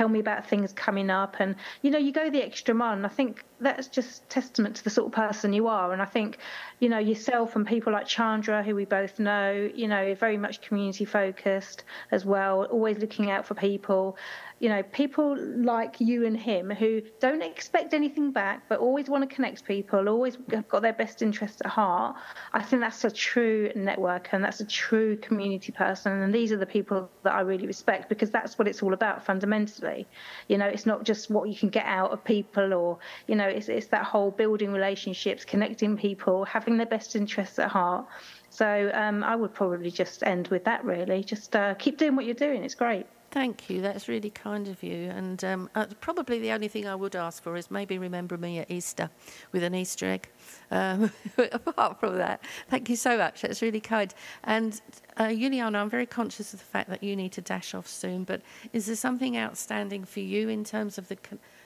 tell 0.00 0.08
me 0.08 0.18
about 0.18 0.46
things 0.46 0.72
coming 0.72 1.10
up. 1.10 1.36
And 1.40 1.56
you 1.82 1.90
know 1.90 1.98
you 1.98 2.10
go 2.10 2.30
the 2.30 2.42
extra 2.42 2.74
mile 2.74 2.94
and 2.94 3.04
i 3.04 3.10
think 3.10 3.44
that's 3.60 3.86
just 3.88 4.26
testament 4.30 4.76
to 4.76 4.84
the 4.84 4.88
sort 4.88 5.08
of 5.08 5.12
person 5.12 5.52
you 5.52 5.66
are. 5.68 5.92
And 5.92 6.00
i 6.00 6.06
think 6.06 6.38
you 6.78 6.88
know 6.88 6.98
yourself 6.98 7.54
and 7.54 7.66
people 7.66 7.92
like 7.92 8.06
chandra 8.06 8.62
who 8.62 8.74
we 8.74 8.86
both 8.86 9.18
know 9.18 9.70
you 9.74 9.88
know 9.88 10.14
very 10.14 10.38
much 10.38 10.62
community 10.62 11.04
focused 11.04 11.84
as 12.10 12.24
well 12.24 12.64
always 12.64 12.96
looking 12.98 13.30
out 13.30 13.44
for 13.44 13.54
people 13.54 14.16
you 14.60 14.68
know 14.68 14.82
people 14.82 15.36
like 15.56 15.96
you 16.00 16.26
and 16.26 16.36
him 16.36 16.70
who 16.70 17.00
don't 17.18 17.42
expect 17.42 17.94
anything 17.94 18.30
back 18.30 18.62
but 18.68 18.78
always 18.78 19.08
want 19.08 19.28
to 19.28 19.34
connect 19.34 19.64
people 19.64 20.06
always 20.08 20.36
have 20.52 20.68
got 20.68 20.82
their 20.82 20.92
best 20.92 21.22
interests 21.22 21.62
at 21.64 21.66
heart. 21.66 22.14
I 22.52 22.62
think 22.62 22.82
that's 22.82 23.02
a 23.04 23.10
true 23.10 23.72
network 23.74 24.28
and 24.32 24.44
that's 24.44 24.60
a 24.60 24.66
true 24.66 25.16
community 25.16 25.72
person 25.72 26.12
and 26.12 26.32
these 26.32 26.52
are 26.52 26.58
the 26.58 26.66
people 26.66 27.10
that 27.22 27.32
i 27.32 27.40
really 27.40 27.66
respect 27.66 28.08
because 28.10 28.30
that's 28.30 28.58
what 28.58 28.68
it's 28.68 28.82
all 28.82 28.92
about 28.92 29.24
fundamentally. 29.24 30.06
You 30.48 30.58
know 30.58 30.66
it's 30.66 30.86
not 30.86 31.04
just 31.04 31.30
what 31.30 31.48
you 31.48 31.56
can 31.56 31.70
get 31.70 31.86
out 31.86 32.10
of 32.10 32.22
people 32.22 32.74
or 32.74 32.98
you 33.26 33.36
know 33.36 33.48
it's, 33.48 33.70
it's 33.70 33.86
that 33.88 34.04
whole 34.04 34.30
building 34.30 34.72
relationships 34.72 35.44
connecting 35.44 35.96
people 35.96 36.44
having 36.44 36.76
their 36.76 36.86
best 36.86 37.16
interests 37.16 37.58
at 37.58 37.70
heart. 37.70 38.06
So 38.50 38.90
um, 38.92 39.24
i 39.24 39.34
would 39.34 39.54
probably 39.54 39.90
just 39.90 40.22
end 40.22 40.48
with 40.48 40.64
that 40.64 40.84
really. 40.84 41.24
Just 41.24 41.56
uh, 41.56 41.74
keep 41.74 41.96
doing 41.96 42.14
what 42.14 42.26
you're 42.26 42.34
doing. 42.34 42.62
It's 42.62 42.74
great 42.74 43.06
Thank 43.30 43.70
you. 43.70 43.80
That's 43.80 44.08
really 44.08 44.30
kind 44.30 44.66
of 44.66 44.82
you. 44.82 45.08
And 45.08 45.44
um, 45.44 45.70
uh, 45.76 45.86
probably 46.00 46.40
the 46.40 46.50
only 46.50 46.66
thing 46.66 46.88
I 46.88 46.96
would 46.96 47.14
ask 47.14 47.40
for 47.44 47.56
is 47.56 47.70
maybe 47.70 47.96
remember 47.96 48.36
me 48.36 48.58
at 48.58 48.68
Easter 48.68 49.08
with 49.52 49.62
an 49.62 49.72
Easter 49.72 50.06
egg. 50.06 50.28
Um, 50.72 51.12
apart 51.52 52.00
from 52.00 52.16
that, 52.18 52.42
thank 52.68 52.88
you 52.88 52.96
so 52.96 53.16
much. 53.16 53.42
That's 53.42 53.62
really 53.62 53.80
kind. 53.80 54.12
And 54.42 54.80
uh, 55.16 55.26
Yuliana, 55.26 55.76
I'm 55.76 55.88
very 55.88 56.06
conscious 56.06 56.52
of 56.52 56.58
the 56.58 56.66
fact 56.66 56.90
that 56.90 57.04
you 57.04 57.14
need 57.14 57.30
to 57.32 57.40
dash 57.40 57.72
off 57.72 57.86
soon. 57.86 58.24
But 58.24 58.42
is 58.72 58.86
there 58.86 58.96
something 58.96 59.36
outstanding 59.36 60.04
for 60.06 60.20
you 60.20 60.48
in 60.48 60.64
terms 60.64 60.98
of 60.98 61.06
the 61.06 61.18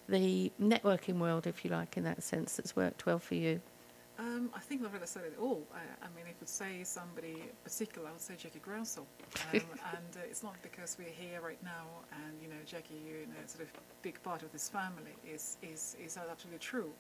the 0.07 0.53
networking 0.61 1.19
world, 1.19 1.47
if 1.47 1.65
you 1.65 1.71
like, 1.71 1.97
in 1.97 2.05
that 2.05 2.23
sense, 2.23 2.57
that's 2.57 2.77
worked 2.77 3.07
well 3.07 3.19
for 3.19 3.37
you? 3.37 3.62
Um, 4.19 4.51
I 4.55 4.61
think 4.61 4.83
Loretta 4.83 5.07
said 5.07 5.25
it 5.25 5.37
all. 5.41 5.67
I, 5.75 5.79
I 6.05 6.09
mean, 6.15 6.27
if 6.31 6.39
would 6.39 6.49
say 6.49 6.85
somebody 6.85 7.51
particular, 7.65 8.09
I 8.09 8.12
would 8.12 8.21
say 8.21 8.35
Jackie 8.37 8.61
Groundsell. 8.61 9.07
Um, 9.53 9.61
and 9.95 10.17
uh, 10.17 10.29
it's 10.29 10.43
not 10.43 10.55
because 10.62 10.97
we're 10.99 11.09
here 11.09 11.41
right 11.41 11.62
now 11.65 11.87
and, 12.12 12.41
you 12.41 12.49
know, 12.49 12.62
Jackie, 12.65 13.01
you're 13.05 13.23
a 13.23 13.49
sort 13.49 13.62
of 13.62 13.71
big 14.03 14.23
part 14.23 14.43
of 14.43 14.53
this 14.53 14.69
family. 14.69 15.17
Is 15.27 15.57
is 15.62 15.97
is 15.99 16.17
absolutely 16.17 16.61
true? 16.61 16.93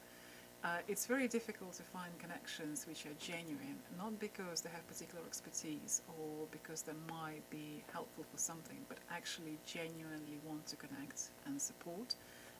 Uh, 0.64 0.78
it's 0.88 1.04
very 1.04 1.28
difficult 1.28 1.74
to 1.74 1.82
find 1.82 2.10
connections 2.18 2.86
which 2.88 3.04
are 3.04 3.12
genuine, 3.18 3.76
not 3.98 4.18
because 4.18 4.62
they 4.62 4.70
have 4.70 4.86
particular 4.88 5.22
expertise 5.26 6.00
or 6.08 6.46
because 6.50 6.80
they 6.80 6.94
might 7.10 7.42
be 7.50 7.84
helpful 7.92 8.24
for 8.32 8.38
something, 8.38 8.78
but 8.88 8.96
actually 9.10 9.58
genuinely 9.66 10.38
want 10.42 10.64
to 10.66 10.76
connect 10.76 11.28
and 11.44 11.60
support. 11.60 12.14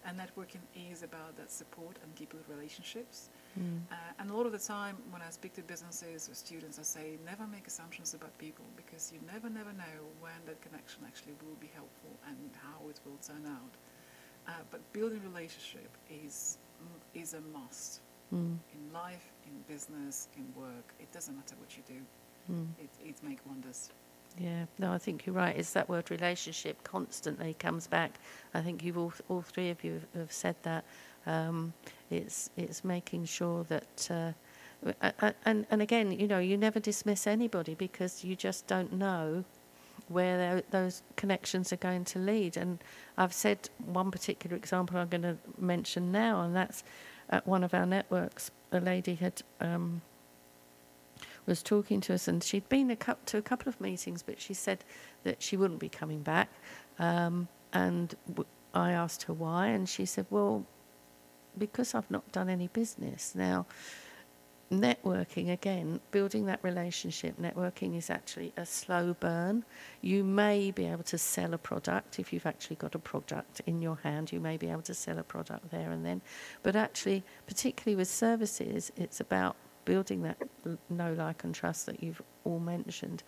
And 0.05 0.21
networking 0.21 0.61
is 0.91 1.03
about 1.03 1.35
that 1.39 1.51
support 1.51 1.97
and 2.03 2.15
keeping 2.15 2.41
relationships. 2.47 3.31
Mm. 3.59 3.81
Uh, 3.91 3.95
and 4.19 4.31
a 4.31 4.35
lot 4.35 4.47
of 4.47 4.53
the 4.53 4.59
time, 4.59 4.97
when 5.11 5.23
I 5.23 5.31
speak 5.31 5.55
to 5.55 5.63
businesses 5.63 6.29
or 6.29 6.35
students, 6.35 6.79
I 6.79 6.83
say 6.83 7.19
never 7.25 7.47
make 7.47 7.67
assumptions 7.67 8.15
about 8.15 8.37
people 8.39 8.65
because 8.77 9.13
you 9.13 9.21
never, 9.33 9.49
never 9.49 9.73
know 9.73 9.97
when 10.21 10.39
that 10.47 10.61
connection 10.61 11.03
actually 11.07 11.35
will 11.43 11.57
be 11.61 11.71
helpful 11.75 12.11
and 12.29 12.37
how 12.63 12.89
it 12.89 13.01
will 13.05 13.19
turn 13.27 13.45
out. 13.47 13.75
Uh, 14.47 14.53
but 14.71 14.81
building 14.93 15.21
relationship 15.25 15.91
is 16.11 16.59
is 17.15 17.35
a 17.35 17.41
must 17.57 18.01
mm. 18.35 18.57
in 18.75 18.93
life, 18.93 19.33
in 19.47 19.53
business, 19.75 20.29
in 20.37 20.45
work. 20.61 20.93
It 21.01 21.11
doesn't 21.13 21.35
matter 21.35 21.55
what 21.59 21.77
you 21.77 21.83
do. 21.87 22.01
Mm. 22.53 22.67
It 22.79 22.91
it 23.09 23.17
make 23.23 23.39
wonders. 23.47 23.91
Yeah, 24.39 24.67
no, 24.79 24.93
I 24.93 24.99
think 24.99 25.27
you're 25.27 25.35
right. 25.35 25.57
It's 25.57 25.73
that 25.75 25.89
word 25.89 26.11
relationship 26.11 26.83
constantly 26.83 27.55
comes 27.55 27.87
back. 27.87 28.19
I 28.53 28.63
think 28.63 28.83
you've 28.83 28.99
all, 28.99 29.13
all 29.29 29.43
three 29.43 29.71
of 29.71 29.85
you 29.85 30.01
have 30.17 30.33
said 30.33 30.57
that. 30.63 30.85
Um, 31.27 31.73
it's 32.11 32.51
it's 32.57 32.85
making 32.85 33.25
sure 33.27 33.65
that, 33.65 34.09
uh, 34.11 35.33
and 35.45 35.67
and 35.71 35.83
again, 35.83 36.13
you 36.13 36.29
know, 36.29 36.39
you 36.39 36.57
never 36.57 36.81
dismiss 36.81 37.27
anybody 37.27 37.75
because 37.75 38.25
you 38.25 38.37
just 38.37 38.67
don't 38.67 38.93
know 38.93 39.45
where 40.09 40.63
those 40.71 41.03
connections 41.17 41.73
are 41.73 41.77
going 41.77 42.05
to 42.05 42.19
lead. 42.19 42.57
And 42.57 42.79
I've 43.17 43.33
said 43.33 43.71
one 43.85 44.11
particular 44.11 44.57
example 44.57 44.99
I'm 44.99 45.09
going 45.09 45.23
to 45.23 45.39
mention 45.59 46.13
now, 46.13 46.43
and 46.43 46.55
that's 46.55 46.85
at 47.31 47.47
one 47.47 47.65
of 47.65 47.75
our 47.75 47.87
networks. 47.87 48.51
A 48.73 48.81
lady 48.81 49.15
had 49.15 49.43
um, 49.61 50.03
was 51.47 51.63
talking 51.63 52.01
to 52.03 52.15
us, 52.15 52.29
and 52.29 52.43
she'd 52.43 52.69
been 52.69 52.91
a 52.91 52.97
to 52.97 53.39
a 53.39 53.43
couple 53.43 53.69
of 53.69 53.81
meetings, 53.81 54.23
but 54.23 54.41
she 54.41 54.55
said 54.55 54.85
that 55.25 55.43
she 55.43 55.57
wouldn't 55.57 55.81
be 55.81 55.89
coming 55.89 56.23
back. 56.23 56.49
Um, 56.99 57.49
and 57.73 58.15
w- 58.29 58.49
I 58.75 58.93
asked 58.93 59.25
her 59.25 59.33
why, 59.33 59.69
and 59.69 59.89
she 59.89 60.05
said, 60.07 60.27
"Well, 60.31 60.65
because 61.59 61.95
I've 61.95 62.11
not 62.11 62.31
done 62.33 62.49
any 62.49 62.69
business. 62.69 63.35
Now." 63.35 63.67
networking 64.71 65.53
again 65.53 66.01
building 66.11 66.47
that 66.47 66.59
relationship 66.63 67.39
networking 67.39 67.97
is 67.97 68.11
actually 68.11 68.53
a 68.57 68.67
slow 68.67 69.15
burn. 69.21 69.65
You 70.01 70.25
may 70.25 70.71
be 70.71 70.87
able 70.87 71.03
to 71.05 71.19
sell 71.19 71.55
a 71.55 71.59
product 71.59 72.19
if 72.19 72.33
you've 72.33 72.47
actually 72.47 72.77
got 72.77 72.95
a 72.95 72.99
product 72.99 73.61
in 73.67 73.83
your 73.83 73.99
hand. 74.03 74.33
You 74.33 74.41
may 74.41 74.57
be 74.57 74.71
able 74.71 74.83
to 74.83 74.95
sell 74.95 75.19
a 75.19 75.23
product 75.23 75.71
there 75.71 75.91
and 75.91 76.05
then. 76.05 76.23
But 76.63 76.77
actually 76.77 77.23
particularly 77.47 77.97
with 77.97 78.09
services 78.09 78.91
it's 78.97 79.21
about 79.21 79.57
building 79.85 80.23
that 80.23 80.39
know 80.89 81.13
like 81.13 81.45
and 81.45 81.55
trust 81.55 81.87
that 81.87 82.03
you've 82.03 82.23
all 82.45 82.61
mentioned. 82.61 83.23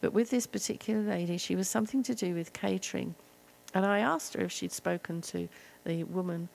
But 0.00 0.12
with 0.12 0.30
this 0.30 0.46
particular 0.46 1.02
lady 1.02 1.36
she 1.36 1.56
was 1.56 1.68
something 1.68 2.02
to 2.04 2.14
do 2.14 2.34
with 2.34 2.52
catering. 2.52 3.14
And 3.74 3.84
I 3.84 3.98
asked 3.98 4.34
her 4.34 4.40
if 4.40 4.52
she'd 4.52 4.72
spoken 4.72 5.20
to 5.22 5.48
the 5.84 6.04
woman 6.04 6.48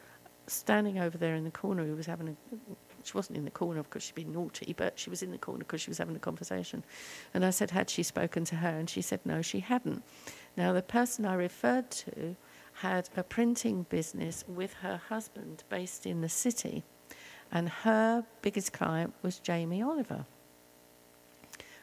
standing 0.52 1.00
over 1.00 1.18
there 1.18 1.36
in 1.36 1.44
the 1.44 1.52
corner 1.52 1.86
who 1.86 1.96
was 1.96 2.06
having 2.06 2.30
a 2.30 2.36
she 3.04 3.14
wasn't 3.14 3.38
in 3.38 3.46
the 3.46 3.52
corner 3.52 3.84
because 3.84 4.04
she'd 4.04 4.16
been 4.16 4.34
naughty, 4.34 4.74
but 4.78 5.00
she 5.00 5.10
was 5.10 5.24
in 5.24 5.32
the 5.32 5.38
corner 5.38 5.60
because 5.60 5.82
she 5.82 5.90
was 5.90 5.98
having 5.98 6.16
a 6.16 6.20
conversation. 6.20 6.84
And 7.34 7.46
I 7.46 7.50
said, 7.50 7.72
Had 7.72 7.90
she 7.90 8.04
spoken 8.04 8.46
to 8.46 8.56
her? 8.58 8.70
And 8.70 8.90
she 8.90 9.02
said, 9.02 9.22
No, 9.26 9.42
she 9.42 9.60
hadn't. 9.60 10.04
Now, 10.56 10.74
the 10.74 10.82
person 10.82 11.26
I 11.26 11.34
referred 11.34 11.92
to 11.92 12.36
had 12.74 13.10
a 13.18 13.24
printing 13.24 13.84
business 13.84 14.44
with 14.48 14.74
her 14.76 15.02
husband 15.10 15.64
based 15.70 16.06
in 16.06 16.22
the 16.22 16.30
city, 16.30 16.84
and 17.52 17.70
her 17.70 18.26
biggest 18.42 18.74
client 18.74 19.14
was 19.22 19.40
Jamie 19.40 19.82
Oliver. 19.82 20.26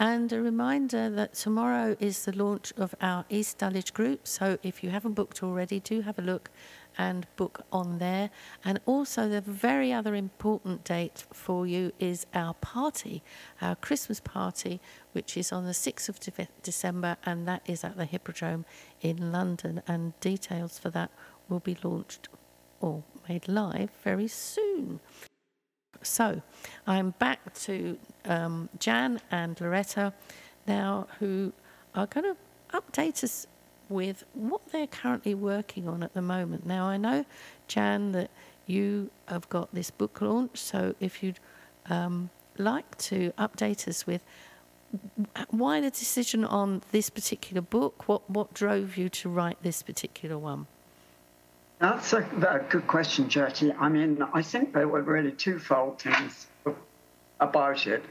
And 0.00 0.32
a 0.32 0.40
reminder 0.40 1.10
that 1.10 1.34
tomorrow 1.34 1.96
is 1.98 2.24
the 2.24 2.30
launch 2.30 2.72
of 2.76 2.94
our 3.00 3.24
East 3.28 3.58
Dulwich 3.58 3.92
group. 3.92 4.28
So 4.28 4.56
if 4.62 4.84
you 4.84 4.90
haven't 4.90 5.14
booked 5.14 5.42
already, 5.42 5.80
do 5.80 6.02
have 6.02 6.20
a 6.20 6.22
look 6.22 6.50
and 6.96 7.26
book 7.34 7.62
on 7.72 7.98
there. 7.98 8.30
And 8.64 8.78
also, 8.86 9.28
the 9.28 9.40
very 9.40 9.92
other 9.92 10.14
important 10.14 10.84
date 10.84 11.24
for 11.32 11.66
you 11.66 11.90
is 11.98 12.26
our 12.32 12.54
party, 12.54 13.24
our 13.60 13.74
Christmas 13.74 14.20
party, 14.20 14.80
which 15.12 15.36
is 15.36 15.50
on 15.50 15.64
the 15.64 15.72
6th 15.72 16.08
of 16.08 16.20
De- 16.20 16.48
December, 16.62 17.16
and 17.26 17.48
that 17.48 17.62
is 17.66 17.82
at 17.82 17.96
the 17.96 18.04
Hippodrome 18.04 18.66
in 19.00 19.32
London. 19.32 19.82
And 19.88 20.18
details 20.20 20.78
for 20.78 20.90
that 20.90 21.10
will 21.48 21.60
be 21.60 21.76
launched 21.82 22.28
or 22.80 23.02
made 23.28 23.48
live 23.48 23.90
very 24.04 24.28
soon. 24.28 25.00
So 26.02 26.42
I'm 26.86 27.10
back 27.18 27.54
to 27.60 27.98
um, 28.24 28.68
Jan 28.78 29.20
and 29.30 29.60
Loretta 29.60 30.12
now, 30.66 31.06
who 31.18 31.52
are 31.94 32.06
going 32.06 32.34
to 32.34 32.36
update 32.76 33.24
us 33.24 33.46
with 33.88 34.24
what 34.34 34.60
they're 34.70 34.86
currently 34.86 35.34
working 35.34 35.88
on 35.88 36.02
at 36.02 36.14
the 36.14 36.22
moment. 36.22 36.66
Now, 36.66 36.86
I 36.86 36.96
know, 36.96 37.24
Jan, 37.68 38.12
that 38.12 38.30
you 38.66 39.10
have 39.26 39.48
got 39.48 39.74
this 39.74 39.90
book 39.90 40.20
launch, 40.20 40.58
so 40.58 40.94
if 41.00 41.22
you'd 41.22 41.40
um, 41.88 42.30
like 42.58 42.98
to 42.98 43.32
update 43.38 43.88
us 43.88 44.06
with 44.06 44.22
why 45.50 45.80
the 45.80 45.90
decision 45.90 46.44
on 46.44 46.82
this 46.92 47.10
particular 47.10 47.60
book, 47.60 48.08
what, 48.08 48.28
what 48.28 48.54
drove 48.54 48.96
you 48.96 49.08
to 49.08 49.28
write 49.28 49.62
this 49.62 49.82
particular 49.82 50.38
one? 50.38 50.66
That's 51.80 52.12
a, 52.12 52.18
a 52.18 52.64
good 52.68 52.88
question, 52.88 53.28
Jetty. 53.28 53.72
I 53.72 53.88
mean, 53.88 54.20
I 54.32 54.42
think 54.42 54.72
there 54.72 54.88
were 54.88 55.02
really 55.02 55.30
twofold 55.30 56.02
things 56.02 56.48
about 57.38 57.86
it. 57.86 58.02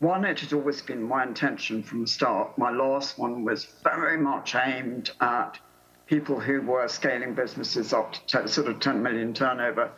One, 0.00 0.26
it 0.26 0.40
had 0.40 0.52
always 0.52 0.82
been 0.82 1.02
my 1.02 1.22
intention 1.22 1.82
from 1.82 2.02
the 2.02 2.06
start. 2.06 2.58
My 2.58 2.70
last 2.70 3.18
one 3.18 3.42
was 3.44 3.64
very 3.82 4.18
much 4.18 4.54
aimed 4.54 5.10
at 5.22 5.58
people 6.06 6.38
who 6.38 6.60
were 6.60 6.86
scaling 6.88 7.32
businesses 7.32 7.94
up 7.94 8.12
to 8.26 8.46
sort 8.46 8.68
of 8.68 8.80
10 8.80 9.02
million 9.02 9.32
turnover. 9.32 9.90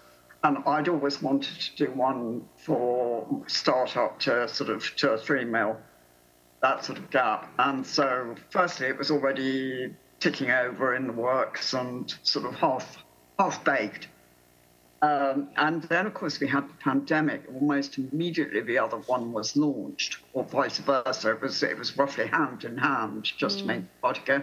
And 0.45 0.59
I'd 0.65 0.89
always 0.89 1.21
wanted 1.21 1.59
to 1.59 1.87
do 1.87 1.91
one 1.91 2.45
for 2.59 3.43
startup 3.49 4.21
to 4.21 4.47
sort 4.47 4.71
of 4.71 4.85
two 4.95 5.09
or 5.09 5.19
three 5.19 5.45
mil, 5.45 5.77
that 6.63 6.85
sort 6.85 6.99
of 6.99 7.11
gap. 7.11 7.53
And 7.59 7.85
so, 7.85 8.37
firstly, 8.51 8.87
it 8.87 8.97
was 8.97 9.11
already 9.11 9.97
ticking 10.21 10.53
over 10.53 10.95
in 10.95 11.09
the 11.09 11.13
works 11.13 11.75
and 11.75 12.15
sort 12.23 12.47
of 12.47 12.55
half 12.55 13.03
half 13.39 13.65
baked. 13.65 14.09
Um, 15.03 15.49
and 15.57 15.83
then, 15.85 16.07
of 16.07 16.15
course, 16.15 16.41
we 16.41 16.49
had 16.49 16.69
the 16.69 16.75
pandemic. 16.75 17.45
Almost 17.53 17.99
immediately, 17.99 18.63
the 18.63 18.79
other 18.79 18.97
one 18.97 19.33
was 19.33 19.57
launched, 19.57 20.19
or 20.33 20.45
vice 20.45 20.79
versa. 20.79 21.33
It 21.33 21.41
was 21.41 21.63
it 21.63 21.77
was 21.77 21.97
roughly 21.97 22.27
hand 22.27 22.65
in 22.65 22.79
hand, 22.79 23.25
just 23.37 23.59
mm. 23.59 23.61
to 23.61 23.67
make 23.67 23.81
the 23.83 24.01
party 24.01 24.21
go. 24.25 24.43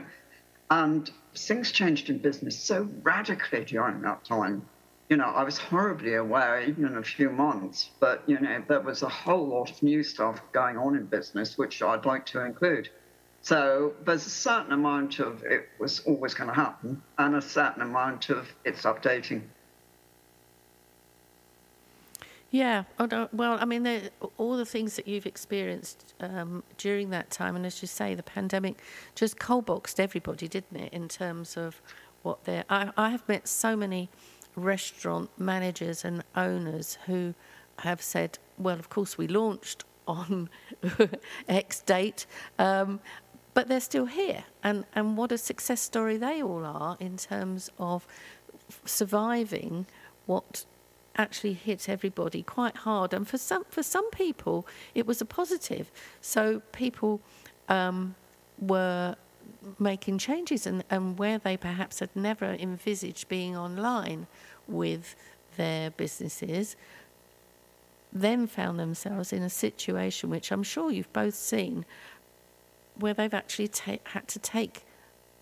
And 0.69 1.09
things 1.35 1.71
changed 1.71 2.09
in 2.09 2.19
business 2.19 2.57
so 2.57 2.87
radically 3.03 3.65
during 3.65 4.01
that 4.01 4.23
time 4.23 4.67
you 5.09 5.17
know, 5.17 5.25
I 5.25 5.43
was 5.43 5.57
horribly 5.57 6.15
aware 6.15 6.61
even 6.61 6.85
in 6.85 6.97
a 6.97 7.03
few 7.03 7.29
months, 7.29 7.91
but, 7.99 8.23
you 8.25 8.39
know, 8.39 8.63
there 8.67 8.79
was 8.79 9.03
a 9.03 9.09
whole 9.09 9.47
lot 9.47 9.69
of 9.69 9.83
new 9.83 10.01
stuff 10.01 10.41
going 10.53 10.77
on 10.77 10.95
in 10.95 11.05
business, 11.05 11.55
which 11.55 11.81
I'd 11.81 12.05
like 12.05 12.25
to 12.27 12.43
include. 12.43 12.89
So 13.43 13.91
there's 14.05 14.25
a 14.25 14.29
certain 14.29 14.71
amount 14.71 15.19
of 15.19 15.43
it 15.43 15.67
was 15.77 15.99
always 16.01 16.33
going 16.33 16.49
to 16.49 16.55
happen 16.55 17.01
and 17.17 17.35
a 17.35 17.41
certain 17.41 17.81
amount 17.81 18.29
of 18.29 18.47
it's 18.63 18.83
updating. 18.83 19.41
Yeah, 22.51 22.83
oh, 22.99 23.27
well, 23.33 23.57
I 23.59 23.65
mean, 23.65 24.09
all 24.37 24.55
the 24.55 24.65
things 24.65 24.95
that 24.95 25.07
you've 25.07 25.25
experienced 25.25 26.13
um, 26.21 26.63
during 26.77 27.09
that 27.09 27.31
time, 27.31 27.55
and 27.57 27.65
as 27.65 27.81
you 27.81 27.87
say, 27.87 28.13
the 28.13 28.23
pandemic 28.23 28.81
just 29.13 29.39
cold 29.39 29.65
boxed 29.65 29.99
everybody, 29.99 30.47
didn't 30.47 30.77
it, 30.77 30.93
in 30.93 31.09
terms 31.09 31.57
of 31.57 31.81
what 32.21 32.45
they're. 32.45 32.63
I, 32.69 32.91
I 32.95 33.09
have 33.09 33.27
met 33.27 33.47
so 33.47 33.75
many 33.75 34.09
restaurant 34.55 35.31
managers 35.37 36.05
and 36.05 36.23
owners 36.35 36.97
who 37.07 37.33
have 37.79 38.01
said, 38.01 38.37
well, 38.57 38.79
of 38.79 38.89
course, 38.89 39.17
we 39.17 39.27
launched 39.27 39.83
on 40.07 40.49
X 41.49 41.81
date, 41.81 42.25
um, 42.59 42.99
but 43.53 43.67
they're 43.67 43.79
still 43.79 44.05
here. 44.05 44.45
And, 44.63 44.85
and 44.93 45.17
what 45.17 45.31
a 45.31 45.37
success 45.37 45.81
story 45.81 46.17
they 46.17 46.41
all 46.41 46.65
are 46.65 46.97
in 46.99 47.17
terms 47.17 47.69
of 47.77 48.07
surviving 48.85 49.85
what 50.25 50.65
actually 51.15 51.53
hit 51.53 51.87
everybody 51.87 52.41
quite 52.41 52.77
hard. 52.77 53.13
And 53.13 53.27
for 53.27 53.37
some, 53.37 53.65
for 53.69 53.83
some 53.83 54.09
people, 54.11 54.65
it 54.95 55.05
was 55.05 55.21
a 55.21 55.25
positive. 55.25 55.91
So 56.21 56.61
people 56.71 57.21
um, 57.69 58.15
were 58.59 59.15
making 59.79 60.17
changes 60.17 60.65
and, 60.65 60.83
and 60.89 61.17
where 61.17 61.37
they 61.37 61.57
perhaps 61.57 61.99
had 61.99 62.15
never 62.15 62.45
envisaged 62.45 63.27
being 63.27 63.55
online 63.55 64.27
with 64.67 65.15
their 65.57 65.91
businesses, 65.91 66.75
then 68.11 68.47
found 68.47 68.79
themselves 68.79 69.33
in 69.33 69.43
a 69.43 69.49
situation 69.49 70.29
which 70.29 70.51
I'm 70.51 70.63
sure 70.63 70.91
you've 70.91 71.11
both 71.13 71.35
seen, 71.35 71.85
where 72.95 73.13
they've 73.13 73.33
actually 73.33 73.67
ta- 73.67 73.97
had 74.05 74.27
to 74.29 74.39
take 74.39 74.85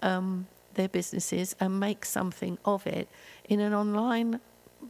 um, 0.02 0.48
their 0.74 0.90
businesses 0.90 1.56
and 1.60 1.80
make 1.80 2.06
something 2.06 2.58
of 2.66 2.88
it 2.88 3.10
in 3.46 3.60
an 3.60 3.74
online 3.74 4.40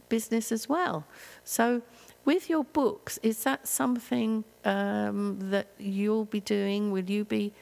business 0.08 0.52
as 0.52 0.68
well. 0.68 1.06
So, 1.44 1.82
with 2.24 2.48
your 2.48 2.64
books, 2.64 3.18
is 3.22 3.42
that 3.44 3.66
something 3.66 4.44
um, 4.64 5.38
that 5.50 5.68
you'll 5.78 6.24
be 6.24 6.40
doing? 6.40 6.92
Will 6.92 7.10
you 7.10 7.24
be 7.24 7.52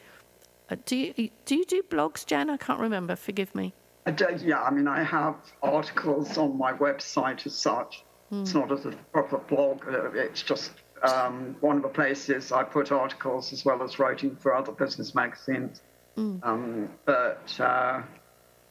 uh, 0.69 0.77
do 0.85 0.95
you 0.95 1.29
do 1.45 1.55
you 1.55 1.65
do 1.65 1.83
blogs, 1.83 2.25
Jan? 2.25 2.49
I 2.49 2.57
can't 2.57 2.79
remember. 2.79 3.15
Forgive 3.15 3.53
me. 3.53 3.73
I 4.05 4.11
do, 4.11 4.25
yeah, 4.43 4.63
I 4.63 4.71
mean, 4.71 4.87
I 4.87 5.03
have 5.03 5.35
articles 5.61 6.37
on 6.37 6.57
my 6.57 6.73
website 6.73 7.45
as 7.45 7.55
such. 7.55 8.03
Mm. 8.31 8.41
It's 8.41 8.53
not 8.53 8.71
as 8.71 8.85
a 8.85 8.91
proper 9.11 9.37
blog. 9.37 9.87
Uh, 9.87 10.11
it's 10.13 10.41
just 10.41 10.71
um, 11.03 11.55
one 11.61 11.77
of 11.77 11.83
the 11.83 11.89
places 11.89 12.51
I 12.51 12.63
put 12.63 12.91
articles 12.91 13.53
as 13.53 13.65
well 13.65 13.81
as 13.83 13.99
writing 13.99 14.35
for 14.35 14.55
other 14.55 14.71
business 14.71 15.15
magazines. 15.15 15.81
Mm. 16.17 16.45
Um, 16.45 16.89
but 17.05 17.59
uh, 17.59 18.01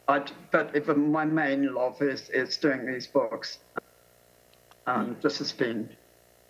i 0.08 0.24
but 0.50 0.74
if, 0.74 0.88
my 0.88 1.24
main 1.24 1.74
love 1.74 2.00
is 2.02 2.28
is 2.30 2.56
doing 2.56 2.86
these 2.86 3.06
books, 3.06 3.58
and 4.86 5.16
mm. 5.16 5.22
this 5.22 5.38
has 5.38 5.52
been 5.52 5.88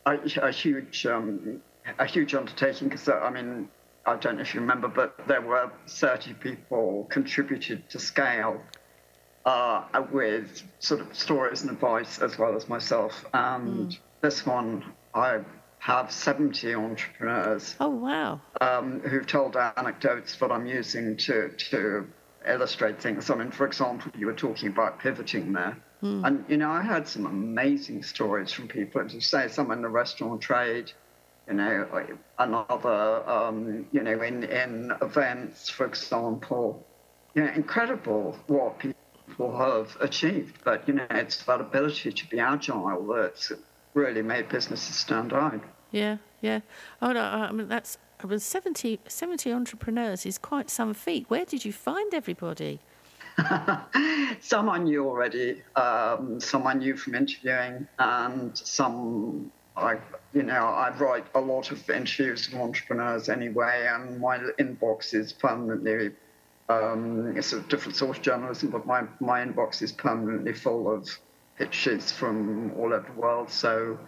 a, 0.06 0.18
a 0.42 0.50
huge 0.50 1.06
um, 1.06 1.62
a 1.98 2.06
huge 2.06 2.34
undertaking 2.34 2.88
because 2.88 3.08
uh, 3.08 3.20
I 3.20 3.30
mean 3.30 3.68
I 4.06 4.16
don't 4.16 4.36
know 4.36 4.42
if 4.42 4.54
you 4.54 4.60
remember, 4.60 4.88
but 4.88 5.14
there 5.28 5.42
were 5.42 5.70
30 5.88 6.34
people 6.34 7.06
contributed 7.10 7.88
to 7.90 7.98
Scale 7.98 8.60
uh, 9.44 9.84
with 10.10 10.62
sort 10.78 11.00
of 11.00 11.14
stories 11.14 11.62
and 11.62 11.70
advice 11.70 12.18
as 12.18 12.38
well 12.38 12.56
as 12.56 12.68
myself. 12.68 13.24
And 13.32 13.90
mm. 13.90 13.98
this 14.20 14.46
one, 14.46 14.84
I 15.14 15.40
have 15.80 16.12
70 16.12 16.74
entrepreneurs. 16.74 17.74
Oh, 17.80 17.88
wow. 17.88 18.40
Um, 18.60 19.00
who've 19.00 19.26
told 19.26 19.56
anecdotes 19.56 20.36
that 20.36 20.52
I'm 20.52 20.66
using 20.66 21.16
to, 21.16 21.48
to 21.70 22.06
illustrate 22.46 23.00
things. 23.00 23.30
I 23.30 23.34
mean, 23.34 23.50
for 23.50 23.66
example, 23.66 24.12
you 24.16 24.26
were 24.26 24.34
talking 24.34 24.68
about 24.68 25.00
pivoting 25.00 25.54
there. 25.54 25.78
Mm. 26.02 26.26
And, 26.26 26.44
you 26.48 26.58
know, 26.58 26.70
I 26.70 26.82
had 26.82 27.08
some 27.08 27.24
amazing 27.24 28.02
stories 28.02 28.52
from 28.52 28.68
people, 28.68 29.00
as 29.00 29.14
you 29.14 29.22
say, 29.22 29.48
some 29.48 29.70
in 29.70 29.80
the 29.80 29.88
restaurant 29.88 30.42
trade, 30.42 30.92
you 31.48 31.54
know, 31.54 32.06
another, 32.38 33.28
um, 33.28 33.86
you 33.90 34.02
know, 34.02 34.20
in, 34.20 34.44
in 34.44 34.92
events, 35.00 35.70
for 35.70 35.86
example, 35.86 36.86
you 37.34 37.42
know, 37.42 37.52
incredible 37.52 38.38
what 38.48 38.78
people 38.78 39.56
have 39.56 39.96
achieved. 40.00 40.58
But, 40.62 40.86
you 40.86 40.94
know, 40.94 41.06
it's 41.08 41.42
that 41.44 41.62
ability 41.62 42.12
to 42.12 42.28
be 42.28 42.38
agile 42.38 43.06
that's 43.06 43.50
really 43.94 44.22
made 44.22 44.48
businesses 44.48 44.96
stand 44.96 45.32
out. 45.32 45.60
Yeah, 45.90 46.18
yeah. 46.40 46.60
Oh, 47.02 47.12
no, 47.12 47.20
I 47.22 47.52
mean, 47.52 47.68
that's, 47.68 47.98
I 48.22 48.26
mean, 48.26 48.38
70, 48.38 49.00
70 49.06 49.52
entrepreneurs 49.52 50.24
is 50.24 50.38
quite 50.38 50.70
some 50.70 50.94
feat. 50.94 51.26
Where 51.28 51.44
did 51.44 51.64
you 51.64 51.72
find 51.72 52.14
everybody? 52.14 52.80
some 54.40 54.68
I 54.68 54.78
knew 54.78 55.06
already, 55.06 55.62
um, 55.76 56.40
some 56.40 56.66
I 56.66 56.74
knew 56.74 56.96
from 56.96 57.14
interviewing, 57.14 57.86
and 57.98 58.56
some 58.56 59.50
I, 59.76 59.98
you 60.34 60.42
know, 60.42 60.66
I 60.66 60.90
write 60.96 61.26
a 61.34 61.40
lot 61.40 61.70
of 61.70 61.88
interviews 61.88 62.50
with 62.50 62.60
entrepreneurs 62.60 63.28
anyway, 63.28 63.88
and 63.90 64.20
my 64.20 64.38
inbox 64.58 65.14
is 65.14 65.32
permanently. 65.32 66.12
Um, 66.68 67.36
it's 67.36 67.52
a 67.52 67.60
different 67.62 67.96
sort 67.96 68.16
of 68.16 68.22
journalism, 68.22 68.70
but 68.70 68.86
my, 68.86 69.04
my 69.18 69.44
inbox 69.44 69.82
is 69.82 69.90
permanently 69.90 70.52
full 70.52 70.92
of 70.92 71.08
pitches 71.60 72.10
from 72.10 72.72
all 72.72 72.94
over 72.94 73.06
the 73.06 73.20
world. 73.20 73.50
So, 73.50 73.98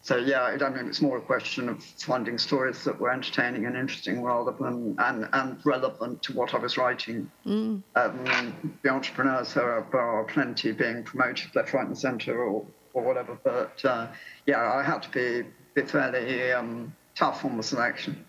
so 0.00 0.16
yeah, 0.16 0.44
I 0.44 0.56
don't 0.56 0.76
it's 0.76 1.02
more 1.02 1.18
a 1.18 1.20
question 1.20 1.68
of 1.68 1.82
finding 1.82 2.38
stories 2.38 2.84
that 2.84 3.00
were 3.00 3.10
entertaining 3.10 3.66
and 3.66 3.76
interesting 3.76 4.22
rather 4.22 4.52
than 4.52 4.94
and, 4.98 5.28
and 5.32 5.58
relevant 5.64 6.22
to 6.22 6.32
what 6.34 6.54
I 6.54 6.58
was 6.58 6.78
writing. 6.78 7.28
Mm. 7.44 7.82
Um, 7.96 8.78
the 8.82 8.90
entrepreneurs 8.90 9.54
there 9.54 9.68
are, 9.72 9.86
there 9.90 10.00
are 10.00 10.24
plenty 10.24 10.70
being 10.70 11.02
promoted 11.02 11.54
left, 11.56 11.74
right, 11.74 11.86
and 11.86 11.98
centre, 11.98 12.38
or 12.44 12.64
or 12.92 13.02
whatever. 13.02 13.36
But 13.42 13.84
uh, 13.84 14.06
yeah, 14.46 14.62
I 14.72 14.82
had 14.84 15.02
to 15.02 15.10
be, 15.10 15.48
be 15.74 15.82
fairly 15.82 16.52
um, 16.52 16.94
tough 17.16 17.44
on 17.44 17.56
the 17.56 17.62
selection. 17.62 18.24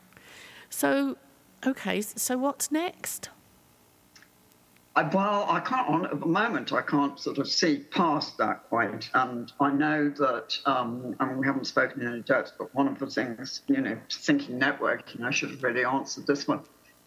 So, 0.72 1.18
okay, 1.66 2.02
so 2.02 2.36
what's 2.38 2.72
next? 2.72 3.30
I, 4.96 5.04
well, 5.04 5.46
I 5.50 5.60
can't, 5.60 6.06
at 6.06 6.20
the 6.22 6.26
moment, 6.26 6.72
I 6.72 6.82
can't 6.82 7.20
sort 7.20 7.38
of 7.38 7.50
see 7.50 7.80
past 7.80 8.38
that 8.38 8.64
quite. 8.70 9.10
And 9.14 9.52
I 9.60 9.72
know 9.72 10.10
that, 10.10 10.58
um, 10.66 11.16
I 11.20 11.26
mean, 11.26 11.38
we 11.38 11.46
haven't 11.46 11.66
spoken 11.66 12.02
in 12.02 12.08
any 12.08 12.22
depth, 12.22 12.54
but 12.58 12.74
one 12.74 12.88
of 12.88 12.98
the 13.00 13.08
things, 13.08 13.62
you 13.68 13.82
know, 13.82 13.98
thinking 14.10 14.58
networking, 14.58 15.24
I 15.24 15.32
should 15.32 15.50
have 15.52 15.64
really 15.64 15.84
answered 15.84 16.26
this 16.28 16.48
one. 16.48 16.62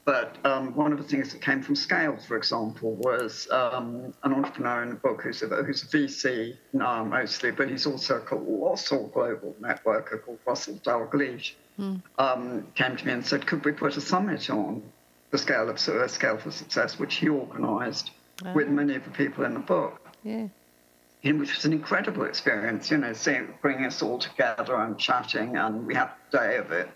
But 0.04 0.36
um, 0.44 0.74
one 0.74 0.92
of 0.92 0.98
the 0.98 1.04
things 1.04 1.32
that 1.32 1.42
came 1.42 1.62
from 1.62 1.76
Scale, 1.76 2.16
for 2.16 2.36
example, 2.36 2.94
was 2.94 3.46
um, 3.50 4.14
an 4.22 4.32
entrepreneur 4.32 4.82
in 4.82 4.88
the 4.90 4.94
book 4.94 5.22
who's 5.22 5.42
a, 5.42 5.48
who's 5.48 5.82
a 5.82 5.86
VC 5.86 6.56
now 6.72 7.04
mostly, 7.04 7.50
but 7.50 7.68
he's 7.68 7.86
also 7.86 8.16
a 8.16 8.20
colossal 8.20 9.08
global 9.08 9.54
networker 9.60 10.22
called 10.22 10.38
Russell 10.46 10.76
Dalgleish, 10.76 11.52
mm. 11.78 12.02
um, 12.18 12.66
came 12.74 12.96
to 12.96 13.06
me 13.06 13.12
and 13.12 13.26
said, 13.26 13.46
could 13.46 13.62
we 13.66 13.72
put 13.72 13.98
a 13.98 14.00
summit 14.00 14.48
on 14.48 14.82
the 15.30 15.38
Scale 15.38 15.68
of 15.68 15.76
uh, 15.88 16.08
Scale 16.08 16.38
for 16.38 16.50
Success, 16.50 16.98
which 16.98 17.16
he 17.16 17.28
organised 17.28 18.10
oh. 18.44 18.52
with 18.52 18.68
many 18.68 18.94
of 18.94 19.04
the 19.04 19.10
people 19.10 19.44
in 19.44 19.54
the 19.54 19.60
book. 19.60 20.00
Yeah. 20.22 20.48
And 21.24 21.40
which 21.40 21.54
was 21.54 21.64
an 21.64 21.72
incredible 21.72 22.24
experience, 22.24 22.90
you 22.90 22.98
know, 22.98 23.12
seeing, 23.12 23.52
bringing 23.60 23.86
us 23.86 24.02
all 24.02 24.18
together 24.18 24.76
and 24.76 24.96
chatting, 24.98 25.56
and 25.56 25.86
we 25.86 25.94
had 25.94 26.10
a 26.32 26.36
day 26.36 26.56
of 26.56 26.70
it 26.70 26.88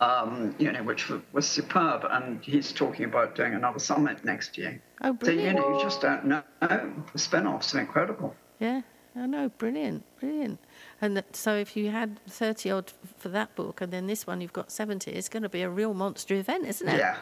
um, 0.00 0.54
you 0.58 0.70
know, 0.72 0.82
which 0.82 1.10
was 1.32 1.46
superb. 1.46 2.04
And 2.08 2.42
he's 2.42 2.72
talking 2.72 3.04
about 3.04 3.34
doing 3.34 3.54
another 3.54 3.78
summit 3.78 4.24
next 4.24 4.58
year. 4.58 4.80
Oh, 5.02 5.12
brilliant. 5.12 5.58
So, 5.58 5.64
you 5.64 5.70
know, 5.70 5.78
you 5.78 5.82
just 5.82 6.00
don't 6.00 6.24
know. 6.26 6.42
The 6.60 7.18
spin 7.18 7.46
offs 7.46 7.74
are 7.74 7.80
incredible. 7.80 8.34
Yeah, 8.60 8.82
I 9.14 9.26
know. 9.26 9.48
Brilliant, 9.48 10.04
brilliant. 10.20 10.58
And 11.00 11.16
that, 11.16 11.36
so 11.36 11.54
if 11.54 11.76
you 11.76 11.90
had 11.90 12.20
30 12.28 12.70
odd 12.70 12.92
for 13.18 13.28
that 13.30 13.54
book 13.54 13.80
and 13.80 13.92
then 13.92 14.06
this 14.06 14.26
one 14.26 14.40
you've 14.40 14.52
got 14.52 14.70
70, 14.70 15.10
it's 15.10 15.28
going 15.28 15.42
to 15.42 15.48
be 15.48 15.62
a 15.62 15.70
real 15.70 15.94
monster 15.94 16.34
event, 16.34 16.66
isn't 16.66 16.88
it? 16.88 16.98
Yeah. 16.98 17.16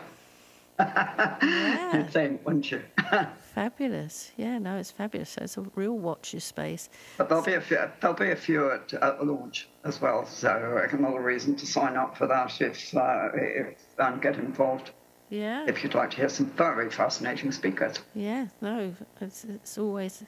yeah. 0.79 2.03
Think, 2.05 2.45
wouldn't 2.45 2.70
you? 2.70 2.83
fabulous. 3.55 4.33
Yeah, 4.37 4.59
no, 4.59 4.77
it's 4.77 4.91
fabulous. 4.91 5.31
So 5.31 5.43
it's 5.43 5.57
a 5.57 5.62
real 5.75 5.97
watch 5.97 6.33
your 6.33 6.41
space. 6.41 6.89
But 7.16 7.29
there'll 7.29 7.45
be 7.45 7.55
a 7.55 7.61
few. 7.61 7.79
There'll 8.01 8.16
be 8.16 8.31
a 8.31 8.37
few 8.37 8.72
at, 8.72 8.93
at 8.95 9.18
the 9.18 9.25
launch 9.25 9.68
as 9.85 10.01
well. 10.01 10.27
So 10.27 10.85
another 10.91 11.20
reason 11.20 11.55
to 11.57 11.66
sign 11.66 11.97
up 11.97 12.16
for 12.16 12.27
that 12.27 12.61
if 12.61 12.97
uh, 12.97 13.29
if 13.35 13.77
and 13.99 14.20
get 14.20 14.37
involved. 14.37 14.91
Yeah. 15.31 15.64
If 15.66 15.83
you'd 15.83 15.95
like 15.95 16.11
to 16.11 16.16
hear 16.16 16.29
some 16.29 16.47
very 16.47 16.91
fascinating 16.91 17.51
speakers. 17.53 18.01
Yeah. 18.14 18.47
No, 18.61 18.95
it's 19.20 19.45
it's 19.45 19.79
always 19.79 20.25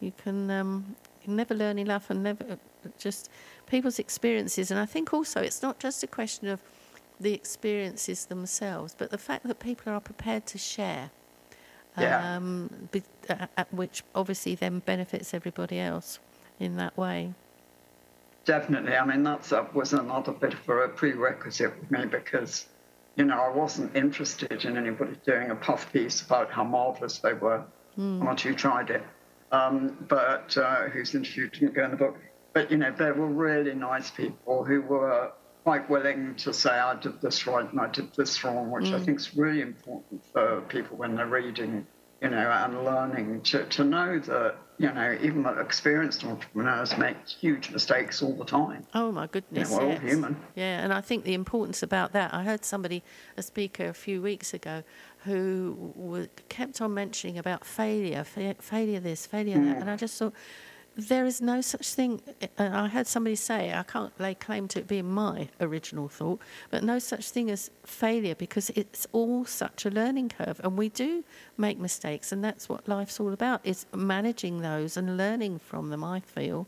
you 0.00 0.12
can 0.22 0.50
um, 0.50 0.96
you 1.22 1.34
never 1.34 1.54
learn 1.54 1.78
enough 1.78 2.10
and 2.10 2.22
never 2.22 2.58
just 2.98 3.30
people's 3.66 3.98
experiences. 3.98 4.70
And 4.70 4.80
I 4.80 4.86
think 4.86 5.12
also 5.12 5.40
it's 5.40 5.62
not 5.62 5.78
just 5.78 6.02
a 6.02 6.06
question 6.06 6.48
of 6.48 6.60
the 7.20 7.34
experiences 7.34 8.26
themselves, 8.26 8.94
but 8.96 9.10
the 9.10 9.18
fact 9.18 9.46
that 9.46 9.60
people 9.60 9.92
are 9.92 10.00
prepared 10.00 10.46
to 10.46 10.58
share. 10.58 11.10
Yeah. 11.98 12.36
Um, 12.36 12.88
be, 12.92 13.02
uh, 13.28 13.64
which 13.72 14.02
obviously 14.14 14.54
then 14.54 14.78
benefits 14.78 15.34
everybody 15.34 15.78
else. 15.78 16.18
in 16.60 16.76
that 16.76 16.96
way. 16.96 17.32
Definitely. 18.44 18.96
I 18.96 19.04
mean, 19.04 19.22
that 19.24 19.52
uh, 19.52 19.64
was 19.74 19.92
another 19.92 20.32
bit 20.32 20.54
of 20.54 20.68
a 20.68 20.88
prerequisite 20.88 21.78
with 21.80 21.90
me 21.90 22.06
because, 22.06 22.66
you 23.16 23.24
know, 23.24 23.40
I 23.40 23.48
wasn't 23.48 23.96
interested 23.96 24.64
in 24.64 24.76
anybody 24.76 25.16
doing 25.26 25.50
a 25.50 25.56
puff 25.56 25.92
piece 25.92 26.22
about 26.22 26.50
how 26.50 26.64
marvellous 26.64 27.18
they 27.18 27.32
were 27.32 27.64
mm. 27.98 28.24
once 28.24 28.44
you 28.44 28.54
tried 28.54 28.90
it. 28.90 29.02
Um, 29.52 30.06
but 30.08 30.56
uh, 30.56 30.84
who's 30.84 31.14
interviewed 31.14 31.52
didn't 31.52 31.74
go 31.74 31.84
in 31.84 31.90
the 31.90 31.96
book. 31.96 32.16
But, 32.52 32.70
you 32.70 32.76
know, 32.76 32.92
there 32.92 33.14
were 33.14 33.26
really 33.26 33.74
nice 33.74 34.10
people 34.10 34.64
who 34.64 34.82
were 34.82 35.32
quite 35.62 35.88
willing 35.90 36.34
to 36.36 36.52
say, 36.52 36.70
I 36.70 36.94
did 36.96 37.20
this 37.20 37.46
right 37.46 37.70
and 37.70 37.80
I 37.80 37.88
did 37.88 38.12
this 38.14 38.42
wrong, 38.44 38.70
which 38.70 38.86
mm. 38.86 38.94
I 38.94 39.00
think 39.00 39.18
is 39.18 39.36
really 39.36 39.60
important 39.60 40.24
for 40.32 40.60
people 40.62 40.96
when 40.96 41.16
they're 41.16 41.26
reading, 41.26 41.86
you 42.22 42.30
know, 42.30 42.50
and 42.50 42.84
learning 42.84 43.42
to, 43.42 43.64
to 43.64 43.84
know 43.84 44.18
that 44.18 44.56
you 44.80 44.90
know, 44.90 45.18
even 45.20 45.44
experienced 45.44 46.24
entrepreneurs 46.24 46.96
make 46.96 47.28
huge 47.28 47.70
mistakes 47.70 48.22
all 48.22 48.32
the 48.32 48.46
time. 48.46 48.86
Oh 48.94 49.12
my 49.12 49.26
goodness! 49.26 49.70
You 49.70 49.76
know, 49.76 49.84
we're 49.84 49.92
yes. 49.92 50.00
all 50.00 50.08
human. 50.08 50.36
Yeah, 50.54 50.82
and 50.82 50.90
I 50.90 51.02
think 51.02 51.24
the 51.24 51.34
importance 51.34 51.82
about 51.82 52.12
that. 52.12 52.32
I 52.32 52.44
heard 52.44 52.64
somebody, 52.64 53.02
a 53.36 53.42
speaker, 53.42 53.88
a 53.88 53.92
few 53.92 54.22
weeks 54.22 54.54
ago, 54.54 54.82
who 55.24 56.28
kept 56.48 56.80
on 56.80 56.94
mentioning 56.94 57.36
about 57.36 57.66
failure, 57.66 58.24
fa- 58.24 58.56
failure 58.58 59.00
this, 59.00 59.26
failure 59.26 59.58
mm. 59.58 59.66
that, 59.66 59.82
and 59.82 59.90
I 59.90 59.96
just 59.96 60.18
thought 60.18 60.32
there 61.08 61.26
is 61.26 61.40
no 61.40 61.60
such 61.60 61.94
thing. 61.94 62.20
And 62.58 62.76
I 62.76 62.88
heard 62.88 63.06
somebody 63.06 63.36
say, 63.36 63.72
I 63.72 63.82
can't 63.82 64.12
lay 64.20 64.34
claim 64.34 64.68
to 64.68 64.80
it 64.80 64.88
being 64.88 65.10
my 65.10 65.48
original 65.60 66.08
thought, 66.08 66.40
but 66.70 66.82
no 66.82 66.98
such 66.98 67.30
thing 67.30 67.50
as 67.50 67.70
failure 67.84 68.34
because 68.34 68.70
it's 68.70 69.06
all 69.12 69.44
such 69.44 69.84
a 69.86 69.90
learning 69.90 70.30
curve. 70.30 70.60
And 70.62 70.76
we 70.76 70.88
do 70.88 71.24
make 71.56 71.78
mistakes, 71.78 72.32
and 72.32 72.42
that's 72.44 72.68
what 72.68 72.88
life's 72.88 73.20
all 73.20 73.32
about 73.32 73.60
is 73.64 73.86
managing 73.94 74.60
those 74.62 74.96
and 74.96 75.16
learning 75.16 75.58
from 75.58 75.90
them, 75.90 76.04
I 76.04 76.20
feel. 76.20 76.66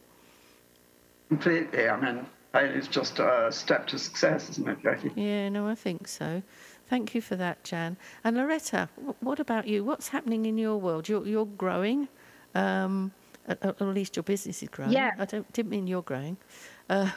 Completely. 1.28 1.88
I 1.88 1.98
mean, 1.98 2.26
failure 2.52 2.78
is 2.78 2.88
just 2.88 3.18
a 3.18 3.48
step 3.50 3.86
to 3.88 3.98
success, 3.98 4.50
isn't 4.50 4.68
it, 4.68 4.82
Jackie? 4.82 5.12
Yeah, 5.14 5.48
no, 5.48 5.66
I 5.66 5.74
think 5.74 6.08
so. 6.08 6.42
Thank 6.88 7.14
you 7.14 7.22
for 7.22 7.36
that, 7.36 7.64
Jan. 7.64 7.96
And 8.22 8.36
Loretta, 8.36 8.88
what 9.20 9.40
about 9.40 9.66
you? 9.66 9.82
What's 9.82 10.08
happening 10.08 10.44
in 10.44 10.58
your 10.58 10.76
world? 10.76 11.08
You're, 11.08 11.26
you're 11.26 11.46
growing. 11.46 12.08
Um, 12.54 13.12
at, 13.48 13.64
at, 13.64 13.80
least 13.80 14.16
your 14.16 14.22
business 14.22 14.62
is 14.62 14.68
growing. 14.68 14.92
Yeah. 14.92 15.12
I 15.18 15.24
don't, 15.24 15.50
didn't 15.52 15.70
mean 15.70 15.86
you're 15.86 16.02
growing. 16.02 16.36
Uh, 16.90 17.08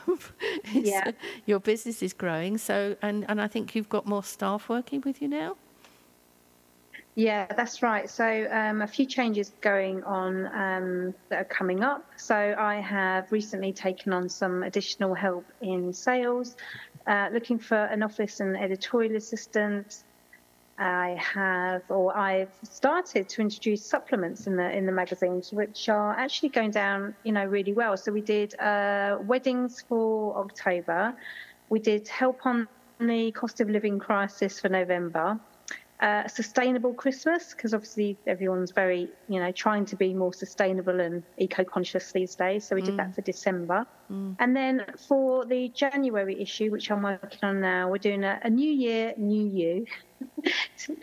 yeah. 0.72 1.12
Your 1.48 1.60
business 1.60 2.02
is 2.02 2.14
growing. 2.14 2.58
So, 2.58 2.96
and, 3.02 3.26
and 3.28 3.42
I 3.42 3.48
think 3.48 3.76
you've 3.76 3.90
got 3.90 4.06
more 4.06 4.24
staff 4.24 4.70
working 4.70 5.02
with 5.04 5.22
you 5.22 5.28
now. 5.28 5.58
Yeah, 7.16 7.48
that's 7.48 7.82
right. 7.82 8.10
So, 8.10 8.48
um, 8.52 8.82
a 8.82 8.88
few 8.88 9.06
changes 9.06 9.52
going 9.62 10.04
on 10.04 10.46
um, 10.48 11.14
that 11.30 11.42
are 11.42 11.46
coming 11.46 11.84
up. 11.84 12.06
So, 12.16 12.56
I 12.58 12.76
have 12.76 13.32
recently 13.32 13.74
taken 13.74 14.14
on 14.14 14.30
some 14.30 14.64
additional 14.64 15.14
help 15.14 15.46
in 15.62 15.92
sales, 15.92 16.56
uh, 17.08 17.30
looking 17.34 17.58
for 17.58 17.86
an 17.86 18.04
office 18.04 18.42
and 18.42 18.56
editorial 18.56 19.16
assistant, 19.16 20.04
I 20.78 21.18
have, 21.20 21.84
or 21.90 22.16
I've 22.18 22.52
started 22.64 23.30
to 23.30 23.42
introduce 23.42 23.86
supplements 23.86 24.46
in 24.46 24.58
the 24.58 24.70
in 24.70 24.86
the 24.86 24.92
magazines, 24.92 25.54
which 25.54 25.88
are 25.88 26.14
actually 26.18 26.50
going 26.50 26.72
down, 26.72 27.16
you 27.24 27.32
know, 27.32 27.46
really 27.46 27.74
well. 27.74 27.96
So 27.96 28.12
we 28.12 28.22
did 28.22 28.60
uh, 28.60 29.18
weddings 29.22 29.84
for 29.88 30.38
October, 30.38 31.16
we 31.70 31.80
did 31.80 32.08
help 32.08 32.46
on 32.46 32.68
the 33.00 33.32
cost 33.32 33.62
of 33.62 33.70
living 33.70 34.00
crisis 34.00 34.60
for 34.60 34.70
November, 34.70 35.40
uh, 36.02 36.28
sustainable 36.28 36.94
Christmas 36.94 37.54
because 37.54 37.74
obviously 37.74 38.18
everyone's 38.28 38.72
very, 38.72 39.10
you 39.30 39.40
know, 39.40 39.52
trying 39.52 39.86
to 39.86 39.96
be 39.96 40.14
more 40.14 40.34
sustainable 40.34 41.00
and 41.00 41.24
eco-conscious 41.38 42.12
these 42.12 42.36
days. 42.36 42.66
So 42.66 42.76
we 42.76 42.82
did 42.82 42.98
that 42.98 43.12
mm. 43.12 43.16
for 43.16 43.22
December, 43.22 43.86
mm. 44.12 44.36
and 44.40 44.56
then 44.56 44.86
for 45.08 45.46
the 45.46 45.70
January 45.70 46.42
issue, 46.42 46.70
which 46.70 46.92
I'm 46.92 47.02
working 47.02 47.40
on 47.44 47.62
now, 47.62 47.90
we're 47.90 47.98
doing 47.98 48.26
a, 48.26 48.40
a 48.44 48.50
New 48.50 48.72
Year, 48.72 49.14
New 49.18 49.46
You. 49.46 49.86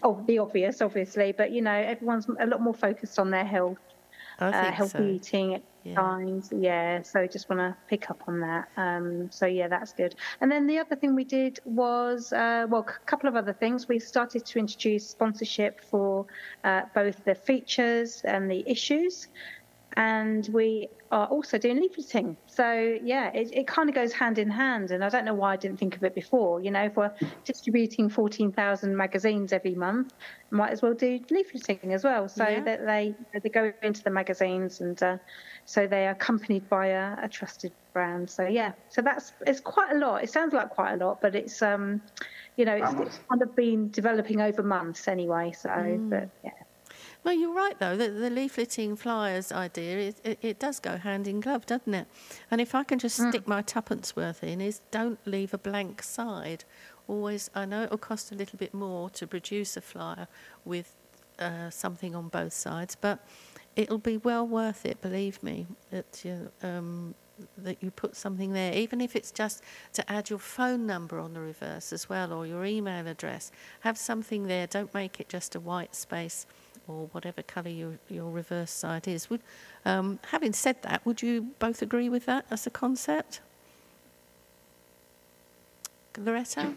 Oh, 0.03 0.23
the 0.27 0.39
obvious, 0.39 0.81
obviously, 0.81 1.33
but 1.33 1.51
you 1.53 1.63
know, 1.63 1.73
everyone's 1.73 2.27
a 2.41 2.47
lot 2.47 2.61
more 2.61 2.75
focused 2.75 3.19
on 3.19 3.31
their 3.31 3.45
health, 3.45 3.79
uh, 4.39 4.71
healthy 4.71 4.99
so. 4.99 5.05
eating, 5.05 5.63
yeah. 5.85 5.95
times. 5.95 6.51
Yeah, 6.55 7.03
so 7.03 7.27
just 7.27 7.49
want 7.49 7.61
to 7.61 7.77
pick 7.89 8.11
up 8.11 8.23
on 8.27 8.41
that. 8.41 8.69
Um, 8.77 9.31
so 9.31 9.47
yeah, 9.47 9.69
that's 9.69 9.93
good. 9.93 10.15
And 10.41 10.51
then 10.51 10.67
the 10.67 10.79
other 10.79 10.97
thing 10.97 11.15
we 11.15 11.25
did 11.25 11.59
was, 11.65 12.33
uh, 12.33 12.67
well, 12.69 12.87
a 12.89 13.07
couple 13.07 13.29
of 13.29 13.37
other 13.37 13.53
things. 13.53 13.89
We 13.89 13.99
started 13.99 14.45
to 14.47 14.59
introduce 14.59 15.09
sponsorship 15.09 15.81
for 15.81 16.27
uh, 16.65 16.83
both 16.95 17.25
the 17.25 17.35
features 17.35 18.23
and 18.25 18.51
the 18.51 18.65
issues 18.71 19.29
and 19.97 20.49
we 20.53 20.89
are 21.13 21.27
also 21.27 21.59
doing 21.59 21.77
leafleting. 21.77 22.37
So 22.47 22.99
yeah, 23.05 23.31
it, 23.33 23.51
it 23.53 23.67
kind 23.67 23.91
of 23.91 23.95
goes 23.95 24.15
hand 24.15 24.39
in 24.39 24.49
hand, 24.49 24.91
and 24.91 25.05
I 25.05 25.11
don't 25.11 25.27
know 25.27 25.35
why 25.35 25.53
I 25.53 25.57
didn't 25.57 25.79
think 25.79 25.95
of 25.95 26.03
it 26.05 26.15
before. 26.15 26.63
You 26.63 26.71
know, 26.71 26.85
if 26.85 26.97
we're 26.97 27.13
distributing 27.45 28.09
fourteen 28.09 28.51
thousand 28.51 28.97
magazines 28.97 29.53
every 29.53 29.75
month, 29.75 30.15
might 30.51 30.71
as 30.71 30.81
well 30.81 30.95
do 30.95 31.21
leafleting 31.21 31.93
as 31.93 32.03
well, 32.03 32.29
so 32.29 32.49
yeah. 32.49 32.61
that 32.61 32.87
they 32.87 33.15
they 33.39 33.49
go 33.51 33.73
into 33.83 34.03
the 34.03 34.11
magazines, 34.11 34.81
and 34.81 35.01
uh, 35.03 35.19
so 35.67 35.87
they 35.87 36.07
are 36.07 36.13
accompanied 36.13 36.67
by 36.71 36.87
a, 36.87 37.17
a, 37.23 37.29
trusted 37.29 37.73
brand. 37.93 38.31
So 38.31 38.47
yeah, 38.47 38.73
so 38.89 39.03
that's 39.03 39.35
it's 39.47 39.61
quite 39.61 39.93
a 39.93 39.99
lot. 39.99 40.25
It 40.25 40.31
sounds 40.31 40.55
like 40.55 40.71
quite 40.71 40.95
a 40.95 40.97
lot, 40.97 41.21
but 41.21 41.35
it's 41.35 41.61
um, 41.61 42.01
you 42.57 42.65
know, 42.65 42.75
it's, 42.75 42.93
it's 43.01 43.21
kind 43.29 43.43
of 43.43 43.55
been 43.55 43.91
developing 43.91 44.41
over 44.41 44.63
months 44.63 45.09
anyway. 45.09 45.53
So, 45.53 45.69
mm. 45.69 46.09
but 46.09 46.31
yeah. 46.43 46.53
Well, 47.25 47.35
you're 47.35 47.55
right, 47.55 47.79
though. 47.79 47.97
The, 47.97 48.09
the 48.09 48.31
leafleting 48.31 48.99
flyers 48.99 49.53
idea, 49.53 50.09
it, 50.09 50.21
it, 50.25 50.39
it, 50.43 50.59
does 50.59 50.81
go 50.81 50.97
hand 50.97 51.29
in 51.29 51.41
glove, 51.41 51.67
doesn't 51.67 51.95
it? 51.95 52.09
And 52.51 52.61
if 52.61 52.75
I 52.75 52.83
can 52.83 52.99
just 52.99 53.21
mm. 53.21 53.29
stick 53.29 53.47
my 53.47 53.63
tuppence 53.63 54.17
worth 54.17 54.43
in, 54.43 54.61
is 54.61 54.81
don't 54.91 55.21
leave 55.25 55.55
a 55.55 55.59
blank 55.59 56.03
side. 56.03 56.65
Always, 57.07 57.49
I 57.55 57.65
know 57.65 57.85
it'll 57.85 57.99
cost 57.99 58.33
a 58.33 58.35
little 58.35 58.59
bit 58.59 58.75
more 58.75 59.09
to 59.11 59.27
produce 59.27 59.77
a 59.77 59.81
flyer 59.81 60.27
with 60.65 60.97
uh, 61.39 61.71
something 61.71 62.15
on 62.15 62.29
both 62.29 62.53
sides, 62.53 62.97
but 62.97 63.25
it'll 63.77 63.99
be 63.99 64.17
well 64.17 64.47
worth 64.47 64.85
it, 64.85 65.01
believe 65.01 65.41
me, 65.45 65.67
that 65.91 66.23
you, 66.25 66.51
um, 66.63 67.15
that 67.57 67.81
you 67.81 67.93
put 67.93 68.17
something 68.17 68.53
there, 68.53 68.75
even 68.75 69.01
if 69.01 69.15
it's 69.15 69.31
just 69.31 69.63
to 69.93 70.13
add 70.13 70.29
your 70.29 70.39
phone 70.41 70.87
number 70.87 71.21
on 71.21 71.35
the 71.35 71.41
reverse 71.41 71.93
as 71.93 72.09
well 72.09 72.33
or 72.33 72.47
your 72.47 72.65
email 72.65 73.07
address. 73.07 73.53
Have 73.81 73.97
something 73.97 74.49
there, 74.49 74.67
don't 74.67 74.93
make 74.93 75.21
it 75.21 75.29
just 75.29 75.55
a 75.55 75.61
white 75.61 75.95
space 75.95 76.47
or 76.89 77.09
whatever 77.13 77.43
colour 77.43 77.71
your, 77.71 77.99
your 78.09 78.31
reverse 78.31 78.71
side 78.71 79.07
is. 79.09 79.31
Would, 79.31 79.41
um, 79.85 80.19
having 80.31 80.53
said 80.53 80.83
that, 80.83 81.05
would 81.07 81.23
you 81.23 81.49
both 81.59 81.83
agree 81.83 82.09
with 82.09 82.27
that 82.27 82.47
as 82.51 82.67
a 82.67 82.71
concept? 82.71 83.41
Loretta? 86.19 86.75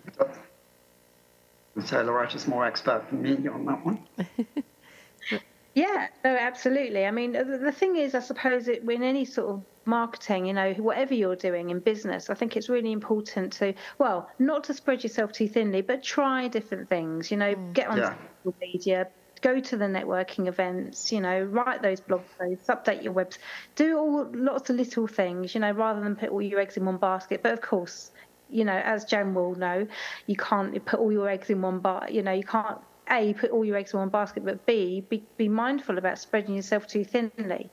I'd 1.77 1.87
say 1.87 2.01
Loretta's 2.03 2.47
more 2.47 2.65
expert 2.65 3.05
than 3.09 3.21
me 3.21 3.47
on 3.47 3.65
that 3.65 3.85
one. 3.85 3.99
yeah, 5.73 6.07
no, 6.23 6.35
absolutely. 6.35 7.05
I 7.05 7.11
mean, 7.11 7.33
the 7.33 7.71
thing 7.71 7.97
is, 7.97 8.15
I 8.15 8.19
suppose 8.19 8.67
it, 8.67 8.83
in 8.83 9.03
any 9.03 9.25
sort 9.25 9.49
of 9.49 9.63
marketing, 9.85 10.45
you 10.45 10.53
know, 10.53 10.73
whatever 10.73 11.13
you're 11.13 11.35
doing 11.35 11.69
in 11.69 11.79
business, 11.79 12.29
I 12.29 12.33
think 12.33 12.55
it's 12.55 12.69
really 12.69 12.93
important 12.93 13.51
to, 13.53 13.73
well, 13.97 14.29
not 14.39 14.63
to 14.65 14.73
spread 14.73 15.03
yourself 15.03 15.33
too 15.33 15.49
thinly, 15.49 15.81
but 15.81 16.01
try 16.01 16.47
different 16.47 16.87
things, 16.87 17.29
you 17.29 17.37
know, 17.37 17.53
mm. 17.53 17.73
get 17.73 17.89
on 17.89 17.97
yeah. 17.97 18.15
social 18.43 18.55
media, 18.61 19.07
go 19.41 19.59
to 19.59 19.77
the 19.77 19.85
networking 19.85 20.47
events, 20.47 21.11
you 21.11 21.21
know, 21.21 21.41
write 21.41 21.81
those 21.81 21.99
blog 21.99 22.21
posts, 22.37 22.67
update 22.67 23.03
your 23.03 23.13
webs, 23.13 23.39
do 23.75 23.97
all 23.97 24.29
lots 24.33 24.69
of 24.69 24.75
little 24.75 25.07
things, 25.07 25.53
you 25.53 25.61
know, 25.61 25.71
rather 25.71 26.01
than 26.01 26.15
put 26.15 26.29
all 26.29 26.41
your 26.41 26.59
eggs 26.59 26.77
in 26.77 26.85
one 26.85 26.97
basket. 26.97 27.41
But 27.43 27.53
of 27.53 27.61
course, 27.61 28.11
you 28.49 28.65
know, 28.65 28.77
as 28.77 29.05
Jen 29.05 29.33
will 29.33 29.55
know, 29.55 29.87
you 30.27 30.35
can't 30.35 30.83
put 30.85 30.99
all 30.99 31.11
your 31.11 31.29
eggs 31.29 31.49
in 31.49 31.61
one 31.61 31.79
basket. 31.79 32.13
You 32.13 32.23
know, 32.23 32.31
you 32.31 32.43
can't 32.43 32.79
a 33.09 33.33
put 33.33 33.51
all 33.51 33.63
your 33.63 33.77
eggs 33.77 33.93
in 33.93 33.99
one 33.99 34.09
basket, 34.09 34.43
but 34.43 34.65
b 34.65 35.01
be, 35.09 35.23
be 35.37 35.47
mindful 35.49 35.97
about 35.97 36.17
spreading 36.17 36.55
yourself 36.55 36.87
too 36.87 37.03
thinly. 37.03 37.69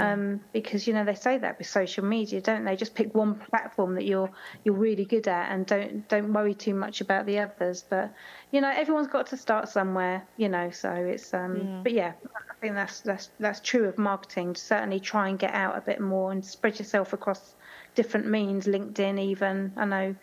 Um, 0.00 0.40
because 0.52 0.86
you 0.86 0.94
know 0.94 1.04
they 1.04 1.14
say 1.14 1.38
that 1.38 1.58
with 1.58 1.66
social 1.66 2.04
media, 2.04 2.40
don't 2.40 2.64
they? 2.64 2.76
Just 2.76 2.94
pick 2.94 3.14
one 3.14 3.34
platform 3.34 3.94
that 3.94 4.04
you're 4.04 4.30
you're 4.64 4.74
really 4.74 5.04
good 5.04 5.28
at, 5.28 5.52
and 5.52 5.66
don't 5.66 6.08
don't 6.08 6.32
worry 6.32 6.54
too 6.54 6.74
much 6.74 7.00
about 7.00 7.26
the 7.26 7.38
others. 7.40 7.84
But 7.88 8.12
you 8.50 8.60
know, 8.60 8.70
everyone's 8.70 9.08
got 9.08 9.26
to 9.28 9.36
start 9.36 9.68
somewhere, 9.68 10.26
you 10.36 10.48
know. 10.48 10.70
So 10.70 10.90
it's 10.90 11.34
um, 11.34 11.56
yeah. 11.56 11.80
but 11.82 11.92
yeah, 11.92 12.12
I 12.34 12.54
think 12.60 12.74
that's 12.74 13.00
that's 13.00 13.30
that's 13.38 13.60
true 13.60 13.86
of 13.86 13.98
marketing. 13.98 14.54
Certainly, 14.54 15.00
try 15.00 15.28
and 15.28 15.38
get 15.38 15.54
out 15.54 15.76
a 15.76 15.80
bit 15.80 16.00
more 16.00 16.32
and 16.32 16.44
spread 16.44 16.78
yourself 16.78 17.12
across 17.12 17.54
different 17.94 18.26
means. 18.26 18.66
LinkedIn, 18.66 19.20
even 19.20 19.72
I 19.76 19.84
know, 19.84 20.06
you 20.06 20.16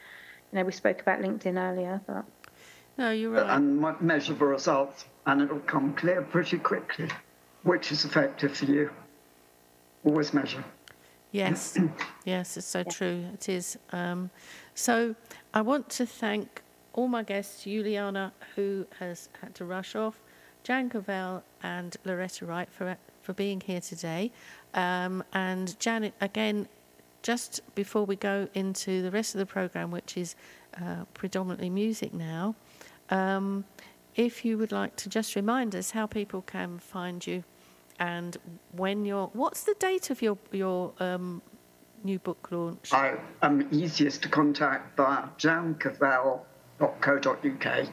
know, 0.53 0.63
we 0.63 0.71
spoke 0.71 1.01
about 1.01 1.19
LinkedIn 1.19 1.57
earlier, 1.57 2.01
but 2.07 2.25
no, 2.97 3.11
you're 3.11 3.31
right. 3.31 3.55
And 3.55 3.81
measure 4.01 4.33
the 4.33 4.45
results, 4.45 5.05
and 5.25 5.41
it'll 5.41 5.59
come 5.59 5.93
clear 5.93 6.21
pretty 6.21 6.57
quickly, 6.57 7.09
which 7.63 7.91
is 7.91 8.05
effective 8.05 8.55
for 8.55 8.65
you 8.65 8.89
always 10.07 10.33
measure. 10.33 10.63
Yes, 11.31 11.77
yes, 12.25 12.57
it's 12.57 12.67
so 12.67 12.79
yeah. 12.79 12.91
true. 12.91 13.25
It 13.33 13.49
is. 13.49 13.77
Um, 13.91 14.29
so 14.75 15.15
I 15.53 15.61
want 15.61 15.89
to 15.89 16.05
thank 16.05 16.61
all 16.93 17.07
my 17.07 17.23
guests, 17.23 17.65
Yuliana, 17.65 18.31
who 18.55 18.87
has 18.99 19.29
had 19.41 19.53
to 19.55 19.65
rush 19.65 19.95
off, 19.95 20.19
Jan 20.63 20.89
Cavelle 20.89 21.43
and 21.61 21.95
Loretta 22.05 22.45
Wright 22.45 22.69
for 22.71 22.97
for 23.21 23.33
being 23.33 23.59
here 23.59 23.81
today. 23.81 24.31
Um, 24.73 25.23
and 25.33 25.77
Janet, 25.79 26.13
again, 26.21 26.67
just 27.23 27.59
before 27.75 28.05
we 28.05 28.15
go 28.15 28.47
into 28.53 29.01
the 29.01 29.11
rest 29.11 29.35
of 29.35 29.39
the 29.39 29.45
program, 29.45 29.91
which 29.91 30.15
is 30.15 30.35
uh, 30.81 31.03
predominantly 31.13 31.69
music 31.69 32.13
now, 32.13 32.55
um, 33.09 33.65
if 34.15 34.45
you 34.45 34.57
would 34.57 34.71
like 34.71 34.95
to 34.95 35.09
just 35.09 35.35
remind 35.35 35.75
us 35.75 35.91
how 35.91 36.05
people 36.07 36.41
can 36.41 36.79
find 36.79 37.27
you 37.27 37.43
and 37.99 38.37
when 38.71 39.05
you're, 39.05 39.27
what's 39.33 39.63
the 39.63 39.75
date 39.79 40.09
of 40.09 40.21
your 40.21 40.37
your 40.51 40.93
um, 40.99 41.41
new 42.03 42.19
book 42.19 42.49
launch? 42.51 42.93
I 42.93 43.15
am 43.41 43.67
easiest 43.71 44.21
to 44.23 44.29
contact 44.29 44.97
via 44.97 45.29
jancavelle.co.uk. 45.37 47.87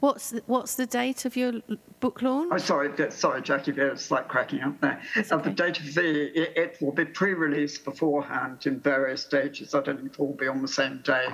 What's 0.00 0.30
the, 0.30 0.42
what's 0.46 0.74
the 0.74 0.84
date 0.84 1.24
of 1.24 1.36
your 1.36 1.54
book 2.00 2.20
launch? 2.20 2.50
Oh, 2.52 2.58
sorry, 2.58 2.90
sorry, 3.10 3.40
Jackie, 3.40 3.72
there's 3.72 3.98
a 3.98 4.02
slight 4.02 4.28
cracking 4.28 4.60
up 4.60 4.78
there. 4.82 5.00
Uh, 5.30 5.38
the 5.38 5.50
date 5.50 5.80
of 5.80 5.94
the 5.94 6.38
it, 6.38 6.56
it, 6.56 6.76
will 6.82 6.92
be 6.92 7.06
pre-released 7.06 7.84
beforehand 7.84 8.66
in 8.66 8.78
various 8.78 9.22
stages. 9.22 9.74
I 9.74 9.80
don't 9.80 9.96
think 9.96 10.12
it 10.12 10.18
will 10.18 10.34
be 10.34 10.48
on 10.48 10.60
the 10.60 10.68
same 10.68 11.00
day. 11.02 11.28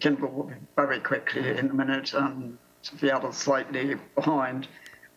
Kindle 0.00 0.30
will 0.30 0.44
be 0.44 0.54
very 0.74 0.98
quickly 0.98 1.56
in 1.56 1.70
a 1.70 1.74
minute, 1.74 2.12
and 2.12 2.58
the 3.00 3.14
others 3.14 3.36
slightly 3.36 3.94
behind. 4.16 4.66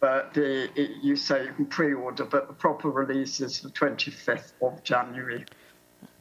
But 0.01 0.33
the, 0.33 0.63
it, 0.75 1.03
you 1.03 1.15
say 1.15 1.45
you 1.45 1.53
can 1.53 1.67
pre-order, 1.67 2.25
but 2.25 2.47
the 2.47 2.53
proper 2.53 2.89
release 2.89 3.39
is 3.39 3.61
the 3.61 3.69
25th 3.69 4.53
of 4.61 4.83
January. 4.83 5.45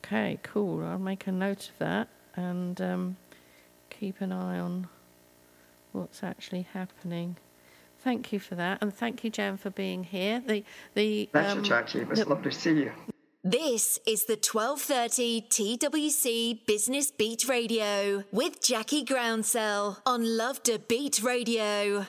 Okay, 0.05 0.39
cool. 0.43 0.85
I'll 0.85 0.99
make 0.99 1.27
a 1.27 1.33
note 1.33 1.71
of 1.71 1.79
that 1.79 2.09
and 2.37 2.79
um, 2.81 3.17
keep 3.89 4.21
an 4.21 4.33
eye 4.33 4.59
on 4.59 4.87
what's 5.93 6.23
actually 6.23 6.67
happening. 6.75 7.37
Thank 8.05 8.33
you 8.33 8.39
for 8.39 8.55
that, 8.55 8.79
and 8.83 8.95
thank 8.95 9.25
you, 9.25 9.31
Jan, 9.31 9.57
for 9.59 9.71
being 9.71 10.05
here. 10.05 10.43
The 10.47 10.65
the 10.95 11.27
pleasure, 11.27 11.59
um, 11.59 11.65
Jackie. 11.65 12.01
It 12.01 12.09
was 12.09 12.21
the, 12.21 12.29
lovely 12.29 12.51
to 12.51 12.59
see 12.59 12.71
you. 12.71 12.93
This 13.45 13.99
is 14.07 14.25
the 14.25 14.35
1230 14.35 15.47
TWC 15.49 16.67
Business 16.67 17.11
Beat 17.11 17.47
Radio 17.49 18.25
with 18.33 18.63
Jackie 18.63 19.05
Groundsell 19.05 19.99
on 20.07 20.37
Love 20.37 20.63
Da 20.63 20.79
Beat 20.79 21.23
Radio. 21.23 22.07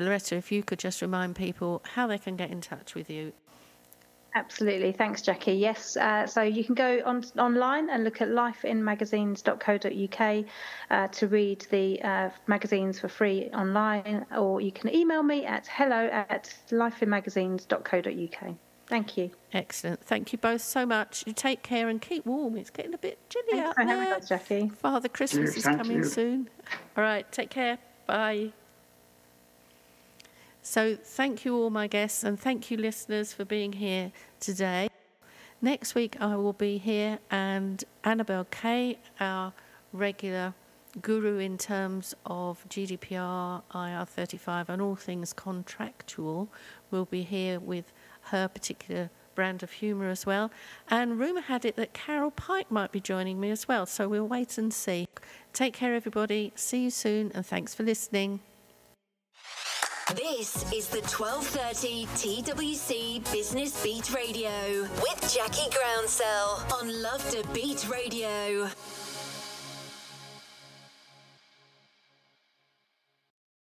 Loretta, 0.00 0.36
if 0.36 0.52
you 0.52 0.62
could 0.62 0.78
just 0.78 1.02
remind 1.02 1.36
people 1.36 1.82
how 1.94 2.06
they 2.06 2.18
can 2.18 2.36
get 2.36 2.50
in 2.50 2.60
touch 2.60 2.94
with 2.94 3.10
you. 3.10 3.32
Absolutely. 4.34 4.92
Thanks, 4.92 5.22
Jackie. 5.22 5.54
Yes, 5.54 5.96
uh, 5.96 6.26
so 6.26 6.42
you 6.42 6.62
can 6.62 6.74
go 6.74 7.00
on 7.04 7.24
online 7.38 7.88
and 7.90 8.04
look 8.04 8.20
at 8.20 8.28
lifeinmagazines.co.uk 8.28 10.44
uh, 10.90 11.08
to 11.08 11.26
read 11.26 11.66
the 11.70 12.00
uh, 12.02 12.28
magazines 12.46 13.00
for 13.00 13.08
free 13.08 13.48
online, 13.54 14.26
or 14.36 14.60
you 14.60 14.70
can 14.70 14.94
email 14.94 15.22
me 15.22 15.46
at 15.46 15.66
hello 15.66 16.08
at 16.12 16.54
lifeinmagazines.co.uk. 16.70 18.54
Thank 18.86 19.16
you. 19.16 19.30
Excellent. 19.52 20.04
Thank 20.04 20.32
you 20.32 20.38
both 20.38 20.62
so 20.62 20.86
much. 20.86 21.24
You 21.26 21.32
take 21.32 21.62
care 21.62 21.88
and 21.88 22.00
keep 22.00 22.24
warm. 22.24 22.56
It's 22.56 22.70
getting 22.70 22.94
a 22.94 22.98
bit 22.98 23.18
chilly 23.28 23.44
Thanks 23.50 23.68
out 23.68 23.74
for 23.74 23.84
there. 23.84 23.96
Having 23.96 24.12
us, 24.14 24.28
Jackie. 24.28 24.68
Father 24.68 25.08
Christmas 25.08 25.56
is 25.56 25.64
coming 25.64 25.98
you. 25.98 26.04
soon. 26.04 26.48
All 26.96 27.04
right. 27.04 27.30
Take 27.30 27.50
care. 27.50 27.78
Bye. 28.06 28.52
So, 30.70 30.98
thank 31.02 31.46
you, 31.46 31.56
all 31.56 31.70
my 31.70 31.86
guests, 31.86 32.22
and 32.22 32.38
thank 32.38 32.70
you, 32.70 32.76
listeners, 32.76 33.32
for 33.32 33.46
being 33.46 33.72
here 33.72 34.12
today. 34.38 34.90
Next 35.62 35.94
week, 35.94 36.18
I 36.20 36.36
will 36.36 36.52
be 36.52 36.76
here, 36.76 37.20
and 37.30 37.82
Annabelle 38.04 38.44
Kay, 38.50 38.98
our 39.18 39.54
regular 39.94 40.52
guru 41.00 41.38
in 41.38 41.56
terms 41.56 42.14
of 42.26 42.68
GDPR, 42.68 43.62
IR35, 43.72 44.68
and 44.68 44.82
all 44.82 44.94
things 44.94 45.32
contractual, 45.32 46.50
will 46.90 47.06
be 47.06 47.22
here 47.22 47.58
with 47.58 47.90
her 48.24 48.46
particular 48.46 49.08
brand 49.34 49.62
of 49.62 49.72
humour 49.72 50.10
as 50.10 50.26
well. 50.26 50.50
And 50.90 51.18
rumour 51.18 51.40
had 51.40 51.64
it 51.64 51.76
that 51.76 51.94
Carol 51.94 52.30
Pike 52.30 52.70
might 52.70 52.92
be 52.92 53.00
joining 53.00 53.40
me 53.40 53.50
as 53.50 53.66
well, 53.66 53.86
so 53.86 54.06
we'll 54.06 54.28
wait 54.28 54.58
and 54.58 54.74
see. 54.74 55.08
Take 55.54 55.72
care, 55.72 55.94
everybody. 55.94 56.52
See 56.56 56.84
you 56.84 56.90
soon, 56.90 57.32
and 57.34 57.46
thanks 57.46 57.74
for 57.74 57.84
listening. 57.84 58.40
This 60.14 60.64
is 60.72 60.88
the 60.88 61.02
1230 61.02 62.06
TWC 62.16 63.30
Business 63.30 63.82
Beat 63.84 64.14
Radio 64.14 64.48
with 65.02 65.34
Jackie 65.34 65.68
Groundsell 65.68 66.80
on 66.80 67.02
Love 67.02 67.30
Da 67.30 67.42
Beat 67.52 67.86
Radio. 67.90 68.70